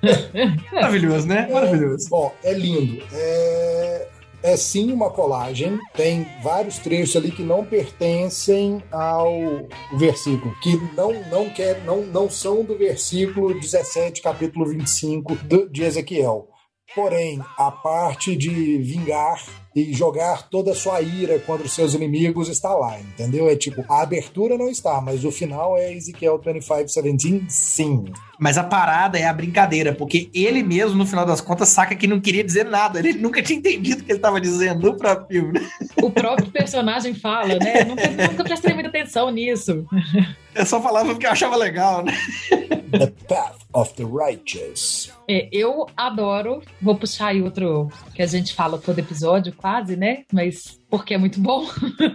Maravilhoso, 0.72 1.26
né? 1.28 1.48
Maravilhoso. 1.52 2.08
Bom, 2.08 2.34
é 2.42 2.54
lindo. 2.54 3.02
É, 3.12 4.08
é 4.44 4.58
sim 4.58 4.92
uma 4.92 5.10
colagem. 5.10 5.80
Tem 5.94 6.26
vários 6.42 6.78
trechos 6.78 7.16
ali 7.16 7.32
que 7.32 7.42
não 7.42 7.64
pertencem 7.64 8.84
ao 8.92 9.32
versículo, 9.96 10.54
que 10.60 10.76
não 10.94 11.14
não 11.30 11.48
quer, 11.48 11.82
não, 11.84 12.02
não 12.02 12.28
são 12.28 12.62
do 12.62 12.76
versículo 12.76 13.58
17, 13.58 14.20
capítulo 14.20 14.66
25 14.66 15.34
do, 15.36 15.68
de 15.70 15.82
Ezequiel. 15.82 16.48
Porém, 16.94 17.40
a 17.56 17.70
parte 17.70 18.36
de 18.36 18.78
vingar 18.78 19.42
e 19.74 19.92
jogar 19.92 20.48
toda 20.48 20.70
a 20.70 20.74
sua 20.74 21.00
ira 21.00 21.38
contra 21.40 21.66
os 21.66 21.72
seus 21.72 21.94
inimigos 21.94 22.48
está 22.48 22.72
lá, 22.74 22.98
entendeu? 23.00 23.48
É 23.48 23.56
tipo, 23.56 23.84
a 23.88 24.02
abertura 24.02 24.56
não 24.56 24.68
está, 24.68 25.00
mas 25.00 25.24
o 25.24 25.32
final 25.32 25.76
é 25.76 25.92
Ezequiel 25.92 26.38
25:17, 26.38 27.44
sim. 27.48 28.04
Mas 28.38 28.58
a 28.58 28.64
parada 28.64 29.18
é 29.18 29.26
a 29.26 29.32
brincadeira, 29.32 29.94
porque 29.94 30.28
ele 30.34 30.62
mesmo, 30.62 30.96
no 30.96 31.06
final 31.06 31.24
das 31.24 31.40
contas, 31.40 31.68
saca 31.68 31.94
que 31.94 32.06
não 32.06 32.20
queria 32.20 32.42
dizer 32.42 32.64
nada. 32.64 32.98
Ele 32.98 33.14
nunca 33.14 33.42
tinha 33.42 33.58
entendido 33.58 34.02
o 34.02 34.04
que 34.04 34.12
ele 34.12 34.18
estava 34.18 34.40
dizendo 34.40 34.90
no 34.90 34.96
próprio 34.96 35.26
filme. 35.28 35.60
né? 35.60 35.68
O 36.02 36.10
próprio 36.10 36.50
personagem 36.50 37.14
fala, 37.14 37.54
né? 37.58 37.84
Nunca, 37.84 38.08
nunca 38.28 38.44
prestei 38.44 38.74
muita 38.74 38.88
atenção 38.88 39.30
nisso. 39.30 39.86
Eu 40.54 40.66
só 40.66 40.80
falava 40.80 41.10
porque 41.10 41.26
eu 41.26 41.30
achava 41.30 41.56
legal, 41.56 42.04
né? 42.04 42.12
The 42.96 43.12
Path 43.28 43.56
of 43.72 43.94
the 43.94 44.04
Righteous. 44.04 45.12
É, 45.28 45.48
eu 45.50 45.86
adoro, 45.96 46.62
vou 46.80 46.94
puxar 46.94 47.28
aí 47.28 47.42
outro 47.42 47.88
que 48.14 48.22
a 48.22 48.26
gente 48.26 48.54
fala 48.54 48.78
todo 48.78 48.98
episódio, 48.98 49.52
quase, 49.64 49.96
né? 49.96 50.24
Mas 50.30 50.78
porque 50.90 51.14
é 51.14 51.18
muito 51.18 51.40
bom, 51.40 51.66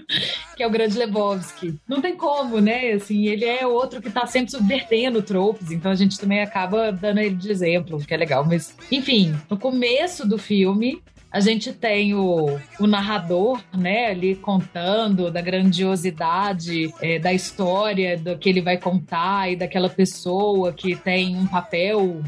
que 0.55 0.61
é 0.61 0.67
o 0.67 0.69
Grande 0.69 0.95
Lebowski. 0.95 1.79
Não 1.87 1.99
tem 1.99 2.15
como, 2.15 2.61
né? 2.61 2.91
Assim, 2.91 3.25
ele 3.25 3.43
é 3.43 3.65
outro 3.65 3.99
que 3.99 4.11
tá 4.11 4.27
sempre 4.27 4.51
subvertendo 4.51 5.23
tropes, 5.23 5.71
então 5.71 5.91
a 5.91 5.95
gente 5.95 6.19
também 6.19 6.43
acaba 6.43 6.91
dando 6.91 7.19
ele 7.19 7.33
de 7.33 7.49
exemplo, 7.49 7.97
que 8.05 8.13
é 8.13 8.17
legal. 8.17 8.45
Mas, 8.45 8.77
enfim, 8.91 9.35
no 9.49 9.57
começo 9.57 10.27
do 10.27 10.37
filme, 10.37 11.01
a 11.31 11.39
gente 11.39 11.73
tem 11.73 12.13
o, 12.13 12.59
o 12.79 12.85
narrador, 12.85 13.59
né, 13.75 14.11
ali 14.11 14.35
contando 14.35 15.31
da 15.31 15.41
grandiosidade 15.41 16.93
é, 17.01 17.17
da 17.17 17.33
história 17.33 18.15
do 18.15 18.37
que 18.37 18.47
ele 18.47 18.61
vai 18.61 18.77
contar 18.77 19.51
e 19.51 19.55
daquela 19.55 19.89
pessoa 19.89 20.71
que 20.71 20.95
tem 20.95 21.35
um 21.35 21.47
papel 21.47 22.21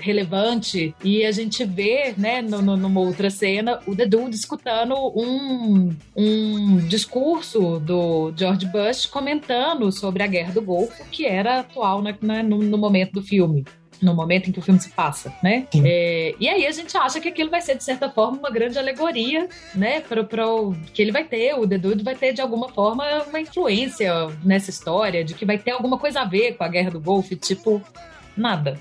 relevante 0.00 0.94
e 1.04 1.24
a 1.24 1.32
gente 1.32 1.64
vê, 1.64 2.14
né, 2.16 2.42
no, 2.42 2.60
no, 2.60 2.76
numa 2.76 3.00
outra 3.00 3.30
cena, 3.30 3.80
o 3.86 3.94
The 3.94 4.06
Dude 4.06 4.34
escutando 4.34 4.94
um, 4.94 5.94
um 6.16 6.76
discurso 6.88 7.78
do 7.78 8.32
George 8.36 8.66
Bush 8.66 9.06
comentando 9.06 9.90
sobre 9.92 10.22
a 10.22 10.26
Guerra 10.26 10.52
do 10.52 10.62
Golfo, 10.62 11.04
que 11.10 11.26
era 11.26 11.60
atual 11.60 12.02
né, 12.02 12.42
no, 12.42 12.58
no 12.58 12.78
momento 12.78 13.12
do 13.12 13.22
filme 13.22 13.64
no 14.02 14.14
momento 14.14 14.48
em 14.48 14.52
que 14.52 14.58
o 14.58 14.62
filme 14.62 14.80
se 14.80 14.90
passa, 14.90 15.32
né? 15.42 15.66
É, 15.84 16.34
e 16.38 16.48
aí 16.48 16.66
a 16.66 16.72
gente 16.72 16.96
acha 16.96 17.20
que 17.20 17.28
aquilo 17.28 17.48
vai 17.48 17.60
ser, 17.60 17.76
de 17.76 17.84
certa 17.84 18.10
forma, 18.10 18.36
uma 18.36 18.50
grande 18.50 18.78
alegoria, 18.78 19.48
né? 19.74 20.00
Para 20.00 20.46
o 20.48 20.74
que 20.92 21.00
ele 21.00 21.12
vai 21.12 21.24
ter, 21.24 21.54
o 21.54 21.66
The 21.66 21.78
Dude 21.78 22.02
vai 22.02 22.16
ter, 22.16 22.32
de 22.32 22.40
alguma 22.40 22.68
forma, 22.68 23.04
uma 23.28 23.40
influência 23.40 24.12
nessa 24.44 24.70
história, 24.70 25.24
de 25.24 25.34
que 25.34 25.46
vai 25.46 25.56
ter 25.56 25.70
alguma 25.70 25.98
coisa 25.98 26.22
a 26.22 26.24
ver 26.24 26.56
com 26.56 26.64
a 26.64 26.68
Guerra 26.68 26.90
do 26.90 27.00
Golfo, 27.00 27.36
tipo, 27.36 27.80
nada. 28.36 28.76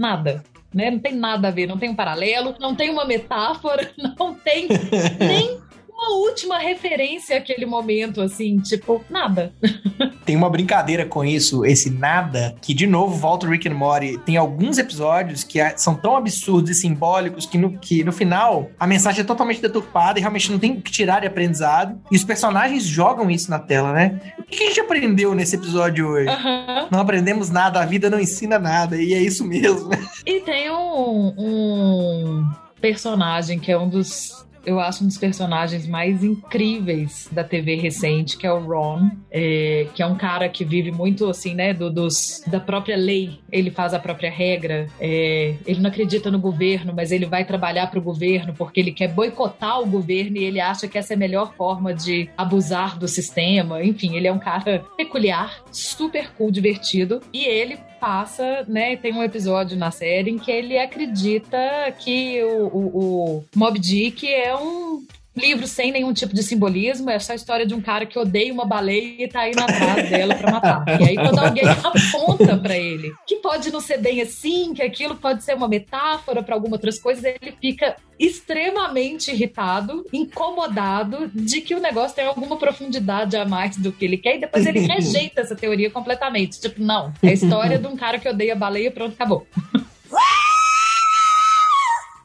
Nada. 0.00 0.42
Né? 0.72 0.90
Não 0.90 0.98
tem 0.98 1.14
nada 1.14 1.48
a 1.48 1.50
ver, 1.50 1.66
não 1.66 1.76
tem 1.76 1.90
um 1.90 1.94
paralelo, 1.94 2.54
não 2.58 2.74
tem 2.74 2.88
uma 2.88 3.04
metáfora, 3.04 3.92
não 3.98 4.34
tem 4.34 4.66
nem 5.20 5.60
uma 6.00 6.16
última 6.16 6.58
referência 6.58 7.36
àquele 7.36 7.66
momento, 7.66 8.22
assim, 8.22 8.58
tipo, 8.58 9.04
nada. 9.10 9.52
Tem 10.24 10.36
uma 10.36 10.48
brincadeira 10.48 11.04
com 11.04 11.24
isso, 11.24 11.64
esse 11.64 11.90
nada, 11.90 12.54
que 12.62 12.72
de 12.72 12.86
novo 12.86 13.14
volta 13.16 13.46
o 13.46 13.50
Rick 13.50 13.68
and 13.68 13.74
Morty. 13.74 14.18
Tem 14.18 14.36
alguns 14.36 14.78
episódios 14.78 15.44
que 15.44 15.58
são 15.76 15.94
tão 15.94 16.16
absurdos 16.16 16.70
e 16.70 16.74
simbólicos 16.74 17.46
que 17.46 17.58
no, 17.58 17.78
que 17.78 18.04
no 18.04 18.12
final 18.12 18.70
a 18.78 18.86
mensagem 18.86 19.22
é 19.22 19.24
totalmente 19.24 19.60
deturpada 19.60 20.18
e 20.18 20.22
realmente 20.22 20.50
não 20.50 20.58
tem 20.58 20.72
o 20.72 20.80
que 20.80 20.90
tirar 20.90 21.20
de 21.20 21.26
aprendizado. 21.26 22.00
E 22.10 22.16
os 22.16 22.24
personagens 22.24 22.84
jogam 22.84 23.30
isso 23.30 23.50
na 23.50 23.58
tela, 23.58 23.92
né? 23.92 24.20
O 24.38 24.42
que 24.44 24.62
a 24.62 24.66
gente 24.68 24.80
aprendeu 24.80 25.34
nesse 25.34 25.56
episódio 25.56 26.06
hoje? 26.06 26.28
Aham. 26.28 26.88
Não 26.90 27.00
aprendemos 27.00 27.50
nada, 27.50 27.80
a 27.80 27.86
vida 27.86 28.08
não 28.08 28.20
ensina 28.20 28.58
nada, 28.58 28.96
e 28.96 29.12
é 29.12 29.20
isso 29.20 29.44
mesmo. 29.44 29.90
E 30.24 30.40
tem 30.40 30.70
um, 30.70 31.34
um 31.36 32.50
personagem 32.80 33.58
que 33.58 33.70
é 33.70 33.78
um 33.78 33.88
dos. 33.88 34.46
Eu 34.64 34.78
acho 34.78 35.04
um 35.04 35.06
dos 35.06 35.18
personagens 35.18 35.86
mais 35.86 36.22
incríveis 36.22 37.28
da 37.32 37.42
TV 37.42 37.76
recente, 37.76 38.36
que 38.36 38.46
é 38.46 38.52
o 38.52 38.60
Ron, 38.60 39.10
é, 39.30 39.86
que 39.94 40.02
é 40.02 40.06
um 40.06 40.16
cara 40.16 40.48
que 40.48 40.64
vive 40.64 40.90
muito 40.90 41.28
assim, 41.28 41.54
né, 41.54 41.72
do, 41.72 41.90
dos, 41.90 42.42
da 42.46 42.60
própria 42.60 42.96
lei. 42.96 43.38
Ele 43.50 43.70
faz 43.70 43.94
a 43.94 43.98
própria 43.98 44.30
regra. 44.30 44.86
é, 45.00 45.54
ele 45.66 45.80
não 45.80 45.90
acredita 45.90 46.30
no 46.30 46.38
governo, 46.38 46.92
mas 46.94 47.12
ele 47.12 47.26
vai 47.26 47.44
trabalhar 47.44 47.88
para 47.88 47.98
o 47.98 48.02
governo 48.02 48.54
porque 48.54 48.80
ele 48.80 48.92
quer 48.92 49.08
boicotar 49.08 49.80
o 49.80 49.86
governo 49.86 50.36
e 50.36 50.44
ele 50.44 50.60
acha 50.60 50.86
que 50.86 50.98
essa 50.98 51.14
é 51.14 51.16
a 51.16 51.18
melhor 51.18 51.54
forma 51.54 51.94
de 51.94 52.28
abusar 52.36 52.98
do 52.98 53.08
sistema. 53.08 53.82
Enfim, 53.82 54.16
ele 54.16 54.28
é 54.28 54.32
um 54.32 54.38
cara 54.38 54.84
peculiar, 54.96 55.62
super 55.72 56.30
cool, 56.36 56.50
divertido. 56.50 57.20
E 57.32 57.44
ele 57.44 57.78
passa, 58.00 58.64
né? 58.66 58.96
Tem 58.96 59.12
um 59.12 59.22
episódio 59.22 59.76
na 59.76 59.90
série 59.90 60.30
em 60.30 60.38
que 60.38 60.50
ele 60.50 60.78
acredita 60.78 61.58
que 61.98 62.42
o, 62.42 62.66
o, 62.66 63.36
o 63.38 63.44
Mob 63.54 63.78
Dick 63.78 64.26
é 64.26 64.56
um 64.56 65.06
livro 65.40 65.66
sem 65.66 65.90
nenhum 65.90 66.12
tipo 66.12 66.34
de 66.34 66.42
simbolismo, 66.42 67.10
é 67.10 67.18
só 67.18 67.32
a 67.32 67.34
história 67.34 67.66
de 67.66 67.74
um 67.74 67.80
cara 67.80 68.04
que 68.04 68.18
odeia 68.18 68.52
uma 68.52 68.64
baleia 68.64 69.24
e 69.24 69.28
tá 69.28 69.48
indo 69.48 69.60
atrás 69.60 70.10
dela 70.10 70.34
pra 70.34 70.50
matar. 70.50 71.00
E 71.00 71.04
aí 71.04 71.14
quando 71.14 71.38
alguém 71.38 71.64
aponta 71.68 72.56
pra 72.56 72.76
ele 72.76 73.12
que 73.26 73.36
pode 73.36 73.70
não 73.70 73.80
ser 73.80 73.98
bem 73.98 74.20
assim, 74.20 74.74
que 74.74 74.82
aquilo 74.82 75.16
pode 75.16 75.42
ser 75.42 75.54
uma 75.54 75.68
metáfora 75.68 76.42
pra 76.42 76.54
algumas 76.54 76.74
outras 76.74 76.98
coisas, 76.98 77.24
ele 77.24 77.54
fica 77.60 77.96
extremamente 78.18 79.30
irritado, 79.30 80.06
incomodado 80.12 81.30
de 81.34 81.60
que 81.60 81.74
o 81.74 81.80
negócio 81.80 82.16
tem 82.16 82.26
alguma 82.26 82.56
profundidade 82.56 83.36
a 83.36 83.44
mais 83.46 83.76
do 83.76 83.92
que 83.92 84.04
ele 84.04 84.18
quer 84.18 84.36
e 84.36 84.40
depois 84.40 84.66
ele 84.66 84.80
rejeita 84.86 85.40
essa 85.40 85.56
teoria 85.56 85.90
completamente. 85.90 86.60
Tipo, 86.60 86.82
não, 86.82 87.12
é 87.22 87.28
a 87.28 87.32
história 87.32 87.78
de 87.78 87.86
um 87.86 87.96
cara 87.96 88.18
que 88.18 88.28
odeia 88.28 88.54
baleia, 88.54 88.90
pronto, 88.90 89.14
acabou. 89.14 89.46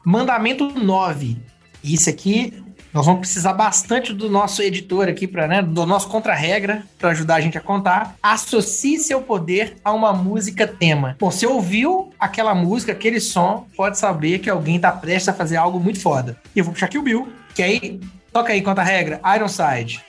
Mandamento 0.04 0.68
9. 0.68 1.36
Isso 1.82 2.10
aqui 2.10 2.52
nós 2.96 3.04
vamos 3.04 3.20
precisar 3.20 3.52
bastante 3.52 4.14
do 4.14 4.30
nosso 4.30 4.62
editor 4.62 5.06
aqui, 5.06 5.26
pra, 5.28 5.46
né, 5.46 5.60
do 5.60 5.84
nosso 5.84 6.08
contra-regra, 6.08 6.82
para 6.98 7.10
ajudar 7.10 7.34
a 7.34 7.40
gente 7.42 7.58
a 7.58 7.60
contar. 7.60 8.16
Associe 8.22 8.98
seu 8.98 9.20
poder 9.20 9.76
a 9.84 9.92
uma 9.92 10.14
música 10.14 10.66
tema. 10.66 11.14
Bom, 11.20 11.30
você 11.30 11.46
ouviu 11.46 12.10
aquela 12.18 12.54
música, 12.54 12.92
aquele 12.92 13.20
som, 13.20 13.66
pode 13.76 13.98
saber 13.98 14.38
que 14.38 14.48
alguém 14.48 14.80
tá 14.80 14.90
prestes 14.90 15.28
a 15.28 15.34
fazer 15.34 15.56
algo 15.56 15.78
muito 15.78 16.00
foda. 16.00 16.38
E 16.54 16.58
eu 16.58 16.64
vou 16.64 16.72
puxar 16.72 16.86
aqui 16.86 16.96
o 16.96 17.02
Bill, 17.02 17.28
que 17.54 17.62
aí, 17.62 18.00
toca 18.32 18.54
aí 18.54 18.62
contra-regra, 18.62 19.20
Ironside. 19.36 20.02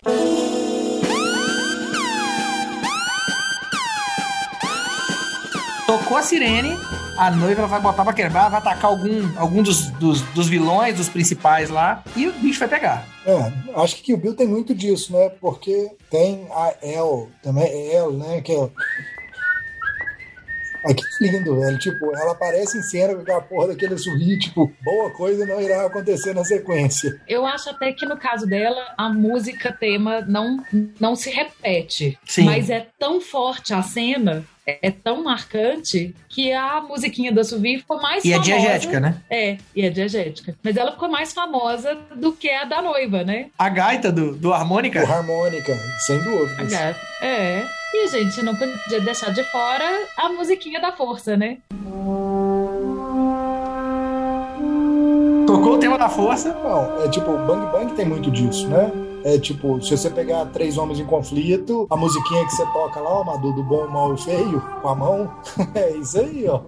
Tocou 5.85 6.15
a 6.15 6.21
sirene, 6.21 6.77
a 7.17 7.31
noiva 7.31 7.61
ela 7.61 7.67
vai 7.67 7.81
botar 7.81 8.03
pra 8.03 8.13
quebrar, 8.13 8.49
vai 8.49 8.59
atacar 8.59 8.85
algum, 8.85 9.37
algum 9.37 9.63
dos, 9.63 9.89
dos, 9.91 10.21
dos 10.21 10.47
vilões, 10.47 10.95
dos 10.95 11.09
principais 11.09 11.69
lá, 11.69 12.03
e 12.15 12.27
o 12.27 12.33
bicho 12.33 12.59
vai 12.59 12.67
pegar. 12.67 13.07
É, 13.25 13.81
acho 13.81 14.01
que 14.03 14.13
o 14.13 14.17
Bill 14.17 14.35
tem 14.35 14.47
muito 14.47 14.73
disso, 14.73 15.11
né? 15.11 15.29
Porque 15.41 15.91
tem 16.09 16.47
a 16.51 16.73
El, 16.81 17.29
também 17.41 17.91
El, 17.91 18.13
né? 18.13 18.41
Que 18.41 18.53
é. 18.53 18.69
Ai, 20.85 20.93
que 20.93 21.03
lindo, 21.19 21.59
velho. 21.59 21.77
Tipo, 21.79 22.15
ela 22.15 22.31
aparece 22.31 22.77
em 22.77 22.81
cena 22.83 23.15
com 23.15 23.21
aquela 23.21 23.41
porra 23.41 23.69
daquele 23.69 23.97
sorriso, 23.97 24.39
tipo, 24.39 24.71
boa 24.81 25.09
coisa 25.11 25.45
não 25.45 25.59
irá 25.59 25.85
acontecer 25.85 26.33
na 26.33 26.45
sequência. 26.45 27.19
Eu 27.27 27.45
acho 27.45 27.69
até 27.69 27.91
que 27.91 28.05
no 28.05 28.15
caso 28.15 28.45
dela, 28.45 28.93
a 28.97 29.09
música 29.09 29.73
tema 29.73 30.21
não, 30.21 30.57
não 30.99 31.15
se 31.15 31.29
repete. 31.29 32.17
Sim. 32.25 32.43
Mas 32.43 32.69
é 32.69 32.87
tão 32.97 33.19
forte 33.19 33.73
a 33.73 33.81
cena, 33.81 34.45
é 34.67 34.91
tão 34.91 35.23
marcante, 35.23 36.13
que 36.27 36.51
a 36.51 36.81
musiquinha 36.81 37.31
da 37.31 37.41
Suvi 37.43 37.77
ficou 37.77 38.01
mais 38.01 38.25
E 38.25 38.29
é 38.33 38.33
famosa. 38.33 38.51
diegética, 38.51 38.99
né? 38.99 39.17
É, 39.29 39.57
e 39.73 39.81
é 39.85 39.89
diegética. 39.89 40.55
Mas 40.61 40.75
ela 40.75 40.91
ficou 40.91 41.07
mais 41.09 41.31
famosa 41.31 41.97
do 42.15 42.33
que 42.33 42.49
a 42.49 42.65
da 42.65 42.81
noiva, 42.81 43.23
né? 43.23 43.47
A 43.57 43.69
gaita 43.69 44.11
do, 44.11 44.35
do 44.35 44.49
O 44.49 44.53
harmônica. 44.53 44.99
harmônica, 45.01 45.73
sem 46.05 46.17
A 46.17 46.23
dúvidas. 46.23 46.69
gata. 46.71 46.99
É. 47.21 47.63
E 47.93 48.03
a 48.03 48.07
gente 48.07 48.41
não 48.43 48.53
podia 48.55 48.99
deixar 48.99 49.31
de 49.33 49.43
fora 49.45 49.85
a 50.17 50.27
musiquinha 50.29 50.81
da 50.81 50.91
força, 50.91 51.37
né? 51.37 51.57
Tocou 55.45 55.75
o 55.75 55.77
tema 55.77 55.97
da 55.97 56.09
força. 56.09 56.53
Não, 56.53 57.03
é 57.03 57.09
tipo, 57.09 57.31
Bang 57.45 57.71
Bang 57.71 57.93
tem 57.95 58.05
muito 58.05 58.29
disso, 58.29 58.67
né? 58.67 58.91
É 59.27 59.37
tipo, 59.37 59.83
se 59.83 59.97
você 59.97 60.09
pegar 60.09 60.45
três 60.45 60.77
homens 60.77 61.01
em 61.01 61.05
conflito, 61.05 61.85
a 61.89 61.97
musiquinha 61.97 62.45
que 62.45 62.51
você 62.51 62.65
toca 62.67 63.01
lá, 63.01 63.09
ó, 63.09 63.25
Madu, 63.25 63.51
do 63.51 63.61
bom, 63.61 63.85
mal 63.89 64.13
e 64.13 64.17
feio, 64.21 64.61
com 64.81 64.87
a 64.87 64.95
mão, 64.95 65.29
é 65.75 65.97
isso 65.97 66.17
aí, 66.17 66.47
ó. 66.47 66.61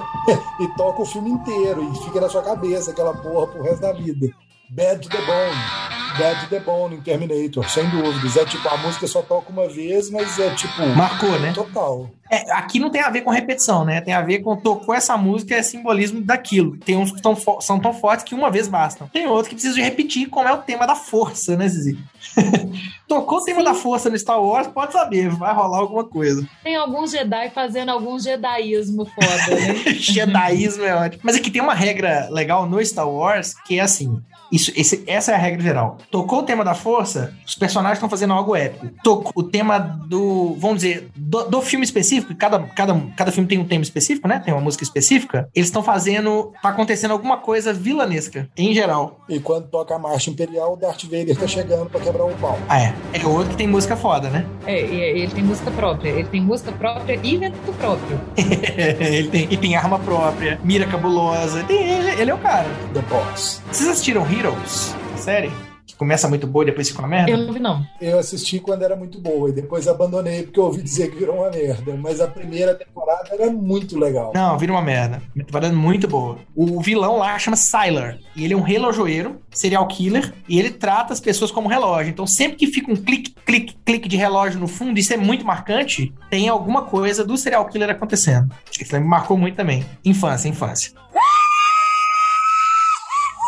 e 0.58 0.68
toca 0.74 1.02
o 1.02 1.04
filme 1.04 1.28
inteiro 1.28 1.84
e 1.84 2.04
fica 2.04 2.18
na 2.18 2.30
sua 2.30 2.40
cabeça 2.40 2.92
aquela 2.92 3.12
porra 3.12 3.48
pro 3.48 3.62
resto 3.62 3.82
da 3.82 3.92
vida. 3.92 4.26
Bad 4.70 5.02
to 5.02 5.10
the 5.10 5.18
Bone. 5.18 5.97
Bad 6.18 6.46
the 6.48 6.60
Bone 6.60 6.96
em 6.96 7.00
Terminator, 7.00 7.68
sem 7.70 7.88
dúvidas. 7.88 8.36
É 8.36 8.44
tipo, 8.44 8.68
a 8.68 8.76
música 8.76 9.06
só 9.06 9.22
toca 9.22 9.50
uma 9.50 9.68
vez, 9.68 10.10
mas 10.10 10.38
é 10.38 10.50
tipo. 10.54 10.86
Marcou, 10.96 11.38
né? 11.40 11.52
Total. 11.54 12.10
É, 12.30 12.52
aqui 12.52 12.78
não 12.78 12.90
tem 12.90 13.00
a 13.00 13.08
ver 13.08 13.22
com 13.22 13.30
repetição, 13.30 13.86
né? 13.86 14.02
Tem 14.02 14.12
a 14.12 14.20
ver 14.20 14.40
com 14.40 14.54
tocou 14.54 14.94
essa 14.94 15.16
música, 15.16 15.54
é 15.54 15.62
simbolismo 15.62 16.20
daquilo. 16.20 16.76
Tem 16.76 16.94
uns 16.94 17.10
que 17.10 17.22
tão 17.22 17.34
fo- 17.34 17.60
são 17.62 17.80
tão 17.80 17.94
fortes 17.94 18.22
que 18.24 18.34
uma 18.34 18.50
vez 18.50 18.68
bastam. 18.68 19.08
Tem 19.08 19.26
outros 19.26 19.48
que 19.48 19.54
precisam 19.54 19.76
de 19.76 19.82
repetir, 19.82 20.28
como 20.28 20.46
é 20.46 20.52
o 20.52 20.58
tema 20.58 20.86
da 20.86 20.94
força, 20.94 21.56
né, 21.56 21.66
Zizi? 21.66 21.96
tocou 23.08 23.38
o 23.38 23.44
tema 23.44 23.60
Sim. 23.60 23.64
da 23.64 23.74
força 23.74 24.10
no 24.10 24.18
Star 24.18 24.42
Wars, 24.42 24.66
pode 24.66 24.92
saber, 24.92 25.30
vai 25.30 25.54
rolar 25.54 25.78
alguma 25.78 26.04
coisa. 26.04 26.46
Tem 26.62 26.76
alguns 26.76 27.10
Jedi 27.12 27.50
fazendo 27.50 27.88
algum 27.90 28.18
jedaísmo 28.18 29.06
foda, 29.06 29.54
né? 29.54 29.74
Jediismo 29.96 30.84
é 30.84 30.94
ótimo. 30.94 31.22
Mas 31.24 31.36
aqui 31.36 31.50
tem 31.50 31.62
uma 31.62 31.74
regra 31.74 32.28
legal 32.30 32.66
no 32.68 32.84
Star 32.84 33.08
Wars 33.08 33.54
que 33.66 33.78
é 33.78 33.82
assim. 33.82 34.20
Isso, 34.50 34.72
esse- 34.76 35.04
essa 35.06 35.32
é 35.32 35.34
a 35.34 35.38
regra 35.38 35.60
geral. 35.62 35.98
Tocou 36.10 36.40
o 36.40 36.42
tema 36.42 36.64
da 36.64 36.74
força, 36.74 37.34
os 37.46 37.54
personagens 37.54 37.98
estão 37.98 38.08
fazendo 38.08 38.32
algo 38.32 38.56
épico. 38.56 38.88
Tocou 39.02 39.32
o 39.34 39.42
tema 39.42 39.78
do, 39.78 40.54
vamos 40.58 40.76
dizer, 40.82 41.08
do, 41.14 41.44
do 41.44 41.62
filme 41.62 41.84
específico, 41.84 42.34
cada, 42.34 42.58
cada, 42.60 42.98
cada 43.16 43.30
filme 43.32 43.48
tem 43.48 43.58
um 43.58 43.64
tema 43.64 43.82
específico, 43.82 44.26
né? 44.26 44.40
Tem 44.44 44.52
uma 44.54 44.60
música 44.62 44.84
específica. 44.84 45.48
Eles 45.54 45.68
estão 45.68 45.82
fazendo, 45.82 46.52
tá 46.62 46.70
acontecendo 46.70 47.10
alguma 47.12 47.36
coisa 47.38 47.72
vilanesca, 47.72 48.48
em 48.56 48.72
geral. 48.74 49.20
E 49.28 49.38
quando 49.40 49.66
toca 49.68 49.94
a 49.94 49.98
marcha 49.98 50.30
imperial, 50.30 50.72
o 50.74 50.76
Darth 50.76 51.04
Vader 51.04 51.36
tá 51.36 51.46
chegando 51.46 51.90
pra 51.90 52.00
quebrar 52.00 52.24
o 52.24 52.34
pau. 52.36 52.58
Ah, 52.68 52.80
é. 52.80 52.94
É 53.12 53.26
outro 53.26 53.50
que 53.50 53.56
tem 53.56 53.66
música 53.66 53.96
foda, 53.96 54.28
né? 54.30 54.46
É, 54.66 54.80
e 54.84 55.00
ele 55.20 55.32
tem 55.32 55.44
música 55.44 55.70
própria. 55.70 56.08
Ele 56.10 56.28
tem 56.28 56.40
música 56.40 56.72
própria 56.72 57.18
e 57.22 57.36
vento 57.36 57.58
próprio. 57.78 58.20
ele, 58.36 59.28
tem, 59.28 59.46
e 59.50 59.56
tem 59.56 59.76
arma 59.76 59.98
própria, 59.98 60.58
mira 60.64 60.86
cabulosa. 60.86 61.64
Ele, 61.68 62.10
ele 62.20 62.30
é 62.30 62.34
o 62.34 62.38
cara. 62.38 62.68
The 62.94 63.00
Boss. 63.02 63.62
Vocês 63.70 63.88
assistiram 63.88 64.22
Heroes? 64.38 64.94
A 65.14 65.16
série? 65.16 65.50
Que 65.84 65.96
começa 65.96 66.28
muito 66.28 66.46
boa 66.46 66.62
e 66.62 66.66
depois 66.66 66.88
fica 66.88 67.00
uma 67.00 67.08
merda? 67.08 67.32
Eu 67.32 67.38
não 67.38 67.52
vi, 67.52 67.58
não. 67.58 67.84
Eu 68.00 68.20
assisti 68.20 68.60
quando 68.60 68.82
era 68.84 68.94
muito 68.94 69.20
boa 69.20 69.48
e 69.48 69.52
depois 69.52 69.88
abandonei 69.88 70.44
porque 70.44 70.60
eu 70.60 70.64
ouvi 70.64 70.80
dizer 70.80 71.10
que 71.10 71.16
virou 71.16 71.38
uma 71.38 71.50
merda. 71.50 71.96
Mas 71.96 72.20
a 72.20 72.28
primeira 72.28 72.72
temporada 72.72 73.30
era 73.32 73.50
muito 73.50 73.98
legal. 73.98 74.30
Não, 74.32 74.56
vira 74.56 74.70
uma 74.70 74.82
merda. 74.82 75.20
Uma 75.34 75.44
temporada 75.44 75.74
muito 75.74 76.06
boa. 76.06 76.38
O 76.54 76.80
vilão 76.80 77.16
lá 77.16 77.36
chama 77.36 77.56
Sylar. 77.56 78.16
E 78.36 78.44
ele 78.44 78.54
é 78.54 78.56
um 78.56 78.60
relojoeiro, 78.60 79.40
serial 79.50 79.88
killer, 79.88 80.32
e 80.48 80.56
ele 80.56 80.70
trata 80.70 81.12
as 81.12 81.18
pessoas 81.18 81.50
como 81.50 81.68
relógio. 81.68 82.10
Então, 82.10 82.26
sempre 82.26 82.58
que 82.58 82.68
fica 82.68 82.92
um 82.92 82.96
clique, 82.96 83.34
clique, 83.44 83.76
clique 83.84 84.08
de 84.08 84.16
relógio 84.16 84.60
no 84.60 84.68
fundo, 84.68 85.00
isso 85.00 85.12
é 85.12 85.16
muito 85.16 85.44
marcante, 85.44 86.14
tem 86.30 86.48
alguma 86.48 86.82
coisa 86.82 87.24
do 87.24 87.36
serial 87.36 87.66
killer 87.66 87.90
acontecendo. 87.90 88.54
Isso 88.70 88.94
me 88.94 89.00
marcou 89.00 89.36
muito 89.36 89.56
também. 89.56 89.84
Infância, 90.04 90.48
infância. 90.48 90.92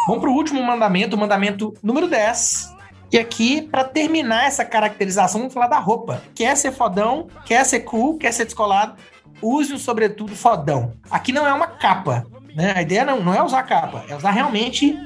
Vamos 0.06 0.20
pro 0.20 0.32
último 0.32 0.62
mandamento, 0.62 1.16
o 1.16 1.18
mandamento 1.18 1.74
número 1.82 2.08
10. 2.08 2.74
E 3.12 3.18
aqui, 3.18 3.62
pra 3.62 3.84
terminar 3.84 4.46
essa 4.46 4.64
caracterização, 4.64 5.40
vamos 5.40 5.54
falar 5.54 5.66
da 5.66 5.78
roupa. 5.78 6.22
Quer 6.34 6.56
ser 6.56 6.72
fodão, 6.72 7.26
quer 7.44 7.64
ser 7.64 7.80
cool, 7.80 8.16
quer 8.16 8.32
ser 8.32 8.44
descolado, 8.44 8.94
use 9.42 9.72
um 9.72 9.78
sobretudo 9.78 10.34
fodão. 10.34 10.92
Aqui 11.10 11.32
não 11.32 11.46
é 11.46 11.52
uma 11.52 11.66
capa, 11.66 12.26
né? 12.54 12.72
A 12.76 12.82
ideia 12.82 13.04
não, 13.04 13.20
não 13.22 13.34
é 13.34 13.42
usar 13.42 13.62
capa, 13.64 14.04
é 14.08 14.14
usar 14.14 14.30
realmente 14.30 14.96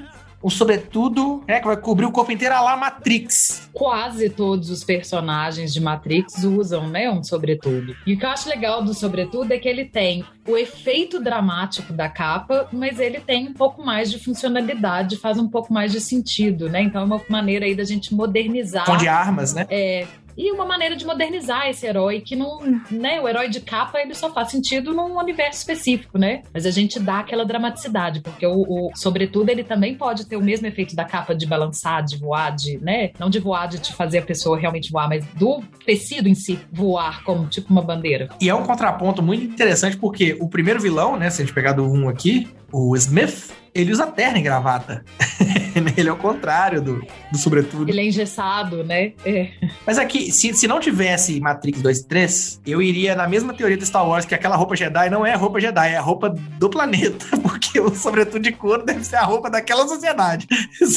um 0.44 0.50
sobretudo 0.50 1.42
né, 1.48 1.58
que 1.58 1.66
vai 1.66 1.76
cobrir 1.78 2.04
o 2.04 2.12
corpo 2.12 2.30
inteiro 2.30 2.54
a 2.54 2.60
lá 2.60 2.76
Matrix. 2.76 3.70
Quase 3.72 4.28
todos 4.28 4.68
os 4.68 4.84
personagens 4.84 5.72
de 5.72 5.80
Matrix 5.80 6.44
usam, 6.44 6.86
né, 6.86 7.10
um 7.10 7.24
sobretudo. 7.24 7.96
E 8.06 8.12
o 8.12 8.18
que 8.18 8.26
eu 8.26 8.28
acho 8.28 8.48
legal 8.50 8.84
do 8.84 8.92
sobretudo 8.92 9.50
é 9.52 9.58
que 9.58 9.66
ele 9.66 9.86
tem 9.86 10.22
o 10.46 10.54
efeito 10.54 11.18
dramático 11.18 11.94
da 11.94 12.10
capa, 12.10 12.68
mas 12.70 13.00
ele 13.00 13.20
tem 13.20 13.48
um 13.48 13.54
pouco 13.54 13.82
mais 13.82 14.10
de 14.10 14.18
funcionalidade, 14.18 15.16
faz 15.16 15.38
um 15.38 15.48
pouco 15.48 15.72
mais 15.72 15.90
de 15.90 16.00
sentido, 16.00 16.68
né? 16.68 16.82
Então 16.82 17.00
é 17.00 17.04
uma 17.06 17.20
maneira 17.30 17.64
aí 17.64 17.74
da 17.74 17.84
gente 17.84 18.14
modernizar. 18.14 18.84
Com 18.84 18.98
de 18.98 19.08
armas, 19.08 19.54
né? 19.54 19.66
É, 19.70 20.06
e 20.36 20.50
uma 20.52 20.64
maneira 20.64 20.96
de 20.96 21.04
modernizar 21.06 21.68
esse 21.68 21.86
herói, 21.86 22.20
que 22.20 22.34
não, 22.36 22.60
né, 22.90 23.20
o 23.20 23.28
herói 23.28 23.48
de 23.48 23.60
capa 23.60 24.00
ele 24.00 24.14
só 24.14 24.32
faz 24.32 24.50
sentido 24.50 24.92
num 24.92 25.16
universo 25.18 25.58
específico, 25.58 26.18
né? 26.18 26.42
Mas 26.52 26.66
a 26.66 26.70
gente 26.70 26.98
dá 26.98 27.20
aquela 27.20 27.44
dramaticidade, 27.44 28.20
porque 28.20 28.46
o, 28.46 28.62
o- 28.62 28.90
sobretudo 28.94 29.48
ele 29.50 29.64
também 29.64 29.94
pode 29.94 30.26
ter 30.26 30.36
o 30.36 30.42
mesmo 30.42 30.66
efeito 30.66 30.94
da 30.96 31.04
capa 31.04 31.34
de 31.34 31.46
balançar, 31.46 32.02
de 32.04 32.16
voar, 32.16 32.54
de, 32.54 32.78
né? 32.78 33.10
Não 33.18 33.30
de 33.30 33.38
voar, 33.38 33.66
de 33.68 33.78
te 33.78 33.92
fazer 33.92 34.18
a 34.18 34.22
pessoa 34.22 34.58
realmente 34.58 34.90
voar, 34.90 35.08
mas 35.08 35.24
do 35.34 35.62
tecido 35.84 36.28
em 36.28 36.34
si 36.34 36.58
voar 36.72 37.22
como 37.24 37.46
tipo 37.46 37.70
uma 37.72 37.82
bandeira. 37.82 38.28
E 38.40 38.48
é 38.48 38.54
um 38.54 38.64
contraponto 38.64 39.22
muito 39.22 39.44
interessante 39.44 39.96
porque 39.96 40.36
o 40.40 40.48
primeiro 40.48 40.80
vilão, 40.80 41.16
né, 41.16 41.30
se 41.30 41.42
a 41.42 41.44
gente 41.44 41.54
pegar 41.54 41.72
do 41.72 41.84
1 41.84 42.08
aqui, 42.08 42.48
o 42.74 42.96
Smith, 42.96 43.52
ele 43.72 43.92
usa 43.92 44.04
terno 44.08 44.38
e 44.38 44.42
gravata. 44.42 45.04
ele 45.96 46.08
é 46.08 46.12
o 46.12 46.16
contrário 46.16 46.80
do, 46.80 47.06
do 47.30 47.38
sobretudo. 47.38 47.88
Ele 47.88 48.00
é 48.00 48.06
engessado, 48.06 48.84
né? 48.84 49.12
É. 49.24 49.50
Mas 49.86 49.98
aqui, 49.98 50.30
se, 50.30 50.54
se 50.54 50.66
não 50.66 50.78
tivesse 50.78 51.40
Matrix 51.40 51.82
2 51.82 51.98
e 51.98 52.08
3, 52.08 52.60
eu 52.66 52.80
iria 52.80 53.14
na 53.14 53.28
mesma 53.28 53.52
teoria 53.52 53.76
do 53.76 53.84
Star 53.84 54.06
Wars, 54.08 54.24
que 54.24 54.34
aquela 54.34 54.56
roupa 54.56 54.76
Jedi 54.76 55.10
não 55.10 55.26
é 55.26 55.34
a 55.34 55.36
roupa 55.36 55.60
Jedi, 55.60 55.90
é 55.90 55.96
a 55.96 56.00
roupa 56.00 56.30
do 56.30 56.70
planeta, 56.70 57.26
porque 57.42 57.80
o 57.80 57.94
sobretudo 57.94 58.40
de 58.40 58.52
couro 58.52 58.84
deve 58.84 59.04
ser 59.04 59.16
a 59.16 59.24
roupa 59.24 59.50
daquela 59.50 59.86
sociedade. 59.88 60.46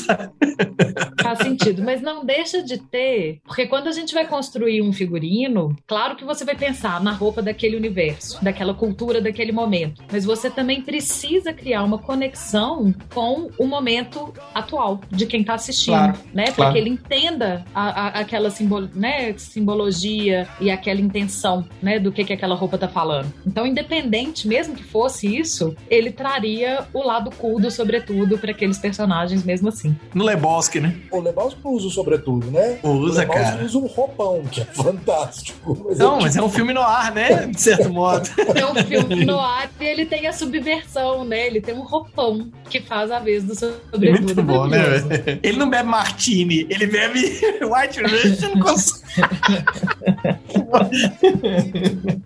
Sabe? 0.05 0.31
Faz 1.21 1.39
sentido, 1.39 1.83
mas 1.83 2.01
não 2.01 2.25
deixa 2.25 2.61
de 2.61 2.77
ter, 2.77 3.39
porque 3.45 3.67
quando 3.67 3.87
a 3.87 3.91
gente 3.91 4.13
vai 4.13 4.27
construir 4.27 4.81
um 4.81 4.93
figurino, 4.93 5.75
claro 5.87 6.15
que 6.15 6.23
você 6.23 6.45
vai 6.45 6.55
pensar 6.55 7.01
na 7.01 7.11
roupa 7.11 7.41
daquele 7.41 7.75
universo, 7.75 8.43
daquela 8.43 8.73
cultura, 8.73 9.21
daquele 9.21 9.51
momento, 9.51 10.03
mas 10.11 10.25
você 10.25 10.49
também 10.49 10.81
precisa 10.81 11.51
criar 11.51 11.66
uma 11.75 11.97
conexão 11.97 12.93
com 13.13 13.49
o 13.57 13.65
momento 13.65 14.33
atual 14.53 14.99
de 15.09 15.25
quem 15.25 15.43
tá 15.43 15.53
assistindo, 15.55 15.95
Claro, 15.95 16.17
né? 16.33 16.45
Para 16.45 16.53
claro. 16.53 16.73
que 16.73 16.77
ele 16.79 16.89
entenda 16.89 17.65
a- 17.73 17.89
a- 17.89 18.07
aquela 18.19 18.49
simbol, 18.49 18.87
né, 18.93 19.33
simbologia 19.37 20.47
e 20.59 20.71
aquela 20.71 20.99
intenção, 21.01 21.65
né, 21.81 21.99
do 21.99 22.11
que 22.11 22.23
que 22.23 22.33
aquela 22.33 22.55
roupa 22.55 22.77
tá 22.77 22.87
falando. 22.87 23.31
Então, 23.45 23.65
independente, 23.65 24.47
mesmo 24.47 24.75
que 24.75 24.83
fosse 24.83 25.27
isso, 25.37 25.75
ele 25.89 26.11
traria 26.11 26.85
o 26.93 27.03
lado 27.05 27.29
cool 27.37 27.59
do 27.59 27.69
sobretudo 27.69 28.37
para 28.37 28.51
aqueles 28.51 28.77
personagens 28.77 29.43
mesmo 29.43 29.69
assim. 29.69 29.95
No 30.13 30.23
Lebowski, 30.25 30.79
né? 30.79 30.95
O 31.11 31.19
Lebowski 31.19 31.59
não 31.63 31.71
usa 31.73 31.87
o 31.87 31.89
sobretudo, 31.91 32.49
né? 32.51 32.79
Usa, 32.83 33.23
o 33.23 33.27
cara. 33.27 33.63
usa 33.63 33.77
um 33.77 33.85
roupão, 33.87 34.43
que 34.51 34.61
é 34.61 34.65
fantástico. 34.73 35.85
Mas 35.87 35.97
Não, 35.99 36.17
é 36.19 36.21
mas 36.23 36.35
é 36.37 36.41
um 36.41 36.49
filme 36.49 36.73
no 36.73 36.81
ar, 36.81 37.11
né? 37.13 37.47
De 37.47 37.61
certo 37.61 37.89
modo. 37.91 38.29
É 38.55 38.65
um 38.65 38.75
filme 38.75 39.23
no 39.25 39.39
ar 39.39 39.69
e 39.79 39.85
ele 39.85 40.05
tem 40.05 40.27
a 40.27 40.33
subversão, 40.33 41.23
né? 41.23 41.47
Ele 41.47 41.56
tem 41.61 41.75
um 41.75 41.81
roupão 41.81 42.49
que 42.69 42.81
faz 42.81 43.11
a 43.11 43.19
vez 43.19 43.43
do 43.43 43.53
sobretudo. 43.55 44.23
Muito 44.23 44.43
bom, 44.43 44.67
né? 44.67 44.99
velho? 44.99 45.39
Ele 45.43 45.57
não 45.57 45.69
bebe 45.69 45.89
martini, 45.89 46.65
ele 46.69 46.87
bebe 46.87 47.19
White 47.63 48.01
Russian 48.01 48.59
com 48.59 48.75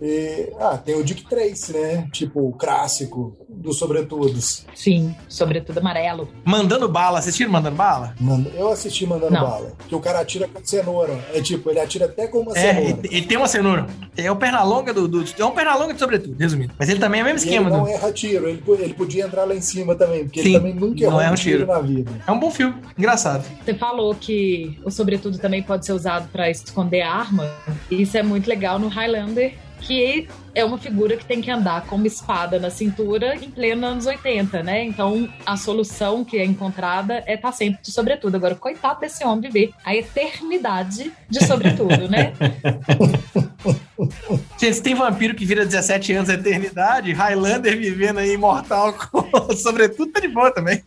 E, 0.01 0.49
ah, 0.59 0.77
tem 0.77 0.95
o 0.95 1.03
Dick 1.03 1.27
Tracy, 1.29 1.73
né? 1.73 2.07
Tipo, 2.11 2.49
o 2.49 2.53
clássico 2.53 3.37
dos 3.61 3.77
sobretudos. 3.77 4.65
Sim, 4.75 5.15
sobretudo 5.29 5.77
amarelo. 5.77 6.27
Mandando 6.43 6.87
bala, 6.89 7.19
assistiram 7.19 7.51
Mandando 7.51 7.75
Bala? 7.75 8.13
Eu 8.55 8.69
assisti 8.71 9.05
mandando 9.05 9.33
Não. 9.33 9.41
bala. 9.41 9.73
Que 9.87 9.95
o 9.95 9.99
cara 9.99 10.19
atira 10.19 10.47
com 10.47 10.59
cenoura. 10.63 11.13
É 11.33 11.41
tipo, 11.41 11.69
ele 11.69 11.79
atira 11.79 12.05
até 12.05 12.27
com 12.27 12.39
uma 12.39 12.51
É, 12.57 12.73
cenoura. 12.73 12.89
ele, 12.89 12.99
ele 13.17 13.25
tem 13.25 13.37
uma 13.37 13.47
cenoura. 13.47 13.87
É 14.17 14.29
o 14.31 14.35
Pernalonga 14.35 14.93
do, 14.93 15.07
do. 15.07 15.23
É 15.37 15.45
um 15.45 15.51
Pernalonga 15.51 15.93
de 15.93 15.99
sobretudo, 15.99 16.35
resumindo. 16.37 16.73
Mas 16.77 16.89
ele 16.89 16.99
também 16.99 17.21
é 17.21 17.23
o 17.23 17.25
mesmo 17.27 17.39
E 17.39 17.41
ele 17.43 17.49
esquema. 17.57 17.69
não 17.69 17.83
do- 17.83 17.89
erra 17.89 18.11
tiro, 18.11 18.47
ele, 18.49 18.61
ele 18.79 18.93
podia 18.93 19.25
entrar 19.25 19.45
lá 19.45 19.55
em 19.55 19.61
cima 19.61 19.95
também, 19.95 20.23
porque 20.25 20.41
Sim, 20.41 20.49
ele 20.49 20.57
também 20.57 20.73
nunca 20.73 21.03
errou 21.03 21.19
um 21.21 21.31
um 21.31 21.35
tiro. 21.35 21.59
tiro 21.59 21.67
na 21.71 21.79
vida. 21.79 22.11
É 22.27 22.31
um 22.31 22.39
bom 22.39 22.51
filme, 22.51 22.75
engraçado. 22.97 23.45
Você 23.63 23.73
falou 23.73 24.15
que 24.15 24.77
o 24.83 24.91
sobretudo 24.91 25.37
também 25.37 25.61
pode 25.61 25.85
ser 25.85 25.93
usado 25.93 26.27
para 26.31 26.49
esconder 26.49 27.01
arma. 27.01 27.49
Isso 27.89 28.17
é 28.17 28.23
muito 28.23 28.47
legal 28.47 28.79
no 28.79 28.87
Highlander, 28.87 29.53
que 29.79 30.27
é 30.53 30.63
uma 30.65 30.77
figura 30.77 31.15
que 31.15 31.25
tem 31.25 31.41
que 31.41 31.49
andar 31.49 31.85
com 31.85 31.95
uma 31.95 32.07
espada 32.07 32.59
na 32.59 32.69
cintura 32.69 33.35
em 33.35 33.49
pleno 33.49 33.85
anos 33.85 34.05
80, 34.05 34.63
né? 34.63 34.83
Então 34.83 35.29
a 35.45 35.55
solução 35.57 36.23
que 36.23 36.37
é 36.37 36.45
encontrada 36.45 37.23
é 37.25 37.35
estar 37.35 37.51
sempre 37.51 37.81
de 37.81 37.91
sobretudo. 37.91 38.35
Agora, 38.35 38.55
coitado 38.55 38.99
desse 38.99 39.23
homem 39.23 39.49
viver 39.49 39.73
a 39.83 39.95
eternidade 39.95 41.11
de 41.29 41.45
sobretudo, 41.45 42.07
né? 42.09 42.33
Gente, 44.59 44.73
se 44.75 44.83
tem 44.83 44.95
vampiro 44.95 45.35
que 45.35 45.45
vira 45.45 45.65
17 45.65 46.13
anos 46.13 46.29
a 46.29 46.33
eternidade, 46.33 47.13
Highlander 47.13 47.77
vivendo 47.77 48.19
aí 48.19 48.33
imortal 48.33 48.93
com 49.11 49.55
sobretudo, 49.55 50.11
tá 50.11 50.19
de 50.19 50.27
boa 50.27 50.51
também. 50.51 50.83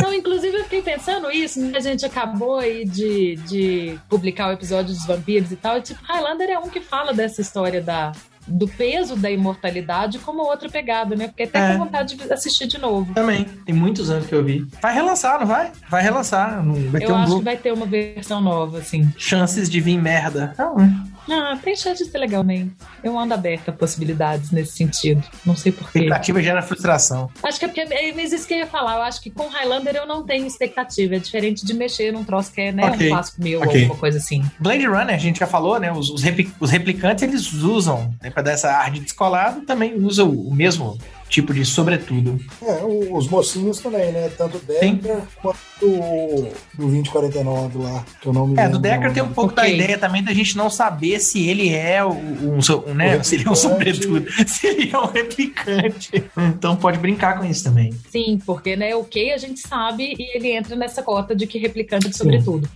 Não, 0.00 0.12
inclusive 0.12 0.56
eu 0.56 0.64
fiquei 0.64 0.82
pensando 0.82 1.30
isso, 1.30 1.60
né? 1.60 1.76
A 1.76 1.80
gente 1.80 2.04
acabou 2.04 2.58
aí 2.58 2.84
de, 2.84 3.36
de 3.48 3.98
publicar 4.08 4.48
o 4.48 4.52
episódio 4.52 4.94
dos 4.94 5.06
vampiros 5.06 5.52
e 5.52 5.56
tal, 5.56 5.78
e 5.78 5.82
tipo, 5.82 6.00
Highlander 6.02 6.50
é 6.50 6.58
um 6.58 6.68
que 6.68 6.80
fala 6.80 7.12
dessa 7.12 7.40
história 7.40 7.80
da, 7.80 8.12
do 8.50 8.66
peso 8.68 9.16
da 9.16 9.30
imortalidade 9.30 10.18
como 10.18 10.42
outra 10.42 10.68
pegada, 10.68 11.14
né? 11.14 11.28
Porque 11.28 11.44
até 11.44 11.58
É. 11.58 11.72
com 11.72 11.84
vontade 11.84 12.16
de 12.16 12.32
assistir 12.32 12.66
de 12.66 12.78
novo. 12.78 13.14
Também. 13.14 13.44
Tem 13.64 13.74
muitos 13.74 14.10
anos 14.10 14.26
que 14.26 14.34
eu 14.34 14.44
vi. 14.44 14.66
Vai 14.82 14.92
relançar, 14.94 15.38
não 15.40 15.46
vai? 15.46 15.70
Vai 15.88 16.02
relançar. 16.02 16.64
Não 16.64 16.74
vai 16.90 17.00
ter 17.00 17.06
Eu 17.06 17.14
um 17.14 17.18
acho 17.18 17.38
que 17.38 17.44
vai 17.44 17.56
ter 17.56 17.72
uma 17.72 17.86
versão 17.86 18.40
nova, 18.40 18.78
assim. 18.78 19.08
chances 19.16 19.70
de 19.70 19.80
vir 19.80 19.98
merda. 20.00 20.54
Não, 20.58 20.76
né? 20.76 21.02
Ah, 21.30 21.56
tem 21.62 21.76
chance 21.76 22.02
de 22.04 22.10
ser 22.10 22.18
legal, 22.18 22.42
né? 22.42 22.66
Eu 23.04 23.18
ando 23.18 23.32
aberta 23.34 23.70
a 23.70 23.74
possibilidades 23.74 24.50
nesse 24.50 24.72
sentido. 24.72 25.22
Não 25.46 25.54
sei 25.56 25.70
porquê. 25.72 26.00
Expectativa 26.00 26.42
gera 26.42 26.62
frustração. 26.62 27.30
Acho 27.42 27.58
que 27.58 27.64
é 27.64 27.68
porque 27.68 27.80
é 27.80 28.12
mas 28.12 28.32
isso 28.32 28.46
que 28.46 28.54
eu 28.54 28.58
ia 28.58 28.66
falar. 28.66 28.96
Eu 28.96 29.02
acho 29.02 29.20
que 29.22 29.30
com 29.30 29.46
Highlander 29.48 29.94
eu 29.96 30.06
não 30.06 30.24
tenho 30.24 30.46
expectativa. 30.46 31.16
É 31.16 31.18
diferente 31.18 31.64
de 31.64 31.72
mexer 31.74 32.12
num 32.12 32.24
troço 32.24 32.52
que 32.52 32.60
é 32.60 32.72
né, 32.72 32.84
Ok. 32.86 33.06
um 33.06 33.10
clássico 33.10 33.42
meu 33.42 33.60
Ok. 33.60 33.72
ou 33.74 33.80
alguma 33.82 33.98
coisa 34.00 34.18
assim. 34.18 34.44
Blade 34.58 34.86
Runner, 34.86 35.14
a 35.14 35.18
gente 35.18 35.38
já 35.40 35.46
falou, 35.46 35.78
né? 35.78 35.92
Os, 35.92 36.10
os, 36.10 36.22
repli- 36.22 36.52
os 36.58 36.70
replicantes 36.70 37.22
eles 37.22 37.52
usam, 37.52 38.14
né, 38.22 38.30
pra 38.30 38.42
dar 38.42 38.52
essa 38.52 38.70
ar 38.72 38.90
de 38.90 39.00
descolado, 39.00 39.60
também 39.62 39.94
usam 39.94 40.28
o 40.30 40.52
mesmo 40.52 40.98
tipo 41.30 41.54
de 41.54 41.64
sobretudo. 41.64 42.38
É, 42.60 42.80
os 42.84 43.28
mocinhos 43.28 43.78
também, 43.78 44.12
né? 44.12 44.28
Tanto 44.36 44.58
o 44.58 44.60
Decker 44.60 45.22
quanto 45.40 45.58
o 45.82 46.48
do 46.74 46.86
2049 46.86 47.78
lá, 47.78 48.04
que 48.20 48.26
eu 48.28 48.32
não 48.32 48.46
me 48.46 48.54
É, 48.58 48.64
lembro. 48.64 48.72
do 48.78 48.82
Decker 48.82 49.12
tem 49.14 49.22
um 49.22 49.32
pouco 49.32 49.54
da 49.54 49.62
Ok. 49.62 49.74
ideia 49.74 49.96
também 49.96 50.22
da 50.22 50.34
gente 50.34 50.56
não 50.56 50.68
saber 50.68 51.18
se 51.20 51.48
ele 51.48 51.70
é 51.72 52.04
o- 52.04 52.10
um, 52.10 52.58
um, 52.88 52.94
né? 52.94 53.16
O 53.16 53.24
Se 53.24 53.36
ele 53.36 53.44
é 53.46 53.50
um 53.50 53.54
replicante. 53.54 53.58
sobretudo, 53.60 54.26
se 54.46 54.66
ele 54.66 54.90
é 54.92 54.98
um 54.98 55.06
replicante. 55.06 56.24
Então 56.36 56.76
pode 56.76 56.98
brincar 56.98 57.38
com 57.38 57.44
isso 57.44 57.64
também. 57.64 57.92
Sim, 58.10 58.38
porque 58.44 58.76
né, 58.76 58.94
o 58.96 59.04
que 59.04 59.30
a 59.32 59.38
gente 59.38 59.60
sabe 59.60 60.14
e 60.18 60.36
ele 60.36 60.50
entra 60.52 60.74
nessa 60.76 61.02
cota 61.02 61.34
de 61.34 61.46
que 61.46 61.58
replicante 61.58 62.16
sobretudo. 62.16 62.68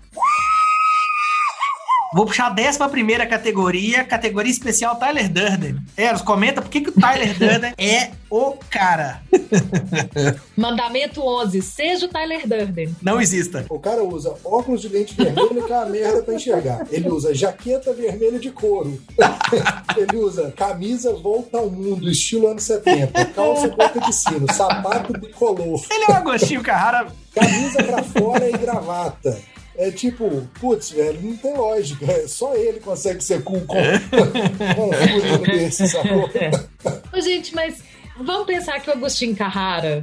Vou 2.15 2.27
puxar 2.27 2.47
a 2.47 2.51
décima 2.51 2.89
primeira 2.89 3.27
categoria, 3.27 4.05
categoria 4.05 4.53
especial 4.53 4.95
Tyler 4.95 5.29
Durden. 5.29 5.79
Eros, 5.97 6.23
comenta 6.23 6.63
por 6.63 6.71
que, 6.71 6.81
que 6.83 6.91
o 6.91 6.93
Tyler 6.93 7.35
Durden 7.37 7.75
é 7.77 8.13
o 8.31 8.53
cara. 8.71 9.21
Mandamento 10.57 11.21
11, 11.21 11.61
seja 11.61 12.07
o 12.07 12.09
Tyler 12.09 12.47
Durden. 12.47 12.95
Não 13.03 13.21
exista. 13.21 13.67
O 13.69 13.81
cara 13.81 14.05
usa 14.05 14.33
óculos 14.45 14.81
de 14.81 14.91
lente 14.91 15.13
vermelho 15.17 15.65
que 15.67 15.73
é 15.73 15.77
uma 15.77 15.87
merda 15.87 16.23
pra 16.23 16.35
enxergar. 16.35 16.87
Ele 16.89 17.09
usa 17.09 17.35
jaqueta 17.35 17.93
vermelha 17.93 18.39
de 18.39 18.53
couro. 18.53 18.97
Ele 19.97 20.17
usa 20.19 20.53
camisa 20.57 21.13
volta 21.15 21.59
ao 21.59 21.69
mundo, 21.69 22.09
estilo 22.09 22.47
anos 22.47 22.63
70, 22.63 23.25
calça 23.27 23.67
boca 23.69 24.01
de 24.01 24.13
sino, 24.13 24.53
sapato 24.53 25.13
bicolor, 25.13 25.85
Ele 25.91 26.05
é 26.05 26.13
um 26.13 26.15
Agostinho 26.15 26.63
Carrara. 26.63 27.09
camisa 27.35 27.83
pra 27.83 28.03
fora 28.05 28.49
e 28.49 28.53
gravata. 28.53 29.37
É 29.77 29.91
tipo, 29.91 30.49
putz, 30.61 30.91
velho, 30.91 31.21
não 31.21 31.37
tem 31.37 31.57
lógica. 31.57 32.07
É 32.11 32.29
Só 32.29 32.55
ele 32.55 32.81
consegue 32.81 33.23
ser 33.23 33.43
cool 33.43 33.61
com, 33.63 33.75
com 34.77 34.89
um 34.89 34.93
furino 34.93 35.39
desse, 35.47 35.89
sacou? 35.89 36.31
Ô, 37.13 37.21
gente, 37.21 37.55
mas 37.55 37.83
vamos 38.19 38.47
pensar 38.47 38.81
que 38.81 38.89
o 38.89 38.93
Agostinho 38.93 39.35
Carrara, 39.35 40.03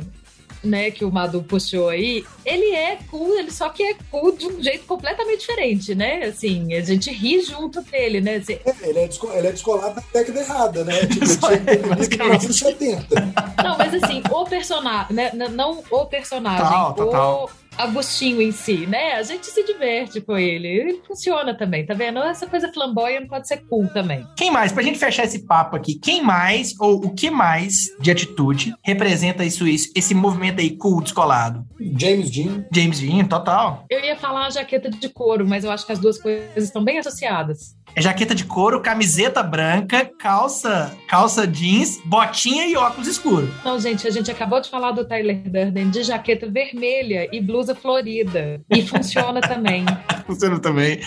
né, 0.61 0.91
que 0.91 1.05
o 1.05 1.11
Madu 1.11 1.41
puxou 1.41 1.87
aí, 1.89 2.23
ele 2.45 2.75
é 2.75 2.97
cool, 3.09 3.37
ele 3.37 3.49
só 3.49 3.69
que 3.69 3.81
é 3.81 3.95
cool 4.11 4.35
de 4.35 4.45
um 4.45 4.61
jeito 4.61 4.85
completamente 4.85 5.39
diferente, 5.39 5.95
né? 5.95 6.25
Assim, 6.25 6.73
a 6.73 6.81
gente 6.81 7.09
ri 7.09 7.41
junto 7.41 7.81
dele, 7.81 8.19
né? 8.19 8.35
Assim, 8.35 8.59
Ele 8.83 8.99
é, 8.99 9.37
ele 9.37 9.47
é 9.47 9.51
descolado 9.51 9.95
da 9.95 10.03
década 10.13 10.39
errada, 10.39 10.83
né? 10.83 10.99
Tipo, 11.07 11.27
Só 11.27 11.47
tinha 11.47 11.59
que 11.59 11.65
ter 11.65 11.71
é, 11.71 11.75
vivido 11.77 11.93
em 11.93 11.95
basicamente. 11.95 12.41
1970. 12.41 13.33
Não, 13.63 13.77
mas 13.77 14.03
assim, 14.03 14.21
o 14.29 14.45
personagem, 14.45 15.15
né? 15.15 15.31
Não 15.33 15.81
o 15.89 16.05
personagem, 16.05 16.61
Total, 16.61 16.93
total. 16.93 17.45
o 17.45 17.60
Agostinho 17.77 18.41
em 18.41 18.51
si, 18.51 18.85
né? 18.85 19.13
A 19.13 19.23
gente 19.23 19.47
se 19.47 19.63
diverte 19.65 20.21
com 20.21 20.37
ele. 20.37 20.67
Ele 20.67 21.01
funciona 21.07 21.53
também, 21.53 21.85
tá 21.85 21.93
vendo? 21.93 22.19
Essa 22.19 22.47
coisa 22.47 22.71
flamboyant 22.71 23.27
pode 23.27 23.47
ser 23.47 23.57
cool 23.67 23.87
também. 23.87 24.25
Quem 24.35 24.51
mais? 24.51 24.71
Pra 24.71 24.83
gente 24.83 24.99
fechar 24.99 25.23
esse 25.23 25.45
papo 25.45 25.75
aqui, 25.75 25.95
quem 25.95 26.21
mais 26.21 26.73
ou 26.79 27.05
o 27.05 27.13
que 27.13 27.29
mais 27.29 27.87
de 27.99 28.11
atitude 28.11 28.73
representa 28.83 29.43
isso, 29.43 29.67
isso 29.67 29.91
esse 29.95 30.13
movimento 30.13 30.59
aí 30.59 30.75
cool, 30.77 31.01
descolado? 31.01 31.65
James 31.97 32.29
Dean, 32.29 32.65
James 32.71 32.99
Dean, 32.99 33.25
total. 33.25 33.85
Eu 33.89 33.99
ia 33.99 34.15
falar 34.15 34.47
a 34.47 34.49
jaqueta 34.49 34.89
de 34.89 35.09
couro, 35.09 35.47
mas 35.47 35.63
eu 35.63 35.71
acho 35.71 35.85
que 35.85 35.91
as 35.91 35.99
duas 35.99 36.19
coisas 36.19 36.63
estão 36.63 36.83
bem 36.83 36.99
associadas. 36.99 37.75
É 37.95 38.01
jaqueta 38.01 38.33
de 38.33 38.45
couro, 38.45 38.79
camiseta 38.81 39.43
branca, 39.43 40.09
calça, 40.17 40.95
calça 41.07 41.45
jeans, 41.45 41.99
botinha 42.05 42.65
e 42.65 42.75
óculos 42.75 43.07
escuros. 43.07 43.49
Não, 43.65 43.79
gente, 43.79 44.07
a 44.07 44.11
gente 44.11 44.31
acabou 44.31 44.61
de 44.61 44.69
falar 44.69 44.91
do 44.91 45.03
Tyler 45.05 45.41
Durden 45.43 45.89
de 45.89 46.03
jaqueta 46.03 46.49
vermelha 46.49 47.27
e 47.31 47.41
blusa 47.41 47.75
florida. 47.75 48.61
E 48.69 48.81
funciona 48.83 49.41
também. 49.41 49.85
Funciona 50.25 50.59
também. 50.59 50.99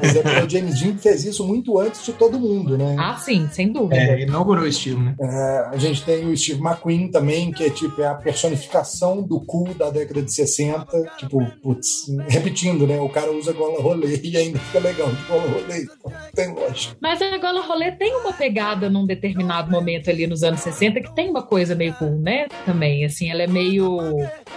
mas 0.00 0.14
é 0.14 0.44
o 0.44 0.48
James 0.48 0.80
Dean 0.80 0.96
fez 0.96 1.24
isso 1.24 1.44
muito 1.44 1.78
antes 1.78 2.04
de 2.04 2.12
todo 2.12 2.38
mundo, 2.38 2.78
né? 2.78 2.94
Ah, 2.98 3.16
sim, 3.16 3.48
sem 3.50 3.72
dúvida. 3.72 3.96
É, 4.00 4.22
inaugurou 4.22 4.64
o 4.64 4.68
estilo, 4.68 5.02
né? 5.02 5.16
É, 5.20 5.68
a 5.72 5.76
gente 5.76 6.04
tem 6.04 6.26
o 6.26 6.36
Steve 6.36 6.60
McQueen 6.60 7.10
também, 7.10 7.50
que 7.50 7.64
é 7.64 7.70
tipo 7.70 8.00
é 8.00 8.06
a 8.06 8.14
personificação 8.14 9.20
do 9.22 9.40
cool 9.40 9.74
da 9.74 9.90
década 9.90 10.22
de 10.22 10.32
60. 10.32 10.86
Tipo, 11.18 11.44
putz, 11.60 12.06
repetindo, 12.28 12.86
né? 12.86 13.00
O 13.00 13.08
cara 13.08 13.32
usa 13.32 13.52
gola 13.52 13.82
rolê 13.82 14.20
e 14.22 14.36
ainda 14.36 14.58
fica 14.60 14.78
legal 14.78 15.08
de 15.08 15.22
gola 15.24 15.42
rolê. 15.42 15.87
Não 16.04 16.12
tem 16.34 16.54
lógica. 16.54 16.96
Mas 17.00 17.20
a 17.20 17.36
Gola 17.38 17.60
Rolê 17.60 17.92
tem 17.92 18.14
uma 18.16 18.32
pegada 18.32 18.88
num 18.88 19.06
determinado 19.06 19.70
momento 19.70 20.10
ali 20.10 20.26
nos 20.26 20.42
anos 20.42 20.60
60 20.60 21.00
que 21.00 21.14
tem 21.14 21.30
uma 21.30 21.42
coisa 21.42 21.74
meio 21.74 21.94
cool, 21.94 22.18
né? 22.18 22.46
Também, 22.64 23.04
assim, 23.04 23.30
ela 23.30 23.42
é 23.42 23.46
meio 23.46 23.98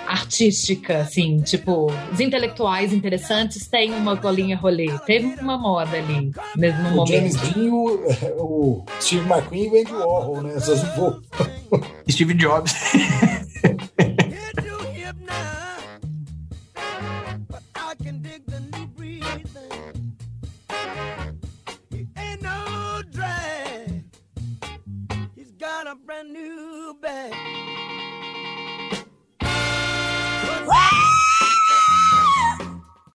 artística, 0.07 0.99
assim, 0.99 1.41
tipo, 1.41 1.91
os 2.11 2.19
intelectuais 2.19 2.93
interessantes 2.93 3.67
têm 3.67 3.93
uma 3.93 4.15
golinha 4.15 4.57
rolê. 4.57 4.87
Teve 5.05 5.27
uma 5.39 5.57
moda 5.57 5.97
ali, 5.97 6.31
mesmo 6.55 6.81
no 6.89 7.03
O 7.03 7.07
James 7.07 7.35
momento. 7.35 7.53
Dean, 7.53 7.73
o, 7.73 8.81
o 8.81 8.85
Steve 8.99 9.27
McQueen 9.27 9.63
e 9.63 9.69
o 9.69 9.81
Andy 9.81 9.93
Warhol, 9.93 10.41
né? 10.41 10.53
Essas 10.55 10.81
Steve 12.09 12.33
Jobs. 12.33 12.73
brand 26.11 26.33
new 26.33 26.93
bag. 27.01 27.70